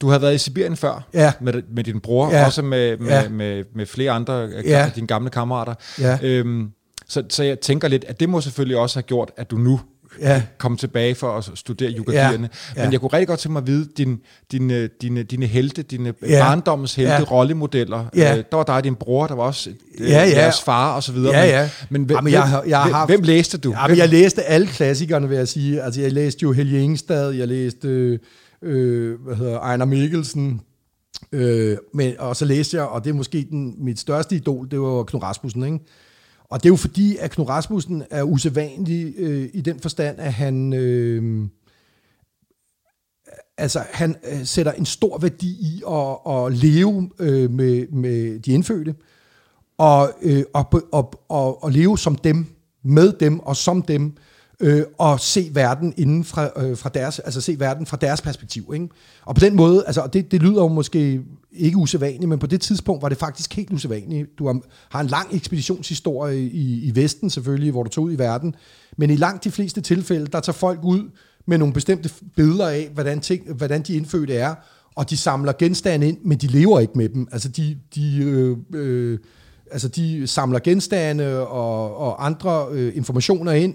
du 0.00 0.08
har 0.08 0.18
været 0.18 0.34
i 0.34 0.38
Sibirien 0.38 0.76
før 0.76 1.06
Ja. 1.14 1.32
med, 1.40 1.62
med 1.74 1.84
din 1.84 2.00
bror, 2.00 2.30
Ja. 2.30 2.44
også 2.46 2.62
med, 2.62 2.98
med, 2.98 3.08
Ja. 3.08 3.28
med, 3.28 3.64
med 3.74 3.86
flere 3.86 4.10
andre 4.10 4.48
ja. 4.64 4.90
dine 4.96 5.06
gamle 5.06 5.30
kammerater. 5.30 5.74
Ja. 6.00 6.18
Øhm, 6.22 6.68
så, 7.14 7.22
så 7.28 7.42
jeg 7.44 7.60
tænker 7.60 7.88
lidt, 7.88 8.04
at 8.08 8.20
det 8.20 8.28
må 8.28 8.40
selvfølgelig 8.40 8.76
også 8.78 8.96
have 8.96 9.02
gjort, 9.02 9.30
at 9.36 9.50
du 9.50 9.56
nu 9.56 9.80
Ja. 10.20 10.42
kom 10.58 10.76
tilbage 10.76 11.14
for 11.14 11.30
at 11.32 11.50
studere 11.54 11.90
yogagierne. 11.98 12.48
Ja. 12.76 12.84
Men 12.84 12.92
jeg 12.92 13.00
kunne 13.00 13.12
rigtig 13.12 13.28
godt 13.28 13.40
tænke 13.40 13.52
mig 13.52 13.60
at 13.60 13.66
vide, 13.66 13.88
din, 13.98 14.18
dine, 14.52 14.86
dine, 15.02 15.22
dine 15.22 15.46
helte, 15.46 15.82
dine 15.82 16.14
Ja. 16.22 16.26
ja. 16.36 16.44
barndommens 16.44 16.94
helte, 16.94 17.12
Ja. 17.12 17.18
ja. 17.18 17.24
rollemodeller. 17.24 18.04
Ja. 18.16 18.36
Øh, 18.38 18.44
der 18.50 18.56
var 18.56 18.64
dig 18.64 18.74
og 18.74 18.84
din 18.84 18.94
bror, 18.94 19.26
der 19.26 19.34
var 19.34 19.42
også 19.42 19.70
øh, 19.70 20.08
Ja, 20.10 20.24
ja. 20.24 20.28
jeres 20.38 20.60
far 20.62 20.94
og 20.96 21.02
så 21.02 21.12
videre. 21.12 21.36
Ja, 21.36 21.42
Men- 21.44 21.50
ja. 21.50 21.70
Men, 21.90 22.02
hvem, 22.04 22.16
Jamen, 22.16 22.32
jeg 22.32 22.42
har- 22.48 22.62
jeg 22.66 22.78
har 22.78 22.84
hvem, 22.84 22.94
haft- 22.94 23.10
hvem 23.10 23.22
læste 23.22 23.58
du? 23.58 23.70
Ja, 23.70 23.86
men 23.88 23.96
jeg 23.98 24.08
læste 24.08 24.42
alle 24.42 24.66
klassikerne, 24.66 25.28
vil 25.28 25.36
jeg 25.36 25.48
sige. 25.48 25.82
Altså, 25.82 26.00
jeg 26.00 26.12
læste 26.12 26.42
jo 26.42 26.52
Helge 26.52 26.80
Ingstad, 26.82 27.30
jeg 27.30 27.48
læste, 27.48 27.88
øh, 27.88 28.18
øh, 28.62 29.20
hvad 29.20 29.36
hedder, 29.36 29.58
Ejner 29.58 29.84
Mikkelsen, 29.84 30.60
øh, 31.32 31.76
men, 31.94 32.14
og 32.18 32.36
så 32.36 32.44
læste 32.44 32.76
jeg, 32.76 32.86
og 32.86 33.04
det 33.04 33.10
er 33.10 33.14
måske 33.14 33.46
den, 33.50 33.74
mit 33.84 33.98
største 33.98 34.36
idol, 34.36 34.68
det 34.70 34.80
var 34.80 35.02
Knud 35.02 35.22
Rasmussen, 35.22 35.64
ikke? 35.64 35.78
Og 36.54 36.62
det 36.62 36.68
er 36.68 36.72
jo 36.72 36.76
fordi, 36.76 37.16
at 37.16 37.30
Knud 37.30 37.48
Rasmussen 37.48 38.02
er 38.10 38.22
usædvanlig 38.22 39.14
øh, 39.16 39.48
i 39.52 39.60
den 39.60 39.80
forstand, 39.80 40.18
at 40.18 40.32
han... 40.32 40.72
Øh, 40.72 41.48
altså, 43.58 43.84
han 43.90 44.16
øh, 44.32 44.46
sætter 44.46 44.72
en 44.72 44.86
stor 44.86 45.18
værdi 45.18 45.46
i 45.46 45.82
at, 45.88 46.34
at 46.34 46.52
leve 46.52 47.10
øh, 47.18 47.50
med, 47.50 47.88
med 47.88 48.38
de 48.38 48.52
indfødte, 48.52 48.94
og, 49.78 50.12
øh, 50.22 50.44
og, 50.52 50.82
og, 50.92 51.12
og, 51.28 51.64
og 51.64 51.70
leve 51.70 51.98
som 51.98 52.16
dem, 52.16 52.46
med 52.82 53.12
dem 53.12 53.40
og 53.40 53.56
som 53.56 53.82
dem, 53.82 54.16
øh, 54.60 54.82
og 54.98 55.20
se 55.20 55.50
verden 55.52 55.94
inden 55.96 56.24
fra, 56.24 56.50
øh, 56.64 56.76
fra 56.76 56.88
deres, 56.88 57.18
altså 57.18 57.40
se 57.40 57.56
verden 57.60 57.86
fra 57.86 57.96
deres 57.96 58.20
perspektiv. 58.20 58.70
Ikke? 58.74 58.88
Og 59.24 59.34
på 59.34 59.40
den 59.40 59.56
måde, 59.56 59.84
altså 59.86 60.00
og 60.00 60.12
det, 60.12 60.32
det 60.32 60.42
lyder 60.42 60.62
jo 60.62 60.68
måske 60.68 61.20
ikke 61.52 61.76
usædvanligt, 61.76 62.28
men 62.28 62.38
på 62.38 62.46
det 62.46 62.60
tidspunkt 62.60 63.02
var 63.02 63.08
det 63.08 63.18
faktisk 63.18 63.54
helt 63.54 63.72
usædvanligt. 63.72 64.38
Du 64.38 64.46
har, 64.46 64.60
har 64.88 65.00
en 65.00 65.06
lang 65.06 65.34
ekspeditionshistorie 65.34 66.40
i, 66.40 66.84
i 66.84 66.94
Vesten 66.94 67.30
selvfølgelig, 67.30 67.70
hvor 67.70 67.82
du 67.82 67.90
tog 67.90 68.04
ud 68.04 68.12
i 68.12 68.18
verden, 68.18 68.54
men 68.96 69.10
i 69.10 69.16
langt 69.16 69.44
de 69.44 69.50
fleste 69.50 69.80
tilfælde, 69.80 70.26
der 70.26 70.40
tager 70.40 70.54
folk 70.54 70.80
ud 70.82 71.10
med 71.46 71.58
nogle 71.58 71.74
bestemte 71.74 72.10
billeder 72.36 72.68
af, 72.68 72.90
hvordan, 72.94 73.20
ting, 73.20 73.52
hvordan 73.52 73.82
de 73.82 73.94
indfødte 73.94 74.34
er, 74.34 74.54
og 74.94 75.10
de 75.10 75.16
samler 75.16 75.52
genstande 75.58 76.08
ind, 76.08 76.18
men 76.24 76.38
de 76.38 76.46
lever 76.46 76.80
ikke 76.80 76.92
med 76.96 77.08
dem. 77.08 77.28
Altså 77.32 77.48
de, 77.48 77.78
de 77.94 78.18
øh, 78.24 78.56
øh, 78.74 79.18
altså 79.70 79.88
de 79.88 80.26
samler 80.26 80.58
genstande 80.58 81.46
og, 81.46 81.96
og 81.96 82.26
andre 82.26 82.66
øh, 82.72 82.96
informationer 82.96 83.52
ind, 83.52 83.74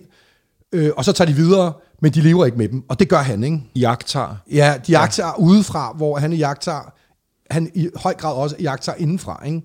øh, 0.74 0.92
og 0.98 1.06
så 1.06 1.12
tager 1.12 1.30
de 1.30 1.36
videre, 1.36 1.74
men 2.02 2.12
de 2.12 2.22
lever 2.22 2.46
ikke 2.46 2.58
med 2.58 2.70
dem. 2.70 2.84
Og 2.90 3.00
det 3.00 3.10
gør 3.10 3.18
han, 3.18 3.44
ikke? 3.44 3.62
Jagtar. 3.76 4.38
Ja, 4.52 4.74
de 4.88 4.92
jagter 4.92 5.26
ja. 5.26 5.40
udefra, 5.40 5.94
hvor 5.98 6.18
han 6.18 6.34
jagter, 6.34 6.94
han 7.52 7.72
i 7.76 7.90
høj 7.96 8.14
grad 8.14 8.34
også 8.34 8.56
jagter 8.60 8.94
indenfra, 8.98 9.44
ikke? 9.46 9.62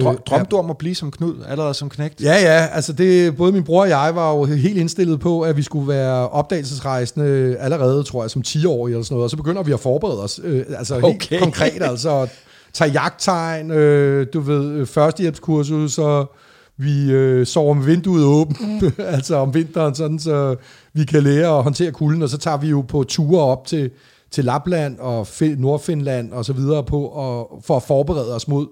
Drøm, 0.00 0.18
drømte 0.26 0.46
du 0.50 0.56
om 0.56 0.70
at 0.70 0.78
blive 0.78 0.94
som 0.94 1.10
Knud, 1.10 1.34
allerede 1.48 1.74
som 1.74 1.88
knægt? 1.88 2.20
Ja, 2.22 2.32
ja, 2.32 2.66
altså 2.72 2.92
det, 2.92 3.36
både 3.36 3.52
min 3.52 3.64
bror 3.64 3.80
og 3.80 3.88
jeg 3.88 4.14
var 4.14 4.34
jo 4.34 4.44
helt 4.44 4.78
indstillet 4.78 5.20
på, 5.20 5.40
at 5.40 5.56
vi 5.56 5.62
skulle 5.62 5.88
være 5.88 6.28
opdagelsesrejsende 6.28 7.56
allerede, 7.60 8.02
tror 8.02 8.22
jeg, 8.22 8.30
som 8.30 8.42
10-årige 8.46 8.92
eller 8.94 9.04
sådan 9.04 9.14
noget, 9.14 9.24
og 9.24 9.30
så 9.30 9.36
begynder 9.36 9.62
vi 9.62 9.72
at 9.72 9.80
forberede 9.80 10.22
os, 10.22 10.40
øh, 10.44 10.64
altså 10.78 10.94
helt 10.94 11.04
Okay. 11.04 11.38
konkret, 11.40 11.82
altså 11.82 12.28
tage 12.72 12.90
jagttegn, 12.90 13.70
øh, 13.70 14.26
du 14.32 14.40
ved, 14.40 14.64
øh, 14.72 14.86
førstehjælpskursus, 14.86 15.98
og 15.98 16.34
vi 16.76 17.10
øh, 17.12 17.46
sover 17.46 17.74
med 17.74 17.84
vinduet 17.84 18.24
åbent, 18.24 18.58
altså 18.98 19.36
om 19.36 19.54
vinteren, 19.54 19.94
sådan 19.94 20.18
så 20.18 20.56
vi 20.92 21.04
kan 21.04 21.22
lære 21.22 21.56
at 21.56 21.62
håndtere 21.62 21.92
kulden, 21.92 22.22
og 22.22 22.28
så 22.28 22.38
tager 22.38 22.56
vi 22.56 22.68
jo 22.68 22.80
på 22.80 23.04
ture 23.04 23.42
op 23.42 23.66
til, 23.66 23.90
til 24.30 24.44
Lapland 24.44 24.98
og 24.98 25.22
Fi- 25.22 25.60
Nordfinland 25.60 26.32
og 26.32 26.44
så 26.44 26.52
videre 26.52 26.84
på, 26.84 27.02
og, 27.04 27.62
for 27.64 27.76
at 27.76 27.82
forberede 27.82 28.34
os 28.34 28.48
mod 28.48 28.66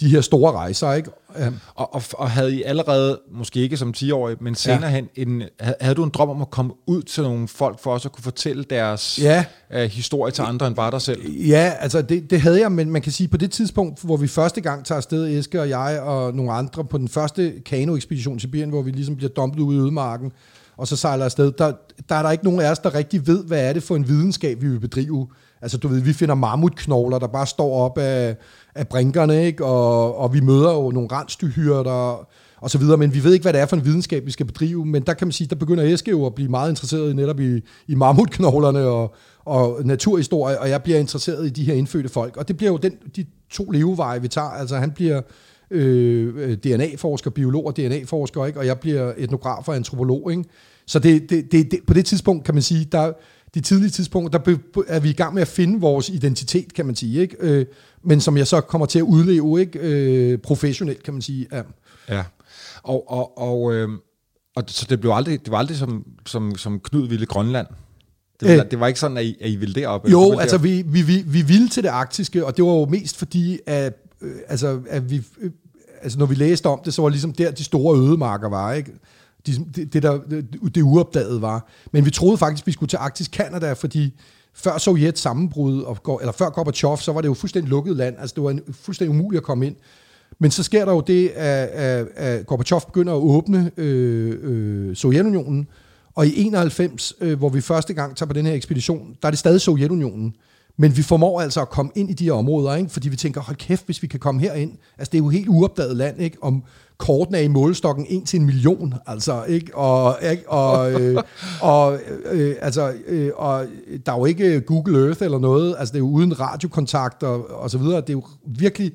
de 0.00 0.08
her 0.08 0.20
store 0.20 0.52
rejser, 0.52 0.92
ikke? 0.92 1.10
Ja. 1.38 1.50
Og, 1.74 1.94
og, 1.94 2.02
og 2.12 2.30
havde 2.30 2.54
I 2.56 2.62
allerede, 2.62 3.20
måske 3.32 3.60
ikke 3.60 3.76
som 3.76 3.94
10-årig, 3.96 4.36
men 4.40 4.54
senere 4.54 4.82
Ja. 4.82 4.88
hen, 4.88 5.08
en, 5.16 5.42
havde, 5.80 5.94
du 5.94 6.04
en 6.04 6.10
drøm 6.10 6.28
om 6.28 6.42
at 6.42 6.50
komme 6.50 6.72
ud 6.86 7.02
til 7.02 7.22
nogle 7.22 7.48
folk, 7.48 7.80
for 7.82 7.92
også 7.92 8.08
at 8.08 8.12
kunne 8.12 8.24
fortælle 8.24 8.64
deres 8.64 9.18
Ja. 9.22 9.44
øh, 9.72 9.90
historie 9.90 10.32
til 10.32 10.42
andre 10.42 10.66
end 10.66 10.74
bare 10.76 10.90
dig 10.90 11.00
selv? 11.02 11.30
Ja, 11.30 11.72
altså 11.80 12.02
det, 12.02 12.30
det 12.30 12.40
havde 12.40 12.60
jeg, 12.60 12.72
men 12.72 12.90
man 12.90 13.02
kan 13.02 13.12
sige, 13.12 13.28
på 13.28 13.36
det 13.36 13.50
tidspunkt, 13.50 14.02
hvor 14.02 14.16
vi 14.16 14.28
første 14.28 14.60
gang 14.60 14.84
tager 14.84 14.96
afsted, 14.96 15.38
Eske 15.38 15.60
og 15.60 15.68
jeg 15.68 16.00
og 16.00 16.34
nogle 16.34 16.52
andre, 16.52 16.84
på 16.84 16.98
den 16.98 17.08
første 17.08 17.52
kanoekspedition 17.66 18.34
til 18.38 18.40
Sibirien, 18.40 18.70
hvor 18.70 18.82
vi 18.82 18.90
ligesom 18.90 19.16
bliver 19.16 19.30
dumpet 19.30 19.60
ud 19.60 19.74
i 19.74 19.78
ødemarken, 19.78 20.32
og 20.76 20.88
så 20.88 20.96
sejler 20.96 21.24
afsted, 21.24 21.52
der, 21.58 21.72
der 22.08 22.14
er 22.14 22.22
der 22.22 22.30
ikke 22.30 22.44
nogen 22.44 22.60
af 22.60 22.70
os, 22.70 22.78
der 22.78 22.94
rigtig 22.94 23.26
ved, 23.26 23.44
hvad 23.44 23.68
er 23.68 23.72
det 23.72 23.82
for 23.82 23.96
en 23.96 24.08
videnskab, 24.08 24.62
vi 24.62 24.68
vil 24.68 24.80
bedrive. 24.80 25.28
Altså 25.62 25.78
du 25.78 25.88
ved, 25.88 26.00
vi 26.00 26.12
finder 26.12 26.34
mammutknogler, 26.34 27.18
der 27.18 27.26
bare 27.26 27.46
står 27.46 27.84
op 27.84 27.98
af, 27.98 28.36
af 28.74 28.88
brinkerne, 28.88 29.44
ikke? 29.44 29.64
Og, 29.64 30.16
og 30.16 30.34
vi 30.34 30.40
møder 30.40 30.72
jo 30.72 30.90
nogle 30.90 31.08
rensdyrhyrder 31.12 32.26
og 32.60 32.70
så 32.70 32.78
videre, 32.78 32.96
men 32.96 33.14
vi 33.14 33.24
ved 33.24 33.32
ikke, 33.32 33.42
hvad 33.42 33.52
det 33.52 33.60
er 33.60 33.66
for 33.66 33.76
en 33.76 33.84
videnskab, 33.84 34.26
vi 34.26 34.30
skal 34.30 34.46
bedrive, 34.46 34.86
men 34.86 35.02
der 35.02 35.14
kan 35.14 35.26
man 35.26 35.32
sige, 35.32 35.48
der 35.48 35.56
begynder 35.56 35.84
Eske 35.84 36.10
jo 36.10 36.26
at 36.26 36.34
blive 36.34 36.48
meget 36.48 36.70
interesseret 36.70 37.10
i 37.10 37.14
netop 37.14 37.40
i, 37.40 37.60
i 37.88 37.94
mammutknoglerne 37.94 38.80
og, 38.80 39.14
og 39.44 39.80
naturhistorie, 39.84 40.60
og 40.60 40.70
jeg 40.70 40.82
bliver 40.82 40.98
interesseret 40.98 41.46
i 41.46 41.50
de 41.50 41.64
her 41.64 41.74
indfødte 41.74 42.08
folk, 42.08 42.36
og 42.36 42.48
det 42.48 42.56
bliver 42.56 42.70
jo 42.70 42.76
den, 42.76 42.92
de 43.16 43.24
to 43.50 43.70
leveveje, 43.70 44.22
vi 44.22 44.28
tager, 44.28 44.48
altså 44.48 44.76
han 44.76 44.90
bliver 44.90 45.20
øh, 45.70 46.54
DNA-forsker, 46.54 47.30
biolog 47.30 47.66
og 47.66 47.76
DNA-forsker, 47.76 48.46
ikke? 48.46 48.58
og 48.58 48.66
jeg 48.66 48.78
bliver 48.78 49.12
etnograf 49.16 49.68
og 49.68 49.76
antropolog, 49.76 50.30
ikke? 50.30 50.44
så 50.86 50.98
det, 50.98 51.30
det, 51.30 51.52
det, 51.52 51.70
det, 51.70 51.80
på 51.86 51.94
det 51.94 52.06
tidspunkt, 52.06 52.44
kan 52.44 52.54
man 52.54 52.62
sige, 52.62 52.84
der, 52.92 53.12
de 53.54 53.60
tidlige 53.60 53.90
tidspunkter, 53.90 54.38
der 54.38 54.56
er 54.88 55.00
vi 55.00 55.10
i 55.10 55.12
gang 55.12 55.34
med 55.34 55.42
at 55.42 55.48
finde 55.48 55.80
vores 55.80 56.08
identitet, 56.08 56.74
kan 56.74 56.86
man 56.86 56.96
sige, 56.96 57.20
ikke? 57.20 57.36
Øh, 57.40 57.66
men 58.02 58.20
som 58.20 58.36
jeg 58.36 58.46
så 58.46 58.60
kommer 58.60 58.86
til 58.86 58.98
at 58.98 59.02
udleve, 59.02 59.60
ikke? 59.60 59.78
Øh, 59.78 60.38
professionelt, 60.38 61.02
kan 61.02 61.14
man 61.14 61.22
sige. 61.22 61.46
Ja. 61.52 61.62
Ja. 62.08 62.24
Og, 62.82 63.10
og, 63.10 63.38
og, 63.38 63.74
øh, 63.74 63.88
og 64.56 64.64
så 64.66 64.86
det 64.90 65.00
blev 65.00 65.12
aldrig, 65.12 65.44
det 65.44 65.50
var 65.50 65.58
aldrig 65.58 65.76
som, 65.76 66.04
som, 66.26 66.56
som 66.56 66.80
Knud 66.80 67.08
ville 67.08 67.26
Grønland. 67.26 67.66
Det, 68.40 68.48
var, 68.48 68.64
Øh. 68.64 68.70
det 68.70 68.80
var 68.80 68.86
ikke 68.86 69.00
sådan, 69.00 69.16
at 69.16 69.24
I, 69.24 69.36
at 69.40 69.50
I 69.50 69.56
ville 69.56 69.74
derop? 69.74 70.08
Jo, 70.08 70.20
ville 70.28 70.40
altså 70.40 70.56
derop? 70.56 70.64
vi, 70.64 70.82
vi, 70.86 71.02
vi, 71.02 71.22
vi 71.26 71.42
ville 71.42 71.68
til 71.68 71.82
det 71.82 71.88
arktiske, 71.88 72.46
og 72.46 72.56
det 72.56 72.64
var 72.64 72.70
jo 72.70 72.86
mest 72.86 73.16
fordi, 73.16 73.58
at, 73.66 73.94
øh, 74.22 74.34
altså, 74.48 74.80
at 74.88 75.10
vi, 75.10 75.22
øh, 75.40 75.50
altså 76.02 76.18
når 76.18 76.26
vi 76.26 76.34
læste 76.34 76.66
om 76.66 76.80
det, 76.84 76.94
så 76.94 77.02
var 77.02 77.08
det 77.08 77.14
ligesom 77.14 77.32
der, 77.32 77.50
de 77.50 77.64
store 77.64 77.98
ødemarker 77.98 78.48
var, 78.48 78.72
ikke? 78.72 78.92
De, 79.46 79.52
det, 79.74 79.92
det, 79.92 80.02
der, 80.02 80.18
det, 80.74 80.82
uopdagede 80.82 81.42
var. 81.42 81.68
Men 81.92 82.04
vi 82.04 82.10
troede 82.10 82.38
faktisk, 82.38 82.66
vi 82.66 82.72
skulle 82.72 82.88
til 82.88 82.96
Arktisk 82.96 83.30
Kanada, 83.30 83.72
fordi 83.72 84.14
før 84.54 84.78
Sovjet 84.78 85.18
sammenbrud, 85.18 85.82
og, 85.82 86.18
eller 86.20 86.32
før 86.32 86.50
Gorbachev, 86.50 86.96
så 86.96 87.12
var 87.12 87.20
det 87.20 87.28
jo 87.28 87.34
fuldstændig 87.34 87.70
lukket 87.70 87.96
land. 87.96 88.16
Altså 88.18 88.34
det 88.34 88.44
var 88.44 88.50
en, 88.50 88.60
fuldstændig 88.72 89.10
umuligt 89.18 89.40
at 89.40 89.44
komme 89.44 89.66
ind. 89.66 89.76
Men 90.38 90.50
så 90.50 90.62
sker 90.62 90.84
der 90.84 90.92
jo 90.92 91.00
det, 91.00 91.28
at, 91.28 91.68
at, 91.68 92.06
at 92.16 92.46
Gorbachev 92.46 92.80
begynder 92.86 93.12
at 93.12 93.18
åbne 93.18 93.70
øh, 93.76 94.38
øh, 94.42 94.96
Sovjetunionen, 94.96 95.68
og 96.14 96.26
i 96.26 96.40
91, 96.40 97.14
øh, 97.20 97.38
hvor 97.38 97.48
vi 97.48 97.60
første 97.60 97.94
gang 97.94 98.16
tager 98.16 98.26
på 98.26 98.32
den 98.32 98.46
her 98.46 98.54
ekspedition, 98.54 99.16
der 99.22 99.28
er 99.28 99.30
det 99.30 99.38
stadig 99.38 99.60
Sovjetunionen. 99.60 100.34
Men 100.76 100.96
vi 100.96 101.02
formår 101.02 101.40
altså 101.40 101.60
at 101.60 101.68
komme 101.68 101.92
ind 101.94 102.10
i 102.10 102.12
de 102.12 102.24
her 102.24 102.32
områder, 102.32 102.74
ikke? 102.74 102.90
fordi 102.90 103.08
vi 103.08 103.16
tænker, 103.16 103.40
hold 103.40 103.56
kæft, 103.56 103.86
hvis 103.86 104.02
vi 104.02 104.06
kan 104.06 104.20
komme 104.20 104.40
herind. 104.40 104.72
Altså 104.98 105.10
det 105.10 105.18
er 105.18 105.22
jo 105.22 105.28
helt 105.28 105.48
uopdaget 105.48 105.96
land, 105.96 106.20
ikke? 106.20 106.36
om 106.42 106.62
korten 107.00 107.34
er 107.34 107.38
i 107.38 107.48
målestokken 107.48 108.06
1 108.08 108.22
til 108.26 108.40
en 108.40 108.46
million, 108.46 108.94
altså, 109.06 109.44
ikke? 109.44 109.76
Og, 109.76 110.16
ikke? 110.30 110.50
og, 110.50 110.92
øh, 110.92 111.22
og, 111.62 111.98
øh, 112.30 112.56
altså, 112.60 112.92
øh, 113.06 113.30
og 113.36 113.66
der 114.06 114.12
er 114.12 114.18
jo 114.18 114.24
ikke 114.24 114.60
Google 114.60 115.06
Earth 115.06 115.22
eller 115.22 115.38
noget, 115.38 115.76
altså 115.78 115.92
det 115.92 115.96
er 115.96 116.04
jo 116.04 116.10
uden 116.10 116.40
radiokontakt 116.40 117.22
og, 117.22 117.50
og 117.50 117.70
så 117.70 117.78
videre. 117.78 118.00
Det 118.00 118.08
er 118.08 118.12
jo 118.12 118.24
virkelig 118.46 118.92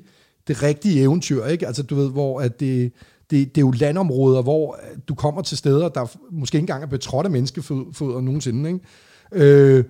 det 0.48 0.62
rigtige 0.62 1.02
eventyr, 1.02 1.44
ikke? 1.44 1.66
Altså 1.66 1.82
du 1.82 1.94
ved, 1.94 2.10
hvor 2.10 2.40
at 2.40 2.60
det, 2.60 2.92
det, 3.30 3.54
det 3.54 3.58
er 3.58 3.66
jo 3.66 3.70
landområder, 3.70 4.42
hvor 4.42 4.78
du 5.08 5.14
kommer 5.14 5.42
til 5.42 5.58
steder, 5.58 5.88
der 5.88 6.16
måske 6.30 6.56
ikke 6.56 6.62
engang 6.62 6.82
er 6.82 6.88
betrådt 6.88 7.26
af 7.26 7.30
menneskefødder 7.30 8.20
nogensinde, 8.20 8.70
ikke? 8.70 8.80
Øh, 9.32 9.84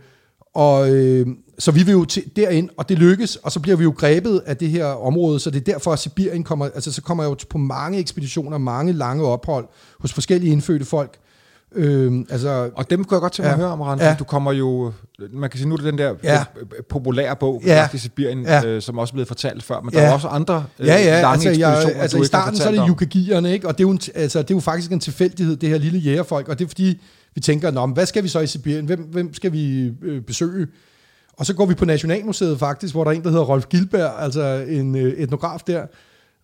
og 0.56 0.90
øh, 0.90 1.26
så 1.58 1.70
vi 1.70 1.82
vil 1.82 1.92
jo 1.92 2.04
til, 2.04 2.22
derind, 2.36 2.68
og 2.76 2.88
det 2.88 2.98
lykkes, 2.98 3.36
og 3.36 3.52
så 3.52 3.60
bliver 3.60 3.76
vi 3.76 3.84
jo 3.84 3.94
grebet 3.98 4.42
af 4.46 4.56
det 4.56 4.68
her 4.68 4.84
område, 4.86 5.40
så 5.40 5.50
det 5.50 5.68
er 5.68 5.72
derfor, 5.72 5.92
at 5.92 5.98
Sibirien 5.98 6.44
kommer, 6.44 6.64
altså 6.74 6.92
så 6.92 7.02
kommer 7.02 7.24
jeg 7.24 7.30
jo 7.30 7.36
på 7.50 7.58
mange 7.58 7.98
ekspeditioner, 7.98 8.58
mange 8.58 8.92
lange 8.92 9.24
ophold 9.24 9.66
hos 10.00 10.12
forskellige 10.12 10.52
indfødte 10.52 10.84
folk. 10.84 11.16
Øh, 11.74 12.12
altså, 12.30 12.70
Og 12.74 12.90
dem 12.90 13.04
kunne 13.04 13.14
jeg 13.16 13.20
godt 13.20 13.32
tænke 13.32 13.46
mig 13.46 13.52
at 13.52 13.58
Ja. 13.58 13.62
høre 13.64 13.72
om, 13.72 13.80
Rand, 13.80 14.00
Ja. 14.00 14.16
du 14.18 14.24
kommer 14.24 14.52
jo, 14.52 14.92
man 15.32 15.50
kan 15.50 15.58
sige, 15.58 15.68
nu 15.68 15.74
er 15.74 15.76
det 15.76 15.86
den 15.86 15.98
der 15.98 16.14
Ja. 16.24 16.32
ja. 16.34 16.44
populære 16.88 17.36
bog, 17.36 17.62
Ja. 17.66 17.88
i 17.94 17.98
Sibirien, 17.98 18.42
Ja. 18.42 18.64
øh, 18.66 18.82
som 18.82 18.98
også 18.98 19.12
er 19.12 19.14
blevet 19.14 19.28
fortalt 19.28 19.62
før, 19.62 19.80
men 19.80 19.94
Ja. 19.94 20.00
der 20.00 20.06
er 20.06 20.12
også 20.12 20.28
andre 20.28 20.64
øh, 20.78 20.86
Ja, 20.86 20.94
ja, 20.96 21.20
lange 21.20 21.26
altså, 21.32 21.48
ekspeditioner, 21.48 21.88
jeg, 21.88 22.02
altså 22.02 22.18
i 22.22 22.24
starten 22.24 22.56
så 22.56 22.68
er 22.68 22.72
det 22.72 22.84
yukagierne, 22.88 23.52
ikke? 23.52 23.68
og 23.68 23.78
det 23.78 23.84
er, 23.84 23.88
jo 23.88 23.90
en, 23.92 24.00
altså, 24.14 24.42
det 24.42 24.50
er 24.50 24.54
jo 24.54 24.60
faktisk 24.60 24.92
en 24.92 25.00
tilfældighed, 25.00 25.56
det 25.56 25.68
her 25.68 25.78
lille 25.78 25.98
jægerfolk, 25.98 26.48
og 26.48 26.58
det 26.58 26.64
er 26.64 26.68
fordi, 26.68 27.00
vi 27.36 27.40
tænker, 27.40 27.70
Nå, 27.70 27.86
men 27.86 27.94
hvad 27.94 28.06
skal 28.06 28.22
vi 28.22 28.28
så 28.28 28.40
i 28.40 28.46
Sibirien? 28.46 28.86
Hvem, 28.86 29.00
hvem 29.00 29.34
skal 29.34 29.52
vi 29.52 29.92
øh, 30.02 30.22
besøge? 30.22 30.66
Og 31.32 31.46
så 31.46 31.54
går 31.54 31.66
vi 31.66 31.74
på 31.74 31.84
Nationalmuseet 31.84 32.58
faktisk, 32.58 32.94
hvor 32.94 33.04
der 33.04 33.10
er 33.10 33.14
en, 33.14 33.22
der 33.22 33.30
hedder 33.30 33.44
Rolf 33.44 33.66
Gilberg, 33.66 34.22
altså 34.22 34.64
en 34.68 34.96
øh, 34.96 35.12
etnograf 35.12 35.60
der, 35.66 35.86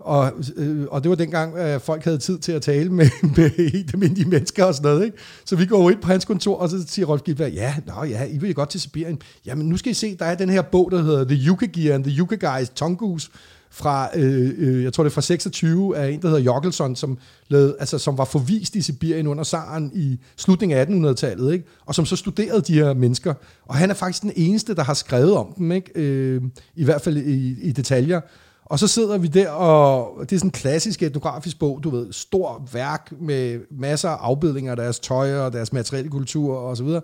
og, 0.05 0.33
øh, 0.57 0.87
og 0.91 1.03
det 1.03 1.11
var 1.11 1.17
dengang, 1.17 1.57
at 1.57 1.83
folk 1.83 2.05
havde 2.05 2.19
tid 2.19 2.39
til 2.39 2.53
at 2.53 2.63
tale 2.63 2.91
med, 2.91 3.07
med 3.37 3.51
helt 3.73 3.95
almindelige 3.95 4.29
mennesker 4.29 4.65
og 4.65 4.75
sådan 4.75 4.91
noget. 4.91 5.05
Ikke? 5.05 5.17
Så 5.45 5.57
vi 5.57 5.67
går 5.67 5.91
ind 5.91 6.01
på 6.01 6.09
hans 6.09 6.25
kontor, 6.25 6.57
og 6.57 6.69
så 6.69 6.85
siger 6.87 7.07
Rolf 7.07 7.23
Gilberg, 7.23 7.53
ja, 7.53 7.75
nå, 7.87 8.05
ja, 8.05 8.25
I 8.25 8.39
vil 8.39 8.49
jo 8.49 8.55
godt 8.57 8.69
til 8.69 8.81
Sibirien. 8.81 9.19
Jamen, 9.47 9.69
nu 9.69 9.77
skal 9.77 9.91
I 9.91 9.95
se, 9.95 10.17
der 10.17 10.25
er 10.25 10.35
den 10.35 10.49
her 10.49 10.63
bog, 10.63 10.91
der 10.91 11.03
hedder 11.03 11.25
The 11.25 11.47
Yuka 11.47 11.67
Gear 11.67 11.95
and 11.95 12.05
the 12.05 12.19
Yuka 12.19 12.35
Guys 12.35 12.69
Tongues, 12.69 13.31
fra, 13.73 14.09
øh, 14.15 14.53
øh, 14.59 14.85
jeg 14.85 14.93
tror 14.93 15.05
det 15.05 15.11
er 15.11 15.15
fra 15.15 15.21
26, 15.21 15.97
af 15.97 16.11
en, 16.11 16.23
der 16.23 16.29
hedder 16.29 16.43
Jokkelson, 16.43 16.97
som, 16.97 17.19
lavede, 17.49 17.77
altså, 17.81 17.99
som 17.99 18.19
var 18.19 18.25
forvist 18.25 18.77
i 18.77 18.83
Sibirien 18.83 19.27
under 19.27 19.45
Saren 19.45 19.91
i 19.95 20.19
slutningen 20.37 20.79
af 20.79 20.85
1800-tallet, 20.85 21.53
ikke? 21.53 21.65
og 21.87 21.95
som 21.95 22.07
så 22.07 22.17
studerede 22.17 22.61
de 22.61 22.75
her 22.75 22.95
mennesker. 22.95 23.35
Og 23.67 23.75
han 23.75 23.91
er 23.91 23.95
faktisk 23.95 24.23
den 24.23 24.33
eneste, 24.37 24.75
der 24.75 24.83
har 24.83 24.95
skrevet 24.95 25.35
om 25.35 25.53
dem, 25.59 25.73
ikke? 25.73 25.91
Øh, 25.95 26.43
i 26.77 26.85
hvert 26.85 27.03
fald 27.03 27.17
i, 27.17 27.57
i 27.63 27.73
detaljer. 27.73 28.21
Og 28.65 28.79
så 28.79 28.87
sidder 28.87 29.19
vi 29.19 29.27
der, 29.27 29.49
og 29.49 30.21
det 30.21 30.33
er 30.33 30.39
sådan 30.39 30.49
en 30.49 30.53
klassisk 30.53 31.03
etnografisk 31.03 31.59
bog, 31.59 31.81
du 31.85 31.91
ved, 31.91 32.13
stor 32.13 32.69
værk 32.73 33.13
med 33.21 33.61
masser 33.71 34.09
af 34.09 34.17
afbildninger 34.21 34.71
af 34.71 34.77
deres 34.77 34.99
tøj 34.99 35.35
og 35.35 35.53
deres 35.53 35.73
materielle 35.73 36.11
kultur 36.11 36.57
og 36.57 36.77
så 36.77 36.85
videre. 36.85 37.03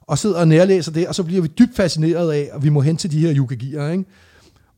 Og 0.00 0.18
sidder 0.18 0.40
og 0.40 0.48
nærlæser 0.48 0.92
det, 0.92 1.08
og 1.08 1.14
så 1.14 1.22
bliver 1.22 1.42
vi 1.42 1.48
dybt 1.48 1.76
fascineret 1.76 2.32
af, 2.32 2.50
at 2.52 2.62
vi 2.62 2.68
må 2.68 2.80
hen 2.80 2.96
til 2.96 3.10
de 3.10 3.20
her 3.20 3.34
yukagier, 3.36 3.88
ikke? 3.88 4.04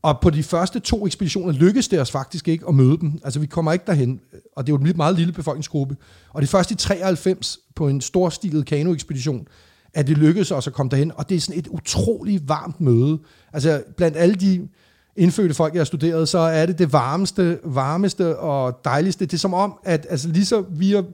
Og 0.03 0.19
på 0.19 0.29
de 0.29 0.43
første 0.43 0.79
to 0.79 1.05
ekspeditioner 1.05 1.53
lykkedes 1.53 1.87
det 1.87 2.01
os 2.01 2.11
faktisk 2.11 2.47
ikke 2.47 2.65
at 2.67 2.75
møde 2.75 2.97
dem. 2.97 3.19
Altså 3.23 3.39
vi 3.39 3.45
kommer 3.45 3.73
ikke 3.73 3.85
derhen, 3.87 4.19
og 4.55 4.67
det 4.67 4.73
er 4.73 4.77
jo 4.77 4.85
en 4.85 4.97
meget 4.97 5.15
lille 5.15 5.33
befolkningsgruppe. 5.33 5.97
Og 6.29 6.41
det 6.41 6.49
første 6.49 6.73
i 6.73 6.75
93 6.75 7.59
på 7.75 7.87
en 7.87 8.01
storstilet 8.01 8.65
kanoekspedition, 8.65 9.47
at 9.93 10.07
det 10.07 10.17
lykkedes 10.17 10.51
os 10.51 10.67
at 10.67 10.73
komme 10.73 10.89
derhen. 10.89 11.11
Og 11.15 11.29
det 11.29 11.35
er 11.35 11.39
sådan 11.39 11.59
et 11.59 11.67
utroligt 11.67 12.49
varmt 12.49 12.81
møde. 12.81 13.19
Altså 13.53 13.83
blandt 13.97 14.17
alle 14.17 14.35
de 14.35 14.67
indfødte 15.15 15.53
folk, 15.53 15.73
jeg 15.73 15.79
har 15.79 15.85
studeret, 15.85 16.29
så 16.29 16.39
er 16.39 16.65
det 16.65 16.79
det 16.79 16.93
varmeste, 16.93 17.59
varmeste 17.63 18.37
og 18.39 18.79
dejligste. 18.85 19.25
Det 19.25 19.33
er 19.33 19.37
som 19.37 19.53
om, 19.53 19.79
at 19.83 20.07
altså, 20.09 20.27
lige, 20.27 20.45
så 20.45 20.63
vi 20.69 20.91
har, 20.91 21.05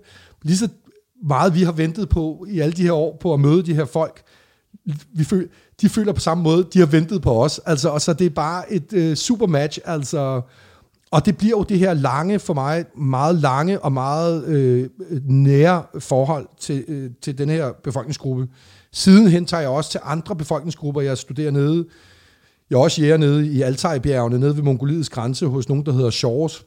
lige 0.43 0.57
så 0.57 0.67
meget 1.23 1.55
vi 1.55 1.63
har 1.63 1.71
ventet 1.71 2.09
på 2.09 2.45
i 2.49 2.59
alle 2.59 2.73
de 2.73 2.83
her 2.83 2.93
år 2.93 3.17
på 3.21 3.33
at 3.33 3.39
møde 3.39 3.63
de 3.63 3.73
her 3.73 3.85
folk, 3.85 4.21
vi 5.13 5.23
føl, 5.23 5.49
de 5.81 5.89
føler 5.89 6.13
på 6.13 6.19
samme 6.19 6.43
måde, 6.43 6.67
de 6.73 6.79
har 6.79 6.85
ventet 6.85 7.21
på 7.21 7.43
os. 7.43 7.59
Altså, 7.65 7.89
og 7.89 8.01
så 8.01 8.13
det 8.13 8.25
er 8.25 8.29
bare 8.29 8.73
et 8.73 8.93
øh, 8.93 9.15
super 9.15 9.47
match. 9.47 9.79
Altså, 9.85 10.41
og 11.11 11.25
det 11.25 11.37
bliver 11.37 11.57
jo 11.57 11.63
det 11.63 11.79
her 11.79 11.93
lange, 11.93 12.39
for 12.39 12.53
mig, 12.53 12.85
meget 12.97 13.35
lange 13.35 13.79
og 13.79 13.91
meget 13.91 14.45
øh, 14.45 14.89
nære 15.23 15.83
forhold 15.99 16.47
til, 16.59 16.85
øh, 16.87 17.11
til 17.21 17.37
den 17.37 17.49
her 17.49 17.71
befolkningsgruppe. 17.83 18.47
Sidenhen 18.91 19.45
tager 19.45 19.61
jeg 19.61 19.69
også 19.69 19.91
til 19.91 19.99
andre 20.03 20.35
befolkningsgrupper, 20.35 21.01
jeg 21.01 21.17
studerer 21.17 21.51
nede. 21.51 21.85
Jeg 22.69 22.75
er 22.75 22.79
også 22.79 23.01
jæger 23.01 23.17
nede 23.17 23.47
i 23.47 23.61
Altajbjergene, 23.61 24.39
nede 24.39 24.55
ved 24.55 24.63
Mongoliets 24.63 25.09
grænse, 25.09 25.45
hos 25.45 25.69
nogen, 25.69 25.85
der 25.85 25.91
hedder 25.91 26.09
Shores. 26.09 26.65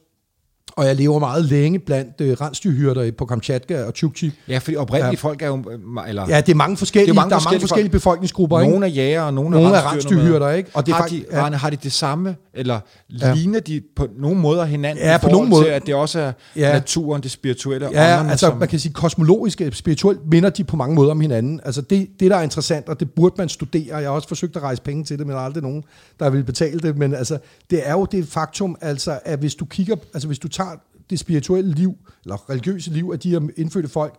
Og 0.75 0.85
jeg 0.85 0.95
lever 0.95 1.19
meget 1.19 1.45
længe 1.45 1.79
blandt 1.79 2.21
øh, 2.21 2.37
rensdyrhyrder 2.41 3.11
på 3.17 3.25
Kamchatka 3.25 3.83
og 3.83 3.93
Chukchi. 3.95 4.31
Ja, 4.47 4.57
fordi 4.57 4.75
oprindelige 4.77 5.09
Ja. 5.23 5.27
folk 5.29 5.41
er 5.41 5.47
jo... 5.47 5.63
øh, 5.71 6.09
Eller, 6.09 6.25
Ja, 6.29 6.41
det 6.41 6.49
er 6.51 6.55
mange 6.55 6.77
forskellige, 6.77 7.05
Det 7.07 7.11
er 7.11 7.15
mange 7.15 7.29
der 7.29 7.35
er 7.35 7.39
mange 7.39 7.43
forskellige 7.43 7.61
forskellige 7.61 7.91
befolkningsgrupper. 7.91 8.59
nogle 8.61 8.85
er 8.85 8.89
jæger, 8.89 9.21
og 9.21 9.33
nogle, 9.33 9.49
Nogle 9.51 9.67
er 9.69 9.81
er 9.81 9.91
rensdyrhyrder, 9.91 10.49
ikke? 10.49 10.69
Og 10.73 10.85
det 10.85 10.93
har, 10.93 11.01
faktisk- 11.01 11.31
de, 11.31 11.35
ja. 11.37 11.49
har 11.49 11.69
de 11.69 11.75
det 11.75 11.91
samme, 11.91 12.35
eller 12.53 12.79
Ja. 13.21 13.33
ligner 13.33 13.59
de 13.59 13.81
på 13.95 14.07
nogle 14.19 14.39
måder 14.39 14.65
hinanden 14.65 15.03
Ja, 15.05 15.17
på 15.17 15.29
nogle 15.29 15.49
måder. 15.49 15.63
til, 15.63 15.69
at 15.71 15.85
det 15.85 15.95
også 15.95 16.19
er 16.19 16.31
Ja. 16.55 16.73
naturen, 16.73 17.23
det 17.23 17.31
spirituelle, 17.31 17.89
Ja, 17.91 18.13
ånderne, 18.13 18.29
altså 18.31 18.47
som, 18.47 18.57
man 18.57 18.67
kan 18.67 18.79
sige, 18.79 18.93
kosmologisk 18.93 19.61
og 19.61 19.73
spirituelt 19.73 20.19
minder 20.31 20.49
de 20.49 20.63
på 20.63 20.75
mange 20.75 20.95
måder 20.95 21.11
om 21.11 21.21
hinanden. 21.21 21.59
Altså 21.65 21.81
det, 21.81 22.07
det, 22.19 22.31
der 22.31 22.37
er 22.37 22.41
interessant, 22.41 22.89
og 22.89 22.99
det 22.99 23.11
burde 23.11 23.35
man 23.37 23.49
studere, 23.49 23.95
jeg 23.97 24.01
har 24.01 24.09
også 24.09 24.27
forsøgt 24.27 24.55
at 24.55 24.61
rejse 24.63 24.81
penge 24.81 25.03
til 25.03 25.17
det, 25.19 25.27
men 25.27 25.33
der 25.35 25.41
er 25.41 25.45
aldrig 25.45 25.63
nogen, 25.63 25.83
der 26.19 26.29
vil 26.29 26.43
betale 26.43 26.79
det, 26.79 26.97
men 26.97 27.13
altså, 27.15 27.37
det 27.69 27.81
er 27.85 27.91
jo 27.93 28.05
det 28.11 28.27
faktum, 28.27 28.75
altså, 28.81 29.19
at 29.25 29.39
hvis 29.39 29.55
du 29.55 29.65
kigger, 29.65 29.95
altså 30.13 30.27
hvis 30.27 30.39
du 30.39 30.47
tager 30.47 30.62
det 31.09 31.19
spirituelle 31.19 31.71
liv, 31.71 31.93
eller 32.23 32.49
religiøse 32.49 32.91
liv 32.91 33.09
af 33.13 33.19
de 33.19 33.29
her 33.29 33.47
indfødte 33.57 33.89
folk, 33.89 34.15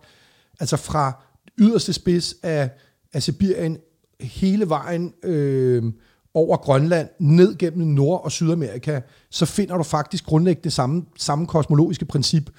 altså 0.59 0.77
fra 0.77 1.23
yderste 1.59 1.93
spids 1.93 2.35
af, 2.43 2.69
af 3.13 3.23
Sibirien, 3.23 3.77
hele 4.21 4.69
vejen 4.69 5.13
øh, 5.23 5.83
over 6.33 6.57
Grønland, 6.57 7.09
ned 7.19 7.57
gennem 7.57 7.87
Nord- 7.87 8.23
og 8.23 8.31
Sydamerika, 8.31 9.01
så 9.29 9.45
finder 9.45 9.77
du 9.77 9.83
faktisk 9.83 10.25
grundlæggende 10.25 10.71
samme, 10.71 11.03
samme 11.17 11.47
kosmologiske 11.47 12.05
princip, 12.05 12.49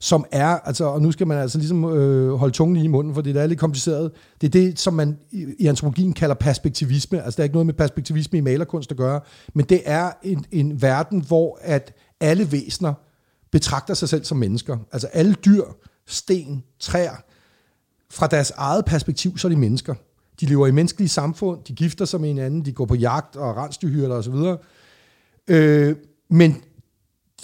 som 0.00 0.24
er, 0.32 0.46
altså, 0.46 0.84
og 0.84 1.02
nu 1.02 1.12
skal 1.12 1.26
man 1.26 1.38
altså 1.38 1.58
ligesom 1.58 1.84
øh, 1.84 2.34
holde 2.34 2.54
tungen 2.54 2.76
lige 2.76 2.84
i 2.84 2.88
munden, 2.88 3.14
for 3.14 3.20
det 3.20 3.36
er 3.36 3.46
lidt 3.46 3.60
kompliceret. 3.60 4.12
Det 4.40 4.46
er 4.46 4.50
det, 4.50 4.78
som 4.78 4.94
man 4.94 5.18
i, 5.30 5.46
i 5.58 5.66
antropologien 5.66 6.12
kalder 6.12 6.34
perspektivisme. 6.34 7.22
Altså, 7.24 7.36
der 7.36 7.42
er 7.42 7.44
ikke 7.44 7.54
noget 7.54 7.66
med 7.66 7.74
perspektivisme 7.74 8.38
i 8.38 8.40
malerkunst 8.40 8.90
at 8.90 8.96
gøre, 8.96 9.20
men 9.54 9.66
det 9.66 9.82
er 9.84 10.10
en, 10.22 10.44
en 10.50 10.82
verden, 10.82 11.20
hvor 11.20 11.58
at 11.62 11.94
alle 12.20 12.52
væsener 12.52 12.94
betragter 13.54 13.94
sig 13.94 14.08
selv 14.08 14.24
som 14.24 14.38
mennesker. 14.38 14.76
Altså 14.92 15.06
alle 15.06 15.34
dyr, 15.34 15.62
sten, 16.06 16.64
træer, 16.80 17.16
fra 18.10 18.26
deres 18.26 18.50
eget 18.50 18.84
perspektiv, 18.84 19.38
så 19.38 19.48
er 19.48 19.50
de 19.50 19.56
mennesker. 19.56 19.94
De 20.40 20.46
lever 20.46 20.66
i 20.66 20.70
menneskelige 20.70 21.08
samfund, 21.08 21.64
de 21.64 21.72
gifter 21.72 22.04
sig 22.04 22.20
med 22.20 22.28
hinanden, 22.28 22.64
de 22.64 22.72
går 22.72 22.84
på 22.84 22.94
jagt 22.94 23.36
og 23.36 23.56
rensdyrhyrder 23.56 24.16
osv. 24.16 24.34
Øh, 25.48 25.96
men 26.30 26.62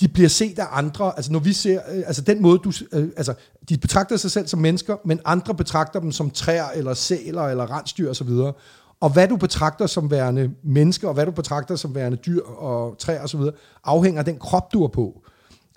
de 0.01 0.09
bliver 0.09 0.29
set 0.29 0.59
af 0.59 0.67
andre, 0.71 1.17
altså 1.17 1.33
når 1.33 1.39
vi 1.39 1.53
ser, 1.53 1.81
øh, 1.93 2.03
altså 2.07 2.23
den 2.23 2.43
måde 2.43 2.59
du, 2.59 2.73
øh, 2.93 3.09
altså 3.17 3.35
de 3.69 3.79
betragter 3.79 4.17
sig 4.17 4.31
selv 4.31 4.47
som 4.47 4.61
mennesker, 4.61 4.97
men 5.05 5.21
andre 5.25 5.55
betragter 5.55 6.01
dem 6.01 6.13
som 6.13 6.31
træer, 6.31 6.69
eller 6.69 6.95
sæler, 6.95 7.43
eller 7.43 7.79
rensdyr 7.79 8.11
osv. 8.11 8.31
Og 9.01 9.11
hvad 9.13 9.29
du 9.29 9.37
betragter 9.37 9.87
som 9.87 10.11
værende 10.11 10.51
mennesker, 10.63 11.09
og 11.09 11.15
hvad 11.15 11.27
du 11.27 11.33
betragter 11.33 11.77
som 11.77 11.95
værende 11.95 12.17
dyr 12.17 12.43
og 12.43 12.99
træer 12.99 13.23
osv., 13.23 13.41
afhænger 13.85 14.19
af 14.19 14.25
den 14.25 14.39
krop, 14.39 14.73
du 14.73 14.85
er 14.85 14.89
på. 14.89 15.23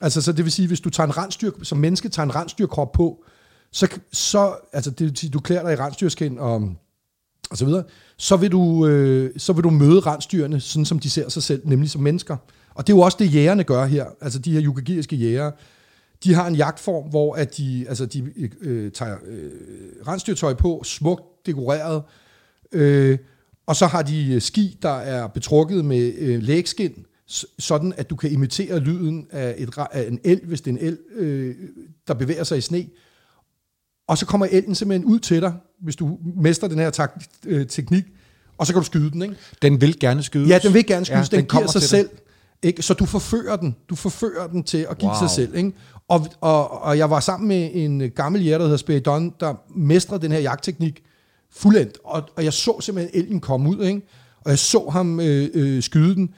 Altså, 0.04 0.22
så 0.22 0.32
det 0.32 0.46
vil 0.46 0.52
sige, 0.52 0.68
hvis 0.68 0.80
du 0.80 0.90
tager 0.90 1.08
en 1.08 1.18
rensdyr, 1.18 1.52
som 1.64 1.78
menneske 1.78 2.10
tager 2.10 2.26
en 2.26 2.36
rensdyrkrop 2.36 2.92
på, 2.92 3.24
så, 3.72 3.88
så 4.12 4.56
altså 4.74 4.92
det 4.92 5.08
vil 5.08 5.18
sige, 5.18 5.30
du 5.30 5.40
klæder 5.40 5.64
dig 5.64 5.74
i 5.74 5.76
rensdyrskind 5.76 6.40
og, 6.40 6.74
og 7.50 7.58
så 7.58 7.66
videre, 7.66 7.84
så 8.18 8.38
vil, 8.38 8.52
du, 8.52 8.88
øh, 8.88 9.32
så 9.38 9.54
vil 9.54 9.64
du 9.64 9.70
møde 9.70 10.00
rensdyrene, 10.00 10.60
sådan 10.60 10.86
som 10.86 11.00
de 11.00 11.10
ser 11.10 11.30
sig 11.30 11.44
selv, 11.44 11.62
nemlig 11.66 11.90
som 11.90 12.02
mennesker. 12.02 12.38
Og 12.76 12.88
det 12.88 12.94
er 12.94 12.98
jo 12.98 13.02
også 13.02 13.18
det, 13.20 13.34
jægerne 13.34 13.64
gør 13.64 13.86
her, 13.86 14.06
altså 14.22 14.40
de 14.40 14.52
her 14.52 14.62
yukagiriske 14.64 15.16
jægere. 15.16 15.52
De 16.24 16.34
har 16.34 16.48
en 16.48 16.56
jagtform, 16.56 17.10
hvor 17.10 17.36
at 17.36 17.58
de, 17.58 17.86
altså 17.90 18.06
de 18.06 18.32
øh, 18.62 18.92
tager 18.92 19.18
øh, 19.28 19.52
rensdyrtøj 20.08 20.54
på, 20.54 20.82
smukt 20.84 21.24
dekoreret, 21.46 22.02
Øh, 22.74 23.18
og 23.66 23.76
så 23.76 23.86
har 23.86 24.02
de 24.02 24.34
øh, 24.34 24.42
ski, 24.42 24.78
der 24.82 24.90
er 24.90 25.28
betrukket 25.28 25.86
med 25.86 26.14
øh, 26.18 26.42
lægskin, 26.42 27.06
sådan 27.60 27.94
at 27.98 28.10
du 28.10 28.16
kan 28.16 28.32
imitere 28.32 28.80
lyden 28.80 29.28
af, 29.32 29.56
et, 29.58 29.70
af 29.92 30.08
en 30.08 30.20
el, 30.24 30.42
hvis 30.44 30.62
det 30.62 30.72
er 30.72 30.78
en 30.78 30.86
el, 30.88 30.98
øh, 31.16 31.56
der 32.08 32.14
bevæger 32.14 32.44
sig 32.44 32.58
i 32.58 32.62
sne. 32.62 32.86
Og 34.08 34.18
så 34.18 34.26
kommer 34.26 34.48
elden 34.52 34.76
simpelthen 34.76 35.06
ud 35.06 35.20
til 35.20 35.42
dig, 35.42 35.54
hvis 35.82 35.96
du 35.96 36.18
mester 36.36 36.68
den 36.68 36.80
her 36.80 36.90
tak, 36.90 37.24
øh, 37.46 37.68
teknik, 37.68 38.04
og 38.58 38.68
så 38.68 38.74
kan 38.74 38.82
du 38.82 38.86
skyde 38.86 39.12
den, 39.12 39.22
ikke? 39.22 39.36
Den 39.62 39.82
vil 39.82 40.00
gerne 40.00 40.24
skydes. 40.24 40.50
Ja, 40.50 40.60
den 40.64 40.74
vil 40.74 40.86
gerne 40.86 41.06
skydes, 41.06 41.32
ja, 41.32 41.36
den, 41.36 41.40
den 41.40 41.48
kommer 41.48 41.62
giver 41.68 41.72
sig 41.72 41.82
til 41.82 41.90
selv. 41.90 42.10
Ikke? 42.64 42.82
Så 42.82 42.94
du 42.94 43.06
forfører 43.06 43.56
den. 43.56 43.76
Du 43.90 43.96
forfører 43.96 44.48
den 44.48 44.64
til 44.64 44.88
at 44.90 44.98
give 44.98 45.10
Wow. 45.12 45.20
sig 45.20 45.30
selv. 45.30 45.56
Ikke? 45.56 45.72
Og, 46.08 46.28
og, 46.42 46.82
og 46.82 46.98
jeg 46.98 47.10
var 47.10 47.20
sammen 47.20 47.48
med 47.48 47.70
en 47.74 48.12
gammel 48.12 48.44
jæger, 48.44 48.58
der 48.58 48.66
hedder 48.66 48.78
Spiridon, 48.78 49.34
der 49.40 49.56
mestrede 49.76 50.22
den 50.22 50.32
her 50.32 50.40
jagtteknik 50.40 51.04
fuldendt. 51.52 51.98
Og, 52.04 52.30
og 52.36 52.44
jeg 52.44 52.54
så 52.54 52.82
simpelthen 52.82 53.22
elgen 53.24 53.40
komme 53.40 53.70
ud, 53.70 53.86
ikke? 53.86 54.02
og 54.42 54.50
jeg 54.50 54.60
så 54.60 54.90
ham 54.90 55.20
øh, 55.20 55.50
øh, 55.54 55.84
skyde 55.84 56.16
den. 56.16 56.34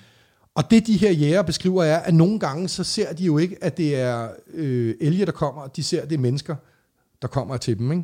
Og 0.56 0.72
det, 0.72 0.88
de 0.88 0.98
her 0.98 1.12
jæger 1.12 1.42
beskriver, 1.42 1.84
er, 1.84 1.98
at 1.98 2.14
nogle 2.14 2.40
gange, 2.40 2.68
så 2.68 2.84
ser 2.84 3.14
de 3.14 3.24
jo 3.24 3.38
ikke, 3.38 3.64
at 3.64 3.78
det 3.78 3.96
er 3.96 4.30
øh, 4.54 4.96
elge, 5.02 5.26
der 5.26 5.32
kommer. 5.32 5.68
De 5.68 5.84
ser, 5.84 6.02
at 6.02 6.10
det 6.10 6.16
er 6.16 6.20
mennesker, 6.20 6.56
der 7.22 7.28
kommer 7.28 7.58
til 7.58 7.78
dem. 7.78 7.92
Ikke? 7.92 8.04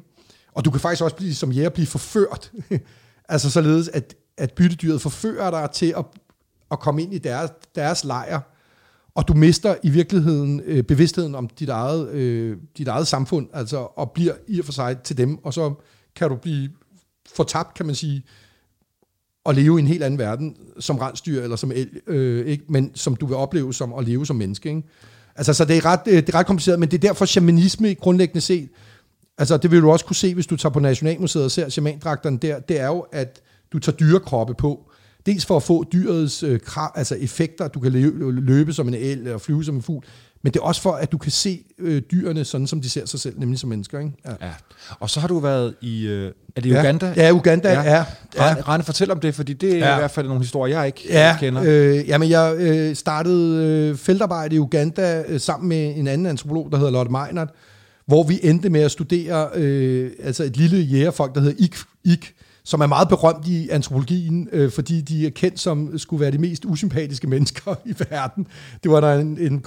Og 0.54 0.66
du 0.66 0.72
kan 0.72 0.80
faktisk 0.80 1.04
også 1.04 1.16
blive, 1.16 1.36
som 1.36 1.52
jæger 1.52 1.70
blive 1.70 1.88
forført. 1.88 2.52
altså 3.30 3.50
således, 3.50 3.88
at, 3.88 4.16
at 4.38 4.54
byttedyret 4.54 5.02
forfører 5.02 5.52
dig 5.52 5.70
til 5.74 5.94
at, 5.98 6.06
at 6.72 6.80
komme 6.80 7.02
ind 7.02 7.14
i 7.14 7.18
deres, 7.18 7.52
deres 7.76 8.04
lejr, 8.04 8.42
og 9.16 9.28
du 9.28 9.34
mister 9.34 9.76
i 9.84 9.90
virkeligheden 9.90 10.62
øh, 10.66 10.84
bevidstheden 10.84 11.36
om 11.36 11.50
dit 11.50 11.70
eget, 11.70 12.10
øh, 12.10 12.58
dit 12.78 12.88
eget 12.88 13.08
samfund, 13.08 13.48
altså, 13.54 13.78
og 13.78 14.12
bliver 14.12 14.34
i 14.48 14.60
og 14.60 14.66
for 14.66 14.72
sig 14.72 14.98
til 15.04 15.18
dem, 15.18 15.46
og 15.46 15.54
så 15.54 15.74
kan 16.16 16.30
du 16.30 16.36
blive 16.36 16.70
fortabt, 17.34 17.74
kan 17.74 17.86
man 17.86 17.96
sige, 17.96 18.24
at 19.46 19.56
leve 19.56 19.80
i 19.80 19.82
en 19.82 19.88
helt 19.88 20.04
anden 20.04 20.20
verden, 20.20 20.56
som 20.80 20.98
rensdyr 20.98 21.42
eller 21.42 21.56
som 21.56 21.72
el, 21.72 21.90
øh, 22.08 22.46
ikke? 22.46 22.64
men 22.70 22.92
som 22.96 23.16
du 23.16 23.26
vil 23.26 23.36
opleve 23.36 23.74
som 23.74 23.94
at 23.94 24.08
leve 24.08 24.26
som 24.26 24.36
menneske. 24.36 24.70
Ikke? 24.70 24.84
Altså, 25.36 25.54
så 25.54 25.66
det 25.66 25.78
er, 25.78 25.86
ret, 25.86 26.00
øh, 26.08 26.16
det 26.16 26.30
er 26.30 26.36
ret 26.36 26.46
kompliceret, 26.46 26.80
men 26.80 26.92
det 26.92 26.98
er 27.04 27.08
derfor 27.08 27.26
shamanisme 27.26 27.94
grundlæggende 27.94 28.42
set, 28.42 28.70
altså 29.38 29.58
det 29.58 29.72
vil 29.72 29.82
du 29.82 29.92
også 29.92 30.06
kunne 30.06 30.16
se, 30.16 30.34
hvis 30.34 30.48
du 30.48 30.58
tager 30.58 30.74
på 30.74 30.80
Nationalmuseet 30.80 31.46
og 31.46 31.52
ser 31.52 31.70
shamandragterne 31.70 32.38
der, 32.38 32.60
det 32.60 32.80
er 32.80 32.88
jo, 32.88 33.00
at 33.12 33.42
du 33.74 33.80
tager 33.80 33.98
dyrekroppe 33.98 34.54
på, 34.54 34.92
dels 35.26 35.46
for 35.46 35.58
at 35.58 35.64
få 35.64 35.84
dyrets 35.84 36.44
øh, 36.44 36.60
krav, 36.60 36.92
altså 36.96 37.16
effekter, 37.16 37.68
du 37.68 37.80
kan 37.80 37.92
løbe, 37.92 38.32
løbe 38.32 38.74
som 38.74 38.88
en 38.88 38.94
el 38.94 39.18
eller 39.18 39.38
flyve 39.38 39.64
som 39.64 39.76
en 39.76 39.82
fugl, 39.82 40.06
men 40.44 40.54
det 40.54 40.60
er 40.60 40.64
også 40.64 40.82
for, 40.82 40.92
at 40.92 41.12
du 41.12 41.18
kan 41.18 41.32
se 41.32 41.60
øh, 41.80 42.02
dyrene 42.12 42.46
sådan, 42.46 42.68
som 42.68 42.82
de 42.82 42.90
ser 42.90 43.06
sig 43.06 43.20
selv, 43.20 43.40
nemlig 43.40 43.60
som 43.60 43.70
mennesker. 43.70 44.00
Ikke? 44.00 44.12
Ja. 44.26 44.32
Ja. 44.42 44.52
Og 45.00 45.10
så 45.10 45.20
har 45.20 45.28
du 45.28 45.40
været 45.40 45.74
i... 45.82 46.08
Øh, 46.08 46.32
er 46.56 46.62
det 46.62 46.70
Ja. 46.70 46.80
Uganda? 46.80 47.14
Ja, 47.18 47.32
Uganda, 47.32 47.70
ja. 47.72 47.82
ja. 47.96 48.06
Rane, 48.40 48.62
Rane, 48.62 48.84
fortæl 48.84 49.12
om 49.12 49.20
det, 49.20 49.36
fordi 49.36 49.54
det 49.54 49.74
er 49.74 49.78
Ja. 49.78 49.96
i 49.96 50.00
hvert 50.00 50.12
fald 50.12 50.28
nogle 50.28 50.42
historier, 50.42 50.78
jeg 50.78 50.86
ikke 50.88 51.02
Ja, 51.10 51.38
kender. 51.40 51.62
øh, 51.66 52.08
jamen 52.10 52.30
jeg 52.30 52.56
øh, 52.58 52.96
startede 52.96 53.66
øh, 53.66 53.98
feltarbejde 53.98 54.56
i 54.56 54.60
Uganda 54.60 55.24
øh, 55.28 55.40
sammen 55.40 55.70
med 55.70 55.98
en 55.98 56.08
anden 56.08 56.28
antropolog, 56.28 56.72
der 56.72 56.78
hedder 56.78 56.92
Lotte 56.92 57.12
Meinert, 57.12 57.50
hvor 58.06 58.24
vi 58.24 58.40
endte 58.44 58.70
med 58.70 58.82
at 58.82 58.92
studere 58.92 59.50
øh, 59.56 60.12
altså 60.24 60.44
et 60.44 60.58
lille 60.58 60.78
jægerfolk, 60.78 61.36
der 61.36 61.42
hedder 61.42 61.56
Ik, 61.64 61.76
Ik 62.04 62.34
som 62.64 62.82
er 62.82 62.88
meget 62.88 63.10
berømt 63.10 63.48
i 63.48 63.70
antropologien, 63.70 64.50
øh, 64.52 64.72
fordi 64.72 65.02
de 65.02 65.26
er 65.26 65.30
kendt 65.30 65.60
som 65.60 65.98
skulle 65.98 66.22
være 66.22 66.32
de 66.32 66.38
mest 66.38 66.66
usympatiske 66.66 67.28
mennesker 67.28 67.76
i 67.86 67.96
verden. 68.10 68.48
Det 68.84 68.92
var 68.92 69.02
der 69.02 69.14
en, 69.14 69.38
en 69.38 69.62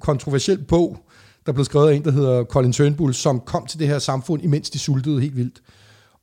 kontroversiel 0.00 0.58
bog, 0.58 0.98
der 1.46 1.52
blev 1.52 1.64
skrevet 1.64 1.90
af 1.90 1.94
en, 1.94 2.04
der 2.04 2.10
hedder 2.10 2.44
Colin 2.44 2.72
Turnbull, 2.72 3.14
som 3.14 3.40
kom 3.40 3.66
til 3.66 3.78
det 3.78 3.88
her 3.88 3.98
samfund, 3.98 4.42
imens 4.42 4.70
de 4.70 4.78
sultede 4.78 5.20
helt 5.20 5.36
vildt 5.36 5.62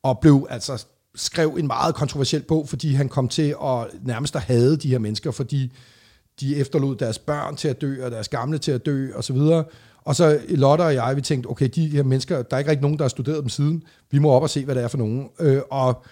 og 0.04 0.20
blev 0.20 0.48
altså 0.50 0.86
skrev 1.16 1.56
en 1.60 1.68
meget 1.68 1.96
kontroversiel 1.96 2.42
bog, 2.42 2.70
fordi 2.70 2.94
han 2.94 3.10
kom 3.10 3.28
til 3.28 3.56
at 3.64 3.88
nærmest 4.04 4.36
at 4.36 4.42
hade 4.42 4.78
de 4.78 4.90
her 4.90 5.00
mennesker, 5.00 5.32
fordi 5.32 5.72
de 6.40 6.56
efterlod 6.56 6.96
deres 6.96 7.20
børn 7.20 7.56
til 7.56 7.68
at 7.68 7.82
dø, 7.82 8.06
og 8.06 8.12
deres 8.12 8.30
gamle 8.30 8.58
til 8.58 8.72
at 8.72 8.86
dø, 8.86 9.10
og 9.16 9.24
så 9.24 9.34
videre. 9.34 9.64
Og 10.06 10.16
så 10.16 10.40
Lotte 10.50 10.82
og 10.82 10.94
jeg, 10.94 11.16
vi 11.16 11.22
tænkte, 11.22 11.48
okay, 11.48 11.70
de 11.76 11.88
her 11.88 12.04
mennesker, 12.04 12.42
der 12.42 12.56
er 12.56 12.60
ikke 12.60 12.72
rigtig 12.72 12.82
nogen, 12.82 12.98
der 12.98 13.04
har 13.04 13.10
studeret 13.10 13.42
dem 13.42 13.50
siden. 13.50 13.84
Vi 14.12 14.20
må 14.20 14.32
op 14.32 14.42
og 14.42 14.50
se, 14.50 14.66
hvad 14.66 14.76
det 14.76 14.84
er 14.84 14.88
for 14.88 14.98
nogen. 14.98 15.30
Øh, 15.40 15.62
og, 15.72 16.04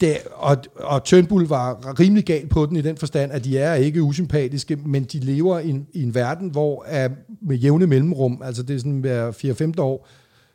det, 0.00 0.18
og, 0.34 0.56
og 0.76 1.04
Turnbull 1.04 1.46
var 1.46 2.00
rimelig 2.00 2.24
gal 2.24 2.46
på 2.46 2.66
den 2.66 2.76
i 2.76 2.80
den 2.80 2.96
forstand, 2.96 3.32
at 3.32 3.44
de 3.44 3.58
er 3.58 3.74
ikke 3.74 4.02
usympatiske, 4.02 4.76
men 4.76 5.04
de 5.04 5.18
lever 5.18 5.58
i 5.58 5.70
en, 5.70 5.86
i 5.92 6.02
en 6.02 6.14
verden, 6.14 6.48
hvor 6.48 6.84
er 6.86 7.08
med 7.42 7.56
jævne 7.56 7.86
mellemrum, 7.86 8.42
altså 8.44 8.62
det 8.62 8.74
er 8.74 8.78
sådan 8.78 9.00
hver 9.00 9.30
4-5 9.76 9.80
år, 9.80 10.08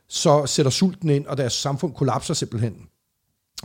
så 0.09 0.45
sætter 0.45 0.69
sulten 0.69 1.09
ind, 1.09 1.25
og 1.25 1.37
deres 1.37 1.53
samfund 1.53 1.93
kollapser 1.93 2.33
simpelthen. 2.33 2.75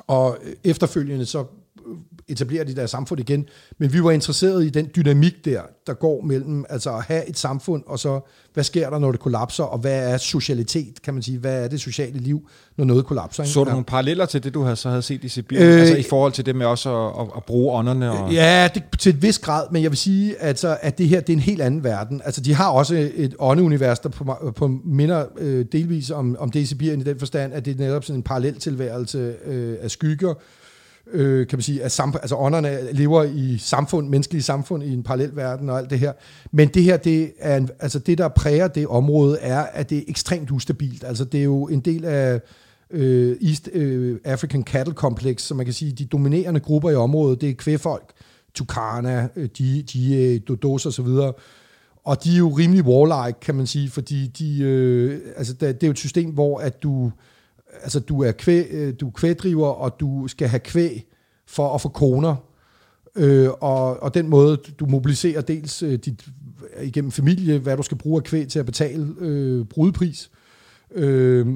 Og 0.07 0.39
øh, 0.43 0.53
efterfølgende 0.65 1.27
så 1.27 1.45
øh, 1.87 1.97
etablerer 2.29 2.65
de 2.65 2.77
deres 2.77 2.91
samfund 2.91 3.21
igen. 3.21 3.47
Men 3.79 3.93
vi 3.93 4.05
var 4.05 4.11
interesseret 4.11 4.65
i 4.65 4.69
den 4.71 4.89
dynamik 4.97 5.45
der, 5.45 5.61
der 5.87 5.95
går 5.95 6.23
mellem 6.23 6.65
altså 6.69 6.97
at 6.97 7.03
have 7.03 7.29
et 7.29 7.39
samfund, 7.39 7.83
og 7.87 7.99
så 7.99 8.21
hvad 8.55 8.65
sker 8.65 8.91
der, 8.91 8.99
når 8.99 9.11
det 9.13 9.21
kollapser, 9.21 9.65
og 9.65 9.79
hvad 9.79 10.13
er 10.13 10.17
socialitet, 10.17 11.03
kan 11.03 11.15
man 11.15 11.23
sige, 11.23 11.39
hvad 11.39 11.65
er 11.65 11.69
det 11.69 11.81
sociale 11.81 12.19
liv, 12.19 12.49
når 12.77 12.85
noget 12.85 13.07
kollapser. 13.07 13.43
ikke? 13.43 13.53
Så 13.53 13.61
du 13.65 13.69
Ja. 13.69 13.73
nogle 13.73 13.85
paralleller 13.85 14.27
til 14.27 14.45
det, 14.45 14.55
du 14.55 14.63
havde, 14.63 14.77
så 14.77 14.89
havde 14.89 15.03
set 15.03 15.25
i 15.25 15.29
Sibirien? 15.29 15.67
Øh, 15.69 15.75
Øh, 15.75 15.81
altså 15.81 15.97
i 15.97 16.03
forhold 16.03 16.33
til 16.33 16.47
det 16.47 16.57
med 16.57 16.67
også 16.67 17.07
at, 17.07 17.21
at, 17.21 17.27
at 17.37 17.45
bruge 17.45 17.73
ånderne? 17.73 18.11
Og, 18.13 18.33
Ja, 18.33 18.69
det, 18.75 18.83
til 18.99 19.11
et 19.15 19.23
vis 19.23 19.39
grad, 19.39 19.67
men 19.71 19.83
jeg 19.83 19.91
vil 19.91 19.99
sige, 19.99 20.43
altså, 20.43 20.77
at 20.81 20.99
det 20.99 21.09
her 21.09 21.21
det 21.21 21.29
er 21.29 21.37
en 21.37 21.41
helt 21.43 21.63
anden 21.63 21.85
verden. 21.85 22.23
Altså, 22.25 22.41
de 22.41 22.55
har 22.55 22.69
også 22.71 23.11
et 23.15 23.35
åndeunivers, 23.39 23.99
der 23.99 24.09
på, 24.09 24.53
på 24.57 24.69
minder 24.85 25.25
øh, 25.39 25.65
delvis 25.73 26.11
om, 26.11 26.37
om 26.39 26.51
det 26.51 26.61
i 26.61 26.67
Sibirien 26.67 27.01
i 27.01 27.05
den 27.05 27.19
forstand, 27.19 27.53
at 27.55 27.65
det 27.65 27.75
er 27.81 27.85
netop 27.85 28.05
sådan 28.05 28.19
en 28.19 28.23
parallel 28.23 28.55
tilværelse 28.59 29.35
øh, 29.47 29.77
af 29.83 29.91
skygger, 29.91 30.35
øh, 31.13 31.47
kan 31.47 31.57
man 31.57 31.63
sige, 31.63 31.83
at 31.83 32.01
samf- 32.01 32.21
altså 32.23 32.37
ånderne 32.37 32.93
lever 32.93 33.23
i 33.23 33.59
samfund, 33.59 34.09
menneskelige 34.09 34.43
samfund 34.43 34.83
i 34.83 34.93
en 34.93 35.03
parallel 35.03 35.37
verden 35.37 35.71
og 35.71 35.79
alt 35.79 35.91
det 35.91 35.99
her. 35.99 36.13
Men 36.53 36.69
det 36.69 36.83
her, 36.83 36.97
det 36.97 37.33
er 37.39 37.57
en, 37.57 37.69
altså 37.81 37.99
det, 37.99 38.19
der 38.19 38.29
præger 38.29 38.69
det 38.69 38.87
område, 38.87 39.39
er, 39.39 39.61
at 39.61 39.91
det 39.91 39.99
er 39.99 40.03
ekstremt 40.09 40.51
ustabilt. 40.51 41.05
Altså 41.05 41.25
det 41.25 41.41
er 41.41 41.45
jo 41.45 41.69
en 41.69 41.81
del 41.81 42.05
af 42.05 42.41
øh, 42.91 43.37
East 43.43 43.69
øh, 43.73 44.19
African 44.25 44.63
Cattle 44.63 44.95
Complex, 44.95 45.43
så 45.43 45.55
man 45.55 45.67
kan 45.67 45.75
sige, 45.75 45.93
de 45.93 46.05
dominerende 46.05 46.61
grupper 46.61 46.91
i 46.91 46.95
området, 46.95 47.41
det 47.41 47.51
er 47.51 47.55
kvæfolk, 47.55 48.13
Tukana, 48.55 49.29
øh, 49.37 49.49
de, 49.59 49.83
de 49.83 50.17
øh, 50.17 50.41
Dodos 50.49 50.87
og 50.87 50.93
så 50.93 51.03
videre. 51.03 51.33
Og 52.05 52.25
de 52.25 52.33
er 52.33 52.39
jo 52.39 52.49
rimelig 52.49 52.85
warlike, 52.85 53.41
kan 53.41 53.55
man 53.55 53.67
sige, 53.67 53.91
fordi 53.91 54.27
de, 54.27 54.63
øh, 54.63 55.21
altså, 55.37 55.53
det, 55.53 55.61
det 55.61 55.83
er 55.83 55.89
jo 55.89 55.91
et 55.91 55.99
system, 55.99 56.31
hvor 56.31 56.59
at 56.59 56.83
du, 56.83 57.13
altså, 57.83 58.01
du, 58.01 58.23
er 58.23 58.33
kvæg, 58.33 58.67
øh, 58.71 58.95
du 59.01 59.07
er 59.07 59.13
kvægdriver, 59.13 59.69
og 59.69 60.01
du 60.01 60.29
skal 60.29 60.49
have 60.49 60.61
kvæg 60.61 61.09
for 61.47 61.75
at 61.75 61.81
få 61.81 61.89
koner. 61.89 62.37
Øh, 63.17 63.51
og, 63.61 64.03
og 64.03 64.15
den 64.15 64.29
måde, 64.29 64.57
du 64.57 64.87
mobiliserer 64.87 65.41
dels 65.41 65.83
øh, 65.83 65.93
dit, 65.93 66.29
øh, 66.77 66.87
igennem 66.87 67.11
familie, 67.11 67.59
hvad 67.59 67.77
du 67.77 67.83
skal 67.83 67.99
bruge 67.99 68.17
af 68.17 68.25
kvæg 68.25 68.49
til 68.49 68.59
at 68.59 68.67
betale 68.67 69.15
øh, 69.19 69.65
brudpris. 69.65 70.31
Øh, 70.95 71.47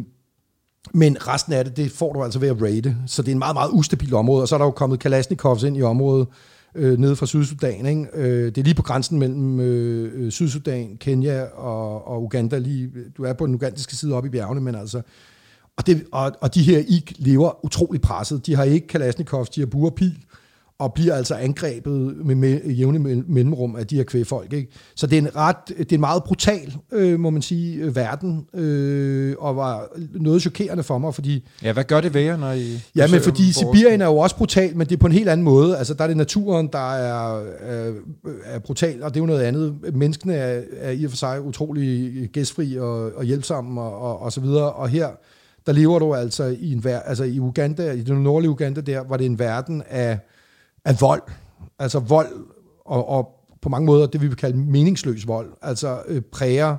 men 0.95 1.29
resten 1.29 1.53
af 1.53 1.65
det, 1.65 1.77
det 1.77 1.91
får 1.91 2.13
du 2.13 2.23
altså 2.23 2.39
ved 2.39 2.49
at 2.49 2.63
raide. 2.63 2.97
Så 3.07 3.23
det 3.23 3.29
er 3.29 3.33
en 3.33 3.39
meget, 3.39 3.55
meget 3.55 3.71
ustabil 3.73 4.15
område. 4.15 4.43
Og 4.43 4.49
så 4.49 4.55
er 4.55 4.59
der 4.59 4.65
jo 4.65 4.71
kommet 4.71 5.01
Kalashnikovs 5.01 5.63
ind 5.63 5.77
i 5.77 5.83
området 5.83 6.29
øh, 6.75 6.99
nede 6.99 7.17
fra 7.17 7.27
Sydsudan. 7.27 7.87
Ikke? 7.87 8.07
Øh, 8.15 8.45
det 8.45 8.59
er 8.59 8.63
lige 8.63 8.75
på 8.75 8.83
grænsen 8.83 9.19
mellem 9.19 9.61
øh, 9.61 10.13
øh, 10.15 10.31
Sydsudan, 10.31 10.97
Kenya 10.97 11.45
og, 11.45 12.09
og 12.09 12.23
Uganda. 12.23 12.59
Lige, 12.59 12.91
du 13.17 13.25
er 13.25 13.33
på 13.33 13.47
den 13.47 13.55
ugandiske 13.55 13.97
side 13.97 14.15
oppe 14.15 14.27
i 14.27 14.31
bjergene, 14.31 14.61
men 14.61 14.75
altså... 14.75 15.03
Og, 15.77 15.87
det, 15.87 16.05
og, 16.13 16.33
og 16.41 16.55
de 16.55 16.63
her 16.63 16.79
ikke 16.79 17.15
lever 17.19 17.65
utrolig 17.65 18.01
presset. 18.01 18.47
De 18.47 18.57
har 18.57 18.65
ikke 18.65 18.87
Kalashnikovs, 18.87 19.49
de 19.49 19.61
har 19.61 19.67
bur 19.67 19.91
og 20.79 20.95
bliver 20.95 21.15
altså 21.15 21.35
angrebet 21.35 22.17
med, 22.27 22.35
med 22.35 22.71
jævne 22.71 22.99
mel- 22.99 23.25
mellemrum 23.29 23.77
af 23.77 23.87
de 23.87 23.97
her 23.97 24.05
kvægfolk. 24.05 24.53
Ikke? 24.53 24.69
Så 24.95 25.07
det 25.07 25.19
er 25.19 25.23
en 25.23 25.37
ret, 25.37 25.57
det 25.69 25.93
er 25.93 25.97
en 25.97 26.01
meget 26.01 26.25
brutal, 26.25 26.77
øh, 26.93 27.21
må 27.21 27.31
man 27.31 27.43
sige, 27.43 27.77
øh, 27.77 27.97
verden, 27.97 28.47
øh, 28.55 29.35
og 29.39 29.57
var 29.57 29.89
noget 30.15 30.43
chokerende 30.43 30.83
for 30.83 30.99
mig, 30.99 31.15
fordi 31.15 31.49
ja, 31.63 31.73
hvad 31.73 31.85
gør 31.85 32.01
det 32.01 32.15
ved 32.15 32.21
jer, 32.21 32.37
når 32.37 32.53
I... 32.53 32.81
Ja, 32.97 33.07
men 33.09 33.21
fordi 33.21 33.53
Sibirien 33.53 34.01
er 34.01 34.07
jo 34.07 34.19
også 34.19 34.37
brutal, 34.37 34.77
men 34.77 34.87
det 34.87 34.93
er 34.93 34.99
på 34.99 35.07
en 35.07 35.13
helt 35.13 35.29
anden 35.29 35.45
måde. 35.45 35.77
Altså, 35.79 35.95
der 35.95 36.05
er 36.05 36.09
det 36.09 36.17
naturen, 36.17 36.69
der 36.73 36.95
er, 36.95 37.43
er, 37.61 37.93
er 38.45 38.59
brutal, 38.59 39.03
og 39.03 39.11
det 39.15 39.17
er 39.17 39.23
jo 39.23 39.27
noget 39.27 39.43
andet. 39.43 39.75
Menneskene 39.95 40.35
er, 40.35 40.63
er 40.81 40.91
i 40.91 41.05
og 41.05 41.11
for 41.11 41.17
sig 41.17 41.43
utrolig 41.43 42.13
gæstfri 42.33 42.79
og, 42.79 43.13
og 43.17 43.25
hjælpsomme 43.25 43.81
og, 43.81 43.99
og, 44.01 44.23
og 44.23 44.33
så 44.33 44.41
videre. 44.41 44.73
Og 44.73 44.89
her, 44.89 45.09
der 45.67 45.73
lever 45.73 45.99
du 45.99 46.15
altså 46.15 46.45
i 46.45 46.73
en 46.73 46.85
ver- 46.87 47.09
altså 47.09 47.25
i 47.25 47.41
Uganda, 47.41 47.93
i 47.93 48.03
den 48.03 48.23
nordlige 48.23 48.51
Uganda 48.51 48.81
der, 48.81 49.01
var 49.01 49.17
det 49.17 49.27
en 49.27 49.39
verden 49.39 49.83
af, 49.89 50.19
af 50.85 51.01
vold. 51.01 51.23
Altså 51.79 51.99
vold, 51.99 52.47
og, 52.85 53.09
og 53.09 53.29
på 53.63 53.69
mange 53.69 53.87
måder 53.87 54.07
det, 54.07 54.21
vi 54.21 54.27
vil 54.27 54.37
kalde 54.37 54.59
meningsløs 54.59 55.27
vold. 55.27 55.53
Altså 55.63 56.03
øh, 56.09 56.23
præger 56.23 56.77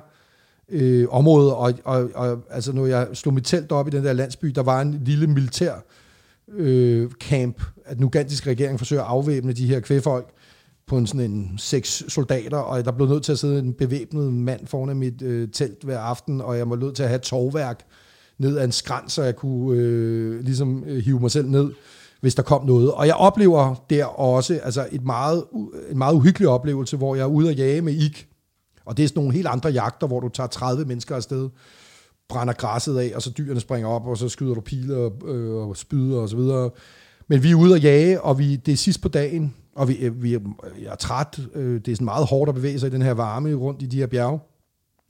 øh, 0.68 1.06
området, 1.10 1.52
og, 1.52 1.72
og, 1.84 2.10
og 2.14 2.42
altså 2.50 2.72
når 2.72 2.86
jeg 2.86 3.08
slog 3.12 3.34
mit 3.34 3.44
telt 3.44 3.72
op 3.72 3.88
i 3.88 3.90
den 3.90 4.04
der 4.04 4.12
landsby, 4.12 4.46
der 4.46 4.62
var 4.62 4.80
en 4.80 5.00
lille 5.04 5.26
militær 5.26 5.72
øh, 6.52 7.10
camp, 7.10 7.62
at 7.84 7.96
den 7.96 8.04
ugandiske 8.04 8.50
regering 8.50 8.78
forsøger 8.78 9.02
at 9.02 9.08
afvæbne 9.08 9.52
de 9.52 9.66
her 9.66 9.80
kvæfolk 9.80 10.30
på 10.86 10.98
en 10.98 11.06
sådan 11.06 11.30
en 11.30 11.54
seks 11.58 12.04
soldater, 12.08 12.56
og 12.56 12.84
der 12.84 12.92
blev 12.92 13.08
nødt 13.08 13.22
til 13.22 13.32
at 13.32 13.38
sidde 13.38 13.58
en 13.58 13.74
bevæbnet 13.74 14.32
mand 14.32 14.66
foran 14.66 14.96
mit 14.96 15.22
øh, 15.22 15.48
telt 15.52 15.84
hver 15.84 15.98
aften, 15.98 16.40
og 16.40 16.58
jeg 16.58 16.70
var 16.70 16.76
nødt 16.76 16.96
til 16.96 17.02
at 17.02 17.08
have 17.08 17.16
et 17.16 17.22
tovværk 17.22 17.84
ned 18.38 18.58
ad 18.58 18.64
en 18.64 18.72
skrant, 18.72 19.12
så 19.12 19.22
jeg 19.22 19.36
kunne 19.36 19.78
øh, 19.80 20.40
ligesom 20.40 20.84
øh, 20.86 21.04
hive 21.04 21.20
mig 21.20 21.30
selv 21.30 21.48
ned. 21.48 21.72
hvis 22.20 22.34
der 22.34 22.42
kom 22.42 22.66
noget. 22.66 22.92
Og 22.92 23.06
jeg 23.06 23.14
oplever 23.14 23.74
der 23.90 24.04
også 24.04 24.60
altså 24.62 24.88
et 24.92 25.04
meget, 25.04 25.44
en 25.90 25.98
meget 25.98 26.14
uhyggelig 26.14 26.48
oplevelse, 26.48 26.96
hvor 26.96 27.14
jeg 27.14 27.22
er 27.22 27.26
ude 27.26 27.48
og 27.48 27.54
jage 27.54 27.80
med 27.80 27.92
ik. 27.94 28.28
Og 28.84 28.96
det 28.96 29.02
er 29.02 29.08
sådan 29.08 29.20
nogle 29.20 29.34
helt 29.34 29.46
andre 29.46 29.70
jagter, 29.70 30.06
hvor 30.06 30.20
du 30.20 30.28
tager 30.28 30.46
30 30.46 30.84
mennesker 30.84 31.16
afsted, 31.16 31.48
brænder 32.28 32.52
græsset 32.52 32.98
af, 32.98 33.12
og 33.14 33.22
så 33.22 33.30
dyrene 33.30 33.60
springer 33.60 33.88
op, 33.88 34.06
og 34.06 34.18
så 34.18 34.28
skyder 34.28 34.54
du 34.54 34.60
pile 34.60 34.96
og, 34.96 35.28
øh, 35.28 35.68
og 35.68 35.76
spyder 35.76 36.20
og 36.20 36.28
så 36.28 36.36
videre. 36.36 36.70
Men 37.28 37.42
vi 37.42 37.50
er 37.50 37.54
ude 37.54 37.74
at 37.74 37.84
jage, 37.84 38.20
og 38.20 38.38
vi, 38.38 38.56
det 38.56 38.72
er 38.72 38.76
sidst 38.76 39.02
på 39.02 39.08
dagen, 39.08 39.54
og 39.76 39.88
vi, 39.88 39.94
øh, 39.94 40.22
vi 40.22 40.34
er, 40.34 40.40
jeg 40.82 40.92
er 40.92 40.96
træt. 40.96 41.40
Øh, 41.54 41.80
det 41.80 41.88
er 41.88 41.96
sådan 41.96 42.04
meget 42.04 42.26
hårdt 42.26 42.48
at 42.48 42.54
bevæge 42.54 42.78
sig 42.78 42.86
i 42.86 42.90
den 42.90 43.02
her 43.02 43.12
varme 43.12 43.54
rundt 43.54 43.82
i 43.82 43.86
de 43.86 43.96
her 43.96 44.06
bjerge. 44.06 44.38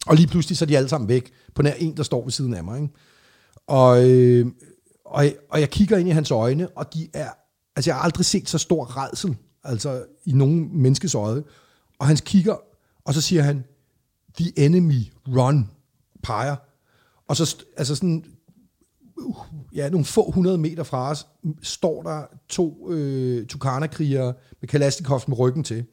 Og 0.06 0.16
lige 0.16 0.26
pludselig 0.26 0.58
så 0.58 0.64
er 0.64 0.66
de 0.66 0.76
alle 0.76 0.88
sammen 0.88 1.08
væk, 1.08 1.30
på 1.54 1.62
nær 1.62 1.72
en, 1.72 1.96
der 1.96 2.02
står 2.02 2.24
ved 2.24 2.32
siden 2.32 2.54
af 2.54 2.64
mig. 2.64 2.80
Ikke? 2.80 2.94
Og, 3.68 4.10
øh, 4.10 4.46
og, 5.04 5.26
og 5.50 5.60
jeg 5.60 5.70
kigger 5.70 5.96
ind 5.98 6.08
i 6.08 6.12
hans 6.12 6.30
øjne, 6.30 6.68
og 6.68 6.94
de 6.94 7.08
er, 7.14 7.30
altså 7.76 7.90
jeg 7.90 7.96
har 7.96 8.02
aldrig 8.02 8.24
set 8.24 8.48
så 8.48 8.58
stor 8.58 8.96
redsel, 8.96 9.36
altså 9.64 10.04
i 10.24 10.32
nogen 10.32 10.82
menneskes 10.82 11.14
øje. 11.14 11.42
Og 11.98 12.06
han 12.06 12.16
kigger, 12.16 12.56
og 13.04 13.14
så 13.14 13.20
siger 13.20 13.42
han, 13.42 13.64
the 14.38 14.52
enemy, 14.56 15.02
run, 15.28 15.70
peger. 16.22 16.56
Og 17.28 17.36
så, 17.36 17.64
altså 17.76 17.94
sådan, 17.94 18.24
uh, 19.16 19.36
ja, 19.74 19.88
nogle 19.88 20.04
få 20.04 20.30
hundrede 20.30 20.58
meter 20.58 20.82
fra 20.82 21.10
os, 21.10 21.26
står 21.62 22.02
der 22.02 22.22
to 22.48 22.90
øh, 22.90 23.46
Tukana-krigere 23.46 24.34
med 24.60 24.68
Kalashnikov 24.68 25.22
med 25.28 25.38
ryggen 25.38 25.64
til. 25.64 25.84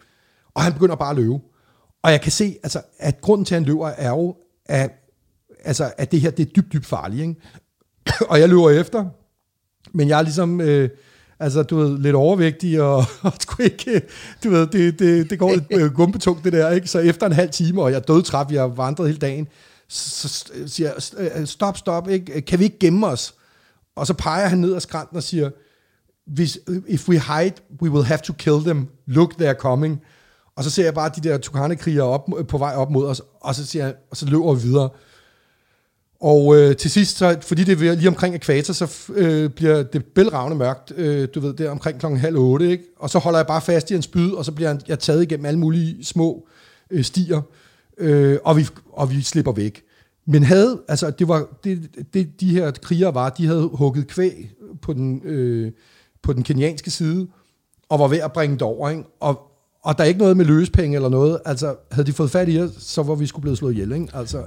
Og 0.53 0.63
han 0.63 0.73
begynder 0.73 0.95
bare 0.95 1.09
at 1.09 1.15
løbe. 1.15 1.39
Og 2.03 2.11
jeg 2.11 2.21
kan 2.21 2.31
se, 2.31 2.57
altså, 2.63 2.81
at 2.97 3.21
grunden 3.21 3.45
til, 3.45 3.55
at 3.55 3.61
han 3.61 3.67
løber, 3.67 3.87
er 3.87 4.09
jo, 4.09 4.35
at, 4.65 4.91
altså, 5.63 5.93
at 5.97 6.11
det 6.11 6.21
her 6.21 6.31
det 6.31 6.47
er 6.47 6.51
dybt, 6.51 6.73
dybt 6.73 6.85
farligt. 6.85 7.21
Ikke? 7.21 7.35
og 8.29 8.39
jeg 8.39 8.49
løber 8.49 8.69
efter, 8.69 9.05
men 9.93 10.09
jeg 10.09 10.17
er 10.19 10.23
ligesom... 10.23 10.61
Øh, 10.61 10.89
Altså, 11.39 11.63
du 11.63 11.77
ved, 11.77 11.97
lidt 11.99 12.15
overvægtig, 12.15 12.81
og, 12.81 12.95
og 13.21 13.33
sgu 13.39 13.63
ikke, 13.63 14.01
du 14.43 14.49
ved, 14.49 14.67
det, 14.67 14.99
det, 14.99 15.29
det 15.29 15.39
går 15.39 15.51
lidt 15.51 15.63
øh, 15.71 15.93
gumpetungt, 15.93 16.43
det 16.43 16.53
der, 16.53 16.71
ikke? 16.71 16.87
Så 16.87 16.99
efter 16.99 17.25
en 17.25 17.31
halv 17.31 17.49
time, 17.49 17.81
og 17.81 17.91
jeg 17.91 17.97
er 17.97 18.01
dødtræt, 18.01 18.51
jeg 18.51 18.61
har 18.61 18.67
vandret 18.67 19.07
hele 19.07 19.19
dagen, 19.19 19.47
så 19.87 20.45
siger 20.67 20.91
jeg, 21.17 21.31
øh, 21.39 21.47
stop, 21.47 21.77
stop, 21.77 22.09
ikke? 22.09 22.41
kan 22.41 22.59
vi 22.59 22.63
ikke 22.63 22.79
gemme 22.79 23.07
os? 23.07 23.35
Og 23.95 24.07
så 24.07 24.13
peger 24.13 24.47
han 24.47 24.57
ned 24.57 24.75
ad 24.75 24.79
skrænten 24.79 25.17
og 25.17 25.23
siger, 25.23 25.49
Hvis, 26.27 26.59
øh, 26.67 26.81
if 26.87 27.09
we 27.09 27.19
hide, 27.19 27.55
we 27.81 27.89
will 27.91 28.05
have 28.05 28.19
to 28.23 28.33
kill 28.33 28.59
them. 28.59 28.87
Look, 29.05 29.33
they're 29.33 29.53
coming. 29.53 30.01
Og 30.55 30.63
så 30.63 30.69
ser 30.69 30.83
jeg 30.83 30.93
bare 30.93 31.11
de 31.15 31.29
der 31.29 31.37
tukane 31.37 32.01
op, 32.01 32.29
på 32.47 32.57
vej 32.57 32.75
op 32.75 32.91
mod 32.91 33.07
os, 33.07 33.21
og 33.41 33.55
så, 33.55 33.65
siger 33.65 33.85
jeg, 33.85 33.95
og 34.11 34.17
så 34.17 34.25
løber 34.25 34.53
vi 34.53 34.61
videre. 34.61 34.89
Og 36.25 36.57
øh, 36.57 36.75
til 36.75 36.91
sidst, 36.91 37.17
så, 37.17 37.37
fordi 37.41 37.63
det 37.63 37.81
er 37.81 37.95
lige 37.95 38.07
omkring 38.07 38.35
ekvator, 38.35 38.73
så 38.73 39.11
øh, 39.15 39.49
bliver 39.49 39.83
det 39.83 40.05
bælragende 40.05 40.57
mørkt, 40.57 40.93
øh, 40.97 41.27
du 41.35 41.39
ved, 41.39 41.53
der 41.53 41.69
omkring 41.69 41.99
klokken 41.99 42.19
halv 42.19 42.37
otte, 42.37 42.71
ikke? 42.71 42.83
Og 42.99 43.09
så 43.09 43.19
holder 43.19 43.39
jeg 43.39 43.47
bare 43.47 43.61
fast 43.61 43.91
i 43.91 43.95
en 43.95 44.01
spyd, 44.01 44.31
og 44.31 44.45
så 44.45 44.51
bliver 44.51 44.77
jeg 44.87 44.99
taget 44.99 45.23
igennem 45.23 45.45
alle 45.45 45.59
mulige 45.59 46.05
små 46.05 46.47
øh, 46.91 47.03
stier, 47.03 47.41
øh, 47.97 48.37
og, 48.43 48.57
vi, 48.57 48.67
og 48.93 49.11
vi 49.11 49.21
slipper 49.21 49.51
væk. 49.51 49.83
Men 50.27 50.43
havde, 50.43 50.81
altså 50.87 51.09
det 51.09 51.27
var, 51.27 51.47
det, 51.63 51.89
det, 52.13 52.39
de 52.39 52.49
her 52.49 52.71
krigere 52.71 53.13
var, 53.13 53.29
de 53.29 53.45
havde 53.45 53.69
hugget 53.73 54.07
kvæg 54.07 54.51
på 54.81 54.93
den, 54.93 55.21
øh, 55.23 55.71
på 56.23 56.33
den 56.33 56.43
kenyanske 56.43 56.91
side, 56.91 57.27
og 57.89 57.99
var 57.99 58.07
ved 58.07 58.19
at 58.19 58.33
bringe 58.33 58.53
det 58.53 58.61
over, 58.61 58.89
ikke? 58.89 59.03
Og, 59.19 59.41
og 59.83 59.97
der 59.97 60.03
er 60.03 60.07
ikke 60.07 60.19
noget 60.19 60.37
med 60.37 60.45
løspenge 60.45 60.95
eller 60.95 61.09
noget, 61.09 61.39
altså 61.45 61.75
havde 61.91 62.07
de 62.07 62.13
fået 62.13 62.31
fat 62.31 62.49
i 62.49 62.59
os, 62.59 62.71
så 62.79 63.03
var 63.03 63.15
vi 63.15 63.27
skulle 63.27 63.41
blevet 63.41 63.57
slået 63.57 63.73
ihjel, 63.73 63.91
ikke? 63.91 64.07
Altså, 64.13 64.45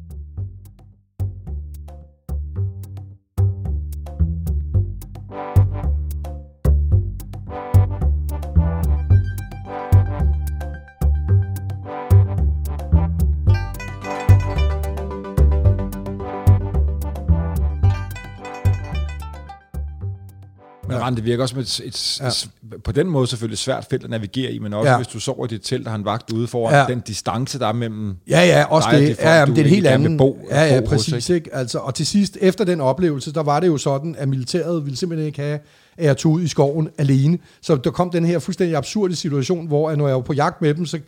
Rand, 21.09 21.17
det 21.17 21.25
virker 21.25 21.43
også 21.43 21.53
som 21.53 21.61
et, 21.61 21.81
et, 21.85 22.21
ja. 22.21 22.27
et, 22.27 22.83
på 22.85 22.93
den 22.93 23.07
måde 23.07 23.27
selvfølgelig 23.27 23.59
svært 23.59 23.87
felt 23.91 24.05
at 24.05 24.11
navigere 24.11 24.53
i, 24.53 24.59
men 24.59 24.75
også 24.75 24.91
ja. 24.91 24.97
hvis 24.97 25.07
du 25.07 25.21
sover 25.21 25.45
i 25.45 25.49
dit 25.49 25.61
telt, 25.63 25.85
der 25.85 25.91
har 25.91 25.99
en 25.99 26.05
vagt 26.05 26.33
ude 26.33 26.49
foran, 26.49 26.75
ja. 26.75 26.95
den 26.95 27.01
distance, 27.01 27.59
der 27.59 27.67
er 27.67 27.73
mellem 27.73 28.17
Ja, 28.29 28.41
ja, 28.41 28.65
også 28.65 28.89
dig, 28.93 29.01
det. 29.01 29.17
folk, 29.17 29.27
ja, 29.29 29.45
det 29.45 29.59
er 29.59 29.63
en 29.63 29.71
helt 29.71 29.87
anden. 29.87 30.17
Bo, 30.17 30.49
ja, 30.51 30.75
ja, 30.75 30.81
præcis. 30.81 31.15
Hos, 31.15 31.29
ikke? 31.29 31.37
Ikke? 31.37 31.57
Altså, 31.57 31.79
og 31.79 31.95
til 31.95 32.07
sidst, 32.07 32.39
efter 32.41 32.65
den 32.65 32.81
oplevelse, 32.81 33.33
der 33.33 33.43
var 33.43 33.61
det 33.61 33.67
jo 33.67 33.77
sådan, 33.77 34.15
at 34.19 34.29
militæret 34.29 34.85
ville 34.85 34.97
simpelthen 34.97 35.27
ikke 35.27 35.41
have, 35.41 35.59
at 35.97 36.05
jeg 36.05 36.17
tog 36.17 36.33
ud 36.33 36.43
i 36.43 36.49
skoven 36.49 36.89
alene. 36.99 37.39
Så 37.61 37.77
der 37.77 37.91
kom 37.91 38.11
den 38.11 38.25
her 38.25 38.39
fuldstændig 38.39 38.77
absurde 38.77 39.17
situation, 39.17 39.67
hvor 39.67 39.95
når 39.95 40.07
jeg 40.07 40.17
var 40.17 40.23
på 40.23 40.33
jagt 40.33 40.63
med 40.63 40.75
dem, 40.75 40.87
så 40.87 40.99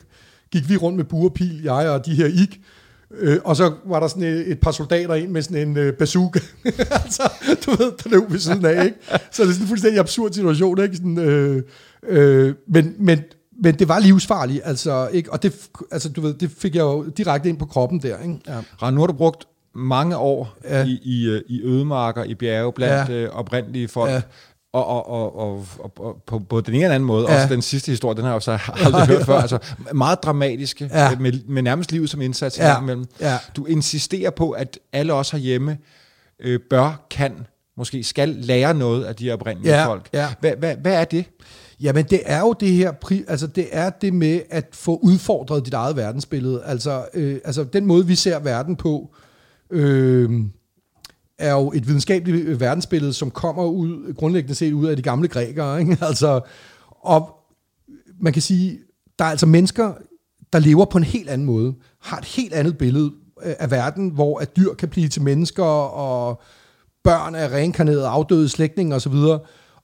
gik 0.53 0.68
vi 0.68 0.76
rundt 0.76 0.96
med 0.96 1.05
buerpil, 1.05 1.62
jeg 1.62 1.90
og 1.90 2.07
de 2.07 2.14
her 2.14 2.26
ik, 2.26 2.61
Øh, 3.18 3.38
og 3.44 3.56
så 3.56 3.72
var 3.86 4.00
der 4.00 4.08
sådan 4.08 4.22
et, 4.22 4.50
et 4.50 4.61
par 4.61 4.70
soldater 4.70 5.14
ind 5.14 5.30
med 5.30 5.42
sådan 5.42 5.68
en 5.68 5.76
øh, 5.76 5.92
bazooka. 5.92 6.40
altså, 7.04 7.32
du 7.66 7.70
ved, 7.70 7.92
der 8.04 8.11
løb 8.11 8.32
ved 8.32 8.38
siden 8.38 8.64
af, 8.64 8.84
ikke? 8.84 8.96
Så 9.30 9.42
det 9.42 9.48
er 9.48 9.52
sådan 9.52 9.62
en 9.62 9.68
fuldstændig 9.68 10.00
absurd 10.00 10.32
situation, 10.32 10.82
ikke? 10.82 10.96
Sådan, 10.96 11.18
øh, 11.18 11.62
øh, 12.08 12.54
men, 12.68 12.94
men, 12.98 13.22
men 13.62 13.74
det 13.74 13.88
var 13.88 13.98
livsfarligt, 13.98 14.61
altså, 14.64 15.08
ikke? 15.12 15.32
Og 15.32 15.42
det, 15.42 15.68
altså, 15.90 16.08
du 16.08 16.20
ved, 16.20 16.34
det 16.34 16.50
fik 16.58 16.74
jeg 16.74 16.82
jo 16.82 17.04
direkte 17.04 17.48
ind 17.48 17.58
på 17.58 17.66
kroppen 17.66 18.02
der, 18.02 18.18
ikke? 18.22 18.40
Ja. 18.48 18.58
Ran, 18.82 18.94
nu 18.94 19.00
har 19.00 19.06
du 19.06 19.12
brugt 19.12 19.44
mange 19.74 20.16
år 20.16 20.56
ja. 20.64 20.84
i, 20.84 21.00
i, 21.02 21.28
øh, 21.28 21.42
i 21.48 21.62
ødemarker, 21.62 22.24
i 22.24 22.34
bjerge, 22.34 22.72
blandt 22.72 23.08
ja. 23.08 23.14
øh, 23.14 23.30
oprindelige 23.30 23.88
folk. 23.88 24.11
Ja. 24.11 24.22
Og, 24.73 24.87
og, 24.87 25.11
og, 25.11 25.39
og, 25.39 25.66
og, 25.99 26.23
på, 26.27 26.39
på 26.39 26.61
den 26.61 26.75
ene 26.75 26.85
eller 26.85 26.95
anden 26.95 27.07
måde, 27.07 27.31
ja. 27.31 27.43
også 27.43 27.55
den 27.55 27.62
sidste 27.62 27.91
historie, 27.93 28.16
den 28.16 28.25
har 28.25 28.31
jeg 28.31 28.35
jo 28.35 28.41
så 28.41 28.59
aldrig 28.85 29.07
hørt 29.07 29.27
før, 29.27 29.41
altså 29.41 29.59
meget 29.93 30.23
dramatiske, 30.23 30.91
ja. 30.93 31.16
med, 31.18 31.33
med 31.49 31.62
nærmest 31.62 31.93
livet 31.93 32.11
som 32.11 32.21
indsats 32.21 32.59
ja. 32.59 32.81
imellem. 32.81 33.07
Ja. 33.21 33.39
Du 33.57 33.64
insisterer 33.64 34.31
på, 34.31 34.51
at 34.51 34.79
alle 34.93 35.12
os 35.12 35.31
herhjemme 35.31 35.79
øh, 36.41 36.61
bør, 36.71 37.07
kan, 37.11 37.47
måske 37.77 38.05
skal 38.05 38.29
lære 38.29 38.75
noget 38.75 39.05
af 39.05 39.16
de 39.16 39.25
her 39.25 39.33
oprindelige 39.33 39.77
ja. 39.77 39.87
folk. 39.87 40.09
Ja. 40.12 40.29
Hvad, 40.41 40.53
hvad, 40.59 40.77
hvad 40.77 40.95
er 40.95 41.05
det? 41.05 41.25
Jamen 41.81 42.05
det 42.05 42.21
er 42.25 42.41
jo 42.41 42.53
det 42.61 42.68
her, 42.68 42.93
altså 43.29 43.47
det 43.47 43.68
er 43.73 43.91
det 43.91 44.14
med 44.14 44.41
at 44.51 44.66
få 44.73 44.97
udfordret 45.03 45.64
dit 45.64 45.75
eget 45.75 45.97
verdensbillede. 45.97 46.62
Altså, 46.64 47.05
øh, 47.14 47.39
altså 47.45 47.64
den 47.64 47.87
måde, 47.87 48.07
vi 48.07 48.14
ser 48.14 48.39
verden 48.39 48.77
på, 48.77 49.14
øh, 49.71 50.31
er 51.41 51.53
jo 51.53 51.72
et 51.74 51.88
videnskabeligt 51.88 52.49
øh, 52.49 52.61
verdensbillede, 52.61 53.12
som 53.12 53.30
kommer 53.30 53.64
ud, 53.64 54.14
grundlæggende 54.14 54.55
set 54.55 54.72
ud 54.72 54.86
af 54.86 54.97
de 54.97 55.03
gamle 55.03 55.28
grækere. 55.28 55.78
Ikke? 55.80 55.99
Altså, 56.01 56.41
og 57.01 57.36
man 58.20 58.32
kan 58.32 58.43
sige, 58.43 58.78
der 59.18 59.24
er 59.24 59.28
altså 59.28 59.47
mennesker, 59.47 59.93
der 60.53 60.59
lever 60.59 60.84
på 60.84 60.99
en 60.99 61.05
helt 61.05 61.28
anden 61.28 61.47
måde, 61.47 61.74
har 62.01 62.18
et 62.18 62.24
helt 62.24 62.53
andet 62.53 62.78
billede 62.78 63.12
øh, 63.43 63.55
af 63.59 63.70
verden, 63.70 64.09
hvor 64.09 64.38
at 64.38 64.57
dyr 64.57 64.74
kan 64.74 64.88
blive 64.88 65.09
til 65.09 65.22
mennesker, 65.22 65.64
og 65.64 66.43
børn 67.05 67.34
er 67.34 67.53
reinkarnerede, 67.53 68.07
afdøde 68.07 68.49
slægtninge 68.49 68.95
osv., 68.95 69.14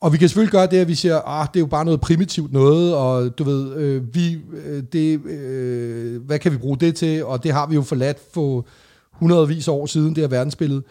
og 0.00 0.12
vi 0.12 0.18
kan 0.18 0.28
selvfølgelig 0.28 0.52
gøre 0.52 0.66
det, 0.66 0.76
at 0.76 0.88
vi 0.88 0.94
siger, 0.94 1.20
ah, 1.20 1.46
det 1.54 1.56
er 1.56 1.62
jo 1.62 1.66
bare 1.66 1.84
noget 1.84 2.00
primitivt 2.00 2.52
noget, 2.52 2.94
og 2.94 3.38
du 3.38 3.44
ved, 3.44 3.74
øh, 3.76 4.14
vi, 4.14 4.38
øh, 4.66 4.82
det, 4.92 5.24
øh, 5.24 6.22
hvad 6.22 6.38
kan 6.38 6.52
vi 6.52 6.56
bruge 6.56 6.76
det 6.76 6.96
til? 6.96 7.24
Og 7.24 7.44
det 7.44 7.52
har 7.52 7.66
vi 7.66 7.74
jo 7.74 7.82
forladt 7.82 8.18
for 8.34 8.66
hundredvis 9.12 9.68
af 9.68 9.72
år 9.72 9.86
siden, 9.86 10.14
det 10.14 10.18
her 10.18 10.28
verdensbillede. 10.28 10.82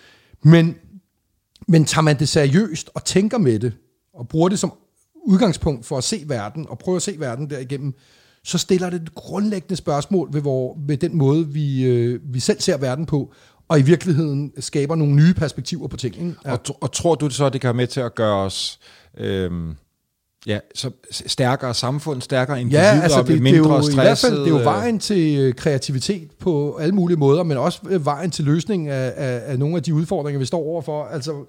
Men, 0.46 0.76
men 1.68 1.86
tager 1.86 2.02
man 2.04 2.20
det 2.20 2.30
seriøst 2.30 2.89
og 2.93 3.06
tænker 3.06 3.38
med 3.38 3.60
det, 3.60 3.74
og 4.14 4.28
bruger 4.28 4.50
det 4.50 4.60
som 4.60 4.74
udgangspunkt 5.16 5.86
for 5.86 5.98
at 5.98 6.04
se 6.04 6.24
verden, 6.28 6.66
og 6.70 6.80
prøver 6.80 6.96
at 6.96 7.02
se 7.02 7.16
verden 7.20 7.50
derigennem, 7.50 7.93
så 8.43 8.58
stiller 8.58 8.89
det 8.89 9.02
et 9.02 9.16
grundlæggende 9.16 9.76
spørgsmål 9.76 10.34
ved, 10.34 10.41
hvor, 10.41 10.78
ved 10.88 10.98
den 10.98 11.18
måde, 11.18 11.48
vi, 11.48 11.86
øh, 11.86 12.20
vi 12.24 12.39
selv 12.39 12.62
ser 12.62 12.78
verden 12.78 13.06
på, 13.06 13.34
og 13.68 13.80
i 13.80 13.82
virkeligheden 13.82 14.54
skaber 14.60 14.96
nogle 14.96 15.16
nye 15.16 15.34
perspektiver 15.34 15.88
på 15.88 15.98
tingene. 15.98 16.36
Ja. 16.46 16.52
Og, 16.52 16.60
og 16.82 16.91
tror 16.91 17.16
du 17.16 17.30
så, 17.30 17.50
det 17.50 17.62
kan 17.62 17.68
være 17.68 17.74
med 17.74 17.88
til 17.88 18.00
at 18.00 18.16
gøre 18.16 18.36
os... 18.36 18.80
Øh 19.18 19.52
Ja, 20.48 20.60
så 20.76 20.91
stærkere 21.12 21.74
samfund, 21.74 22.22
stærkere 22.22 22.62
individer, 22.62 22.96
ja, 22.96 23.02
altså 23.02 23.24
det, 23.24 23.41
mindre 23.41 23.60
det 23.60 23.70
er 23.70 23.76
jo, 23.76 23.82
stresset. 23.82 23.93
I 23.93 23.96
hvert 23.96 24.18
fald, 24.18 24.39
det 24.39 24.54
er 24.54 24.58
jo 24.58 24.64
vejen 24.64 25.00
til 25.00 25.39
øh, 25.39 25.54
kreativitet 25.54 26.32
på 26.39 26.78
alle 26.78 26.96
mulige 26.96 27.18
måder, 27.18 27.43
men 27.43 27.58
også 27.58 27.80
øh, 27.89 28.06
vejen 28.06 28.32
til 28.32 28.46
løsning 28.46 28.88
af, 28.89 29.14
af, 29.16 29.41
af 29.46 29.60
nogle 29.60 29.76
af 29.76 29.84
de 29.84 29.93
udfordringer, 29.93 30.39
vi 30.39 30.46
står 30.46 30.60
overfor. 30.60 31.06
Altså, 31.06 31.46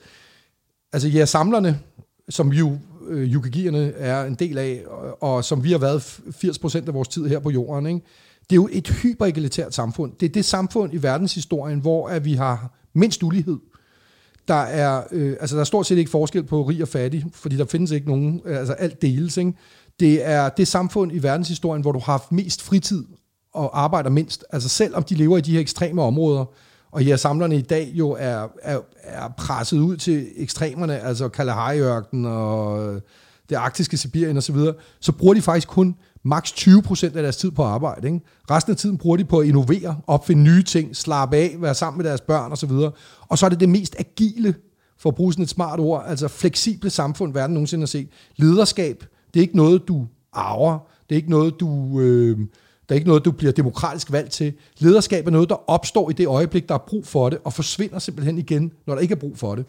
altså 0.93 1.09
ja, 1.09 1.25
samlerne, 1.25 1.81
som 2.29 2.53
jo 2.53 2.79
øh, 3.09 3.35
yukagierne 3.35 3.93
er 3.93 4.25
en 4.25 4.35
del 4.35 4.59
af, 4.59 4.83
og, 4.87 5.23
og 5.23 5.45
som 5.45 5.65
vi 5.65 5.71
har 5.71 5.79
været 5.79 6.01
80% 6.01 6.89
af 6.89 6.95
vores 6.95 7.09
tid 7.09 7.27
her 7.27 7.39
på 7.39 7.51
jorden, 7.51 7.87
ikke? 7.87 8.01
det 8.51 8.53
er 8.53 8.57
jo 8.57 8.69
et 8.73 8.89
hyperegalitært 8.89 9.75
samfund. 9.75 10.13
Det 10.21 10.29
er 10.29 10.33
det 10.33 10.45
samfund 10.45 10.95
i 10.95 11.03
verdenshistorien, 11.03 11.81
hvor 11.81 12.09
at 12.09 12.25
vi 12.25 12.35
har 12.35 12.71
mindst 12.95 13.23
ulighed. 13.23 13.59
Der 14.49 14.55
er, 14.55 15.03
øh, 15.13 15.37
altså 15.41 15.57
der 15.57 15.61
er 15.61 15.65
stort 15.65 15.87
set 15.87 15.99
ikke 15.99 16.11
forskel 16.11 16.43
på 16.45 16.63
rig 16.63 16.83
og 16.83 16.89
fattig, 16.89 17.25
fordi 17.33 17.57
der 17.57 17.65
findes 17.65 17.91
ikke 17.91 18.09
nogen, 18.09 18.41
øh, 18.45 18.59
altså 18.59 18.73
alt 18.73 19.03
deles. 19.03 19.37
Ikke? 19.37 19.53
Det 20.01 20.29
er 20.29 20.49
det 20.49 20.69
samfund 20.69 21.13
i 21.13 21.23
verdenshistorien, 21.23 21.83
hvor 21.83 21.93
du 21.93 21.99
har 21.99 22.13
haft 22.13 22.33
mest 22.33 22.63
fritid 22.63 23.05
og 23.53 23.83
arbejder 23.83 24.11
mindst. 24.11 24.45
Altså 24.53 24.69
selvom 24.69 25.03
de 25.03 25.15
lever 25.15 25.39
i 25.39 25.41
de 25.41 25.53
her 25.53 25.61
ekstreme 25.61 26.03
områder, 26.03 26.45
og 26.91 27.05
ja, 27.05 27.17
samlerne 27.17 27.57
i 27.57 27.63
dag 27.63 27.93
jo 27.95 28.11
er, 28.11 28.49
er, 28.63 28.79
er 29.03 29.29
presset 29.29 29.79
ud 29.79 29.97
til 29.97 30.27
ekstremerne, 30.37 31.01
altså 31.01 31.29
kalahari 31.29 31.83
og 31.83 32.95
øh, 32.95 33.01
det 33.49 33.57
arktiske 33.57 33.97
Sibirien 33.97 34.37
osv., 34.37 34.57
så, 34.57 34.73
så 35.01 35.13
bruger 35.13 35.35
de 35.35 35.43
faktisk 35.43 35.69
kun 35.69 35.97
maks 36.27 36.53
20% 36.53 37.05
af 37.05 37.22
deres 37.22 37.37
tid 37.37 37.51
på 37.51 37.62
arbejde. 37.62 38.07
Ikke? 38.07 38.20
Resten 38.51 38.70
af 38.70 38.77
tiden 38.77 38.99
bruger 38.99 39.16
de 39.16 39.24
på 39.24 39.39
at 39.39 39.47
innovere, 39.47 39.97
opfinde 40.07 40.43
nye 40.43 40.62
ting, 40.62 40.97
slappe 40.97 41.37
af, 41.37 41.57
være 41.59 41.74
sammen 41.74 41.99
med 42.03 42.11
deres 42.11 42.20
børn 42.20 42.53
osv. 42.53 42.70
Og 43.29 43.39
så 43.39 43.47
er 43.47 43.51
det 43.51 43.61
det 43.61 43.68
mest 43.68 43.97
agile, 43.99 44.55
for 44.99 45.11
at 45.11 45.14
bruge 45.14 45.33
sådan 45.33 45.43
et 45.43 45.49
smart 45.49 45.81
ord, 45.81 46.05
altså 46.07 46.29
fleksible 46.29 46.91
samfund, 46.91 47.33
verden 47.33 47.55
nogensinde 47.55 47.83
har 47.83 47.87
set. 47.87 48.09
Lederskab, 48.37 49.05
det 49.35 49.41
er 49.41 49.43
ikke 49.43 49.57
noget, 49.57 49.89
du 49.89 50.07
arver. 50.33 50.79
Det 51.09 51.14
er 51.14 51.16
ikke 51.16 51.31
noget, 51.31 51.61
du... 51.61 52.01
Øh, 52.01 52.39
der 52.89 52.95
er 52.95 52.97
ikke 52.97 53.09
noget, 53.09 53.24
du 53.24 53.33
bliver 53.33 53.53
demokratisk 53.53 54.12
valgt 54.12 54.33
til. 54.33 54.53
Lederskab 54.79 55.27
er 55.27 55.31
noget, 55.31 55.49
der 55.49 55.70
opstår 55.70 56.11
i 56.11 56.12
det 56.12 56.27
øjeblik, 56.27 56.68
der 56.68 56.74
er 56.74 56.85
brug 56.89 57.07
for 57.07 57.29
det, 57.31 57.39
og 57.45 57.53
forsvinder 57.53 57.99
simpelthen 57.99 58.39
igen, 58.39 58.72
når 58.87 58.95
der 58.95 59.03
ikke 59.03 59.12
er 59.12 59.18
brug 59.18 59.39
for 59.39 59.55
det. 59.55 59.64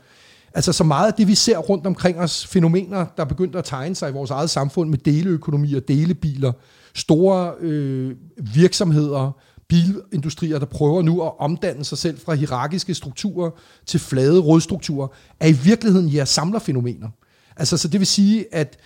Altså 0.57 0.73
så 0.73 0.83
meget 0.83 1.07
af 1.07 1.13
det, 1.13 1.27
vi 1.27 1.35
ser 1.35 1.57
rundt 1.57 1.87
omkring 1.87 2.19
os, 2.19 2.47
fænomener, 2.47 3.05
der 3.17 3.25
begynder 3.25 3.59
at 3.59 3.65
tegne 3.65 3.95
sig 3.95 4.09
i 4.09 4.13
vores 4.13 4.31
eget 4.31 4.49
samfund 4.49 4.89
med 4.89 4.97
deleøkonomi 4.97 5.73
og 5.73 5.87
delebiler, 5.87 6.51
store 6.95 7.53
øh, 7.59 8.15
virksomheder, 8.37 9.31
bilindustrier, 9.67 10.59
der 10.59 10.65
prøver 10.65 11.01
nu 11.01 11.21
at 11.21 11.31
omdanne 11.39 11.83
sig 11.83 11.97
selv 11.97 12.19
fra 12.19 12.33
hierarkiske 12.33 12.93
strukturer 12.93 13.49
til 13.85 13.99
flade 13.99 14.39
rådstrukturer, 14.39 15.07
er 15.39 15.47
i 15.47 15.51
virkeligheden 15.51 16.13
jeres 16.13 16.29
samlerfænomener. 16.29 17.09
Altså, 17.57 17.77
så 17.77 17.87
det 17.87 17.99
vil 17.99 18.07
sige, 18.07 18.45
at, 18.51 18.77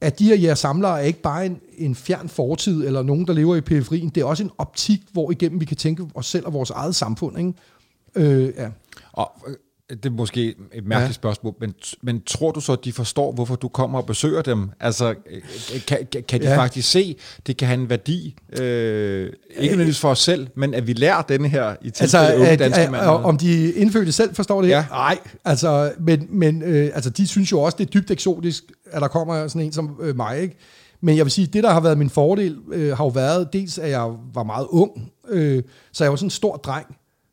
at 0.00 0.18
de 0.18 0.24
her 0.24 0.36
jeres 0.36 0.58
samlere 0.58 1.00
er 1.00 1.04
ikke 1.04 1.22
bare 1.22 1.46
en, 1.46 1.60
en 1.78 1.94
fjern 1.94 2.28
fortid, 2.28 2.86
eller 2.86 3.02
nogen, 3.02 3.26
der 3.26 3.32
lever 3.32 3.56
i 3.56 3.60
periferien. 3.60 4.08
Det 4.08 4.20
er 4.20 4.24
også 4.24 4.42
en 4.42 4.50
optik, 4.58 5.00
hvor 5.12 5.30
igennem 5.30 5.60
vi 5.60 5.64
kan 5.64 5.76
tænke 5.76 6.10
os 6.14 6.26
selv 6.26 6.46
og 6.46 6.52
vores 6.52 6.70
eget 6.70 6.94
samfund. 6.94 7.38
Ikke? 7.38 7.52
Øh, 8.14 8.52
ja. 8.56 8.68
Og 9.12 9.30
det 9.90 10.06
er 10.06 10.10
måske 10.10 10.54
et 10.72 10.86
mærkeligt 10.86 11.08
ja. 11.08 11.12
spørgsmål, 11.12 11.54
men, 11.60 11.74
men 12.02 12.22
tror 12.26 12.50
du 12.50 12.60
så, 12.60 12.72
at 12.72 12.84
de 12.84 12.92
forstår, 12.92 13.32
hvorfor 13.32 13.56
du 13.56 13.68
kommer 13.68 13.98
og 13.98 14.06
besøger 14.06 14.42
dem? 14.42 14.70
Altså, 14.80 15.14
kan, 15.86 15.98
kan 16.28 16.40
de 16.40 16.48
ja. 16.48 16.56
faktisk 16.56 16.90
se, 16.90 17.16
det 17.46 17.56
kan 17.56 17.68
have 17.68 17.80
en 17.80 17.90
værdi, 17.90 18.36
øh, 18.60 19.22
ikke 19.22 19.32
nødvendigvis 19.60 20.00
for 20.00 20.08
os 20.08 20.18
selv, 20.18 20.48
men 20.54 20.74
at 20.74 20.86
vi 20.86 20.92
lærer 20.92 21.22
denne 21.22 21.48
her 21.48 21.74
i 21.82 21.92
altså, 22.00 22.18
at, 22.18 22.58
danske 22.58 22.80
at, 22.82 23.08
Om 23.08 23.38
de 23.38 23.72
indfødte 23.72 24.12
selv 24.12 24.34
forstår 24.34 24.62
det? 24.62 24.68
Ja. 24.68 24.84
Nej, 24.90 25.18
altså, 25.44 25.92
men, 26.00 26.26
men 26.30 26.62
øh, 26.62 26.90
altså, 26.94 27.10
de 27.10 27.26
synes 27.26 27.52
jo 27.52 27.60
også, 27.60 27.76
det 27.78 27.86
er 27.86 27.90
dybt 27.90 28.10
eksotisk, 28.10 28.64
at 28.90 29.02
der 29.02 29.08
kommer 29.08 29.48
sådan 29.48 29.62
en 29.62 29.72
som 29.72 29.98
øh, 30.00 30.16
mig, 30.16 30.40
ikke? 30.40 30.56
Men 31.00 31.16
jeg 31.16 31.24
vil 31.24 31.32
sige, 31.32 31.46
det 31.46 31.64
der 31.64 31.70
har 31.70 31.80
været 31.80 31.98
min 31.98 32.10
fordel, 32.10 32.58
øh, 32.72 32.96
har 32.96 33.04
jo 33.04 33.08
været 33.08 33.52
dels, 33.52 33.78
at 33.78 33.90
jeg 33.90 34.10
var 34.34 34.42
meget 34.42 34.66
ung, 34.70 35.12
øh, 35.28 35.62
så 35.92 36.04
jeg 36.04 36.10
var 36.10 36.16
sådan 36.16 36.26
en 36.26 36.30
stor 36.30 36.56
dreng, 36.56 36.86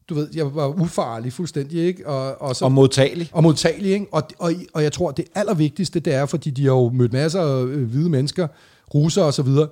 du 0.10 0.16
ved, 0.16 0.28
jeg 0.36 0.55
var 0.55 0.82
ufarlig 0.82 1.34
fuldstændig, 1.34 1.80
ikke? 1.80 2.08
Og, 2.08 2.41
og, 2.41 2.55
så, 2.55 2.66
og 2.66 2.72
modtagelig. 2.72 3.30
Og 3.34 3.43
modtagelig, 3.43 3.91
ikke? 3.91 4.05
Og, 4.12 4.24
og, 4.39 4.51
og 4.74 4.84
jeg 4.84 4.91
tror, 4.91 5.12
det 5.12 5.26
allervigtigste, 5.36 5.99
det 5.99 6.14
er, 6.14 6.26
fordi 6.26 6.49
de 6.49 6.64
har 6.64 6.72
jo 6.72 6.89
mødt 6.89 7.14
masser 7.14 7.41
af 7.41 7.64
øh, 7.64 7.89
hvide 7.89 8.10
mennesker, 8.10 8.47
russer 8.93 9.24
og 9.24 9.34
så 9.34 9.41
videre, 9.41 9.68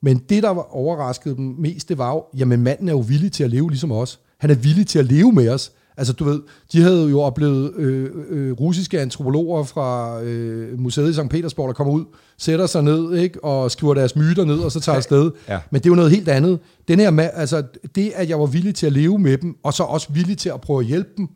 men 0.00 0.18
det, 0.18 0.42
der 0.42 0.50
var 0.50 0.76
overrasket 0.76 1.36
dem 1.36 1.54
mest, 1.58 1.88
det 1.88 1.98
var 1.98 2.12
jo, 2.12 2.24
jamen 2.36 2.62
manden 2.62 2.88
er 2.88 2.92
jo 2.92 3.04
villig 3.08 3.32
til 3.32 3.44
at 3.44 3.50
leve 3.50 3.70
ligesom 3.70 3.92
os. 3.92 4.20
Han 4.38 4.50
er 4.50 4.54
villig 4.54 4.86
til 4.86 4.98
at 4.98 5.04
leve 5.04 5.32
med 5.32 5.48
os. 5.48 5.72
Altså 5.98 6.12
du 6.12 6.24
ved, 6.24 6.40
de 6.72 6.82
havde 6.82 7.08
jo 7.08 7.20
oplevet 7.20 7.74
øh, 7.76 8.10
øh, 8.30 8.52
russiske 8.52 9.00
antropologer 9.00 9.64
fra 9.64 10.20
øh, 10.22 10.80
museet 10.80 11.10
i 11.10 11.12
St. 11.12 11.28
Petersborg, 11.30 11.68
der 11.68 11.74
kommer 11.74 11.92
ud, 11.92 12.04
sætter 12.38 12.66
sig 12.66 12.82
ned 12.82 13.14
ikke, 13.14 13.44
og 13.44 13.70
skriver 13.70 13.94
deres 13.94 14.16
myter 14.16 14.44
ned, 14.44 14.58
og 14.58 14.72
så 14.72 14.80
tager 14.80 14.96
afsted. 14.96 15.30
Ja. 15.48 15.58
Men 15.70 15.80
det 15.80 15.86
er 15.86 15.90
jo 15.90 15.94
noget 15.94 16.10
helt 16.10 16.28
andet. 16.28 16.58
Den 16.88 16.98
her, 16.98 17.20
altså, 17.20 17.62
det, 17.94 18.12
at 18.14 18.28
jeg 18.28 18.40
var 18.40 18.46
villig 18.46 18.74
til 18.74 18.86
at 18.86 18.92
leve 18.92 19.18
med 19.18 19.38
dem, 19.38 19.56
og 19.62 19.74
så 19.74 19.82
også 19.82 20.08
villig 20.12 20.38
til 20.38 20.48
at 20.48 20.60
prøve 20.60 20.80
at 20.80 20.86
hjælpe 20.86 21.10
dem, 21.16 21.28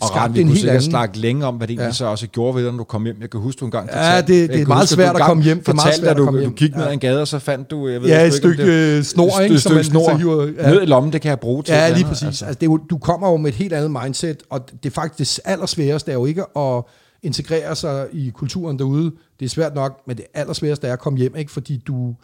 og 0.00 0.16
Rand, 0.16 0.32
vi 0.32 0.42
kunne 0.42 0.56
sikkert 0.56 0.82
snakke 0.82 1.18
længe 1.18 1.46
om, 1.46 1.56
hvad 1.56 1.66
det 1.66 1.72
egentlig 1.72 1.86
ja. 1.86 1.92
så 1.92 2.04
også 2.04 2.26
gjorde 2.26 2.56
ved 2.56 2.64
dig, 2.64 2.72
når 2.72 2.78
du 2.78 2.84
kom 2.84 3.04
hjem. 3.04 3.16
Jeg 3.20 3.30
kan 3.30 3.40
huske, 3.40 3.58
du 3.58 3.64
engang 3.64 3.88
fortalte, 3.88 4.34
Ja, 4.34 4.40
det, 4.40 4.50
det 4.50 4.60
er 4.60 4.66
meget 4.66 4.88
svært 4.88 5.16
at 5.16 5.22
komme 5.22 5.42
hjem. 5.42 5.58
Det 5.58 5.68
er 5.68 5.72
meget 5.72 5.94
svært 5.94 6.10
at, 6.10 6.16
du, 6.16 6.24
komme 6.24 6.40
hjem. 6.40 6.50
du 6.50 6.56
gik 6.56 6.76
ned 6.76 6.84
ad 6.84 6.92
en 6.92 6.98
gade, 6.98 7.20
og 7.20 7.28
så 7.28 7.38
fandt 7.38 7.70
du... 7.70 7.88
Jeg 7.88 8.02
ved, 8.02 8.08
ja, 8.08 8.26
et 8.26 8.34
stykke 8.34 8.96
det, 8.96 9.06
snor, 9.06 9.40
ikke? 9.40 9.54
Et 9.54 9.60
stykke 9.60 9.84
snor. 9.84 10.16
Hiver, 10.16 10.46
ja. 10.58 10.70
Ned 10.70 10.82
i 10.82 10.86
lommen, 10.86 11.12
det 11.12 11.20
kan 11.20 11.28
jeg 11.28 11.40
bruge 11.40 11.62
til. 11.62 11.72
Ja, 11.72 11.90
lige 11.90 12.04
præcis. 12.04 12.26
Altså. 12.26 12.44
Altså, 12.44 12.58
det 12.60 12.90
du 12.90 12.98
kommer 12.98 13.30
jo 13.30 13.36
med 13.36 13.50
et 13.50 13.56
helt 13.56 13.72
andet 13.72 13.90
mindset, 13.90 14.42
og 14.50 14.70
det 14.82 14.90
er 14.90 14.94
faktisk 14.94 15.36
det 15.36 15.50
allersværeste 15.50 16.10
er 16.10 16.14
jo 16.14 16.26
ikke 16.26 16.44
at 16.56 16.82
integrere 17.22 17.76
sig 17.76 18.06
i 18.12 18.30
kulturen 18.34 18.78
derude. 18.78 19.12
Det 19.40 19.44
er 19.44 19.50
svært 19.50 19.74
nok, 19.74 20.00
men 20.06 20.16
det 20.16 20.24
allersværeste 20.34 20.86
er 20.86 20.92
at 20.92 20.98
komme 20.98 21.18
hjem, 21.18 21.36
ikke? 21.36 21.52
Fordi 21.52 21.82
du, 21.86 22.14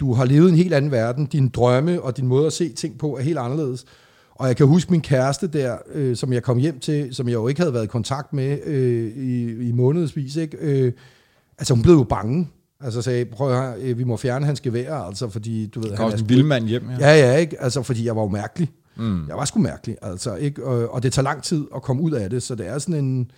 du 0.00 0.14
har 0.14 0.24
levet 0.24 0.48
en 0.48 0.56
helt 0.56 0.74
anden 0.74 0.90
verden. 0.90 1.26
Din 1.26 1.48
drømme 1.48 2.02
og 2.02 2.16
din 2.16 2.26
måde 2.26 2.46
at 2.46 2.52
se 2.52 2.68
ting 2.68 2.98
på 2.98 3.16
er 3.16 3.22
helt 3.22 3.38
anderledes. 3.38 3.84
Og 4.40 4.48
jeg 4.48 4.56
kan 4.56 4.66
huske 4.66 4.90
min 4.90 5.00
kæreste 5.00 5.46
der, 5.46 5.76
øh, 5.92 6.16
som 6.16 6.32
jeg 6.32 6.42
kom 6.42 6.58
hjem 6.58 6.80
til, 6.80 7.14
som 7.14 7.28
jeg 7.28 7.34
jo 7.34 7.48
ikke 7.48 7.60
havde 7.60 7.74
været 7.74 7.84
i 7.84 7.86
kontakt 7.86 8.32
med 8.32 8.58
øh, 8.66 9.16
i, 9.16 9.68
i 9.68 9.72
månedsvis. 9.72 10.36
Ikke? 10.36 10.56
Øh, 10.60 10.92
altså 11.58 11.74
hun 11.74 11.82
blev 11.82 11.94
jo 11.94 12.04
bange. 12.04 12.48
Altså 12.80 13.02
sagde, 13.02 13.24
prøv 13.24 13.50
at 13.50 13.56
høre, 13.56 13.74
øh, 13.80 13.98
vi 13.98 14.04
må 14.04 14.16
fjerne 14.16 14.46
hans 14.46 14.60
gevær, 14.60 14.94
altså 14.94 15.28
fordi, 15.28 15.66
du 15.66 15.80
ved... 15.80 15.96
Han 15.96 16.12
er 16.12 16.16
en 16.16 16.28
vildmand 16.28 16.66
hjem, 16.66 16.90
ja. 17.00 17.08
Ja, 17.08 17.30
ja, 17.30 17.36
ikke? 17.36 17.62
Altså 17.62 17.82
fordi 17.82 18.06
jeg 18.06 18.16
var 18.16 18.22
jo 18.22 18.28
mærkelig. 18.28 18.70
Mm. 18.96 19.28
Jeg 19.28 19.36
var 19.36 19.44
sgu 19.44 19.60
mærkelig, 19.60 19.96
altså, 20.02 20.34
ikke? 20.34 20.66
Og, 20.66 20.94
og 20.94 21.02
det 21.02 21.12
tager 21.12 21.24
lang 21.24 21.42
tid 21.42 21.64
at 21.76 21.82
komme 21.82 22.02
ud 22.02 22.12
af 22.12 22.30
det, 22.30 22.42
så 22.42 22.54
det 22.54 22.68
er 22.68 22.78
sådan 22.78 23.04
en... 23.04 23.30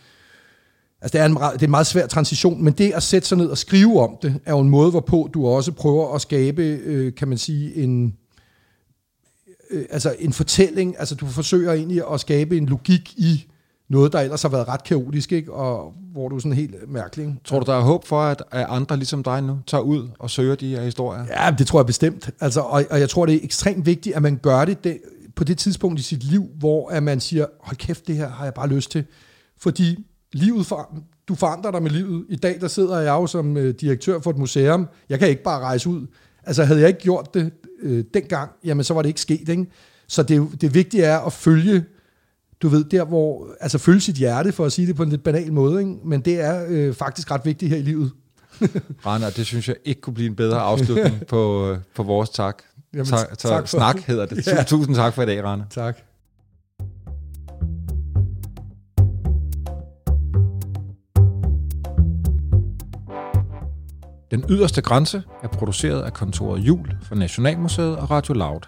Altså, 1.01 1.19
det 1.19 1.23
er, 1.23 1.27
en, 1.27 1.35
det 1.35 1.63
er 1.63 1.67
en 1.67 1.71
meget 1.71 1.87
svær 1.87 2.07
transition, 2.07 2.65
men 2.65 2.73
det 2.73 2.93
at 2.93 3.03
sætte 3.03 3.29
sig 3.29 3.39
ned 3.39 3.47
og 3.47 3.59
skrive 3.59 4.01
om 4.01 4.17
det, 4.23 4.41
er 4.45 4.53
jo 4.53 4.61
en 4.61 4.69
måde, 4.69 4.91
hvorpå 4.91 5.31
du 5.35 5.47
også 5.47 5.73
prøver 5.73 6.15
at 6.15 6.21
skabe, 6.21 6.63
øh, 6.63 7.15
kan 7.15 7.29
man 7.29 7.39
sige, 7.39 7.77
en, 7.77 8.15
øh, 9.73 9.85
altså 9.91 10.15
en 10.19 10.33
fortælling, 10.33 10.95
altså 10.99 11.15
du 11.15 11.27
forsøger 11.27 11.73
egentlig 11.73 12.03
at 12.13 12.21
skabe 12.21 12.57
en 12.57 12.67
logik 12.67 13.15
i 13.17 13.47
noget, 13.89 14.13
der 14.13 14.21
ellers 14.21 14.43
har 14.43 14.49
været 14.49 14.69
ret 14.69 14.85
kaotisk, 14.85 15.33
ikke? 15.33 15.53
og 15.53 15.95
hvor 16.13 16.29
du 16.29 16.37
er 16.37 16.41
sådan 16.41 16.53
helt 16.53 16.75
mærkelig. 16.89 17.27
Ikke? 17.27 17.39
Tror 17.45 17.61
du, 17.61 17.67
der 17.67 17.79
er 17.79 17.81
håb 17.81 18.07
for, 18.07 18.21
at 18.23 18.43
andre 18.51 18.97
ligesom 18.97 19.23
dig 19.23 19.43
nu 19.43 19.59
tager 19.67 19.83
ud 19.83 20.09
og 20.19 20.31
søger 20.31 20.55
de 20.55 20.69
her 20.69 20.83
historier? 20.83 21.25
Ja, 21.41 21.55
det 21.59 21.67
tror 21.67 21.79
jeg 21.79 21.87
bestemt. 21.87 22.31
Altså, 22.41 22.61
og, 22.61 22.85
og 22.91 23.01
jeg 23.01 23.11
tror, 23.11 23.27
det 23.27 23.35
er 23.35 23.41
ekstremt 23.43 23.87
vigtigt, 23.87 24.17
at 24.17 24.23
man 24.23 24.41
gør 24.43 24.65
det, 24.65 24.85
det 24.85 24.99
på 25.37 25.45
det 25.45 25.59
tidspunkt 25.59 26.01
i 26.01 26.03
sit 26.03 26.25
liv, 26.25 26.47
hvor 26.59 26.89
at 26.89 27.03
man 27.03 27.21
siger, 27.21 27.47
hold 27.61 27.77
kæft, 27.77 28.07
det 28.07 28.17
her 28.17 28.29
har 28.29 28.45
jeg 28.45 28.55
bare 28.55 28.69
lyst 28.69 28.91
til. 28.91 29.05
Fordi 29.59 30.07
livet 30.33 30.67
for, 30.67 30.95
du 31.29 31.35
forandrer 31.35 31.71
dig 31.71 31.83
med 31.83 31.91
livet. 31.91 32.25
I 32.29 32.37
dag, 32.37 32.61
der 32.61 32.69
sidder 32.69 32.99
jeg 32.99 33.11
jo 33.11 33.27
som 33.27 33.57
øh, 33.57 33.75
direktør 33.81 34.21
for 34.21 34.31
et 34.31 34.39
museum. 34.39 34.89
Jeg 35.09 35.19
kan 35.19 35.29
ikke 35.29 35.43
bare 35.43 35.61
rejse 35.61 35.89
ud. 35.89 36.07
Altså, 36.45 36.65
havde 36.65 36.81
jeg 36.81 36.89
ikke 36.89 37.01
gjort 37.01 37.35
det, 37.35 37.53
øh, 37.83 38.05
dengang, 38.15 38.51
jamen 38.65 38.85
så 38.85 38.95
var 38.95 39.03
det 39.03 39.09
ikke 39.09 39.21
sket. 39.21 39.49
Ikke? 39.49 39.67
Så 40.07 40.23
det, 40.23 40.49
det 40.61 40.75
vigtige 40.75 41.03
er 41.03 41.19
at 41.19 41.33
følge, 41.33 41.85
du 42.63 42.69
ved, 42.69 42.85
der 42.85 43.05
hvor, 43.05 43.49
altså 43.61 43.79
følge 43.79 44.01
sit 44.01 44.15
hjerte, 44.15 44.53
for 44.53 44.65
at 44.65 44.73
sige 44.73 44.87
det 44.87 44.97
på 44.97 45.03
en 45.03 45.09
lidt 45.09 45.25
banal 45.25 45.53
måde, 45.53 45.81
ikke? 45.81 45.97
men 46.05 46.21
det 46.21 46.41
er 46.41 46.65
øh, 46.69 46.95
faktisk 46.95 47.31
ret 47.31 47.41
vigtigt 47.45 47.71
her 47.71 47.79
i 47.79 47.83
livet. 47.83 48.13
Rana, 49.07 49.31
det 49.31 49.47
synes 49.47 49.69
jeg 49.69 49.77
ikke 49.85 50.01
kunne 50.01 50.15
blive 50.15 50.29
en 50.29 50.37
bedre 50.37 50.61
afslutning 50.61 51.27
på, 51.29 51.71
øh, 51.71 51.79
på 51.95 52.03
vores 52.03 52.31
tak. 52.31 52.63
Jamen, 52.95 53.07
tak, 53.07 53.29
tak, 53.29 53.39
tak 53.39 53.69
for, 53.69 53.77
snak 53.77 53.97
hedder 53.99 54.27
det. 54.27 54.47
Ja. 54.57 54.63
Tusind 54.63 54.97
tak 54.97 55.15
for 55.15 55.23
i 55.23 55.27
dag, 55.27 55.45
Rana. 55.45 55.65
Tak. 55.71 55.99
Den 64.33 64.45
yderste 64.49 64.83
grænse 64.83 65.23
er 65.43 65.49
produceret 65.49 66.03
af 66.03 66.13
kontoret 66.13 66.61
Jul 66.61 66.97
for 67.03 67.15
Nationalmuseet 67.15 67.97
og 67.97 68.11
Radio 68.11 68.35
Loud. 68.35 68.61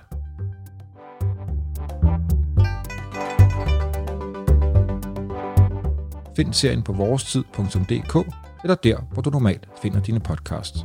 Find 6.36 6.52
serien 6.52 6.82
på 6.82 6.92
vorestid.dk 6.92 8.16
eller 8.62 8.74
der, 8.74 8.96
hvor 9.12 9.22
du 9.22 9.30
normalt 9.30 9.68
finder 9.82 10.00
dine 10.00 10.20
podcasts. 10.20 10.78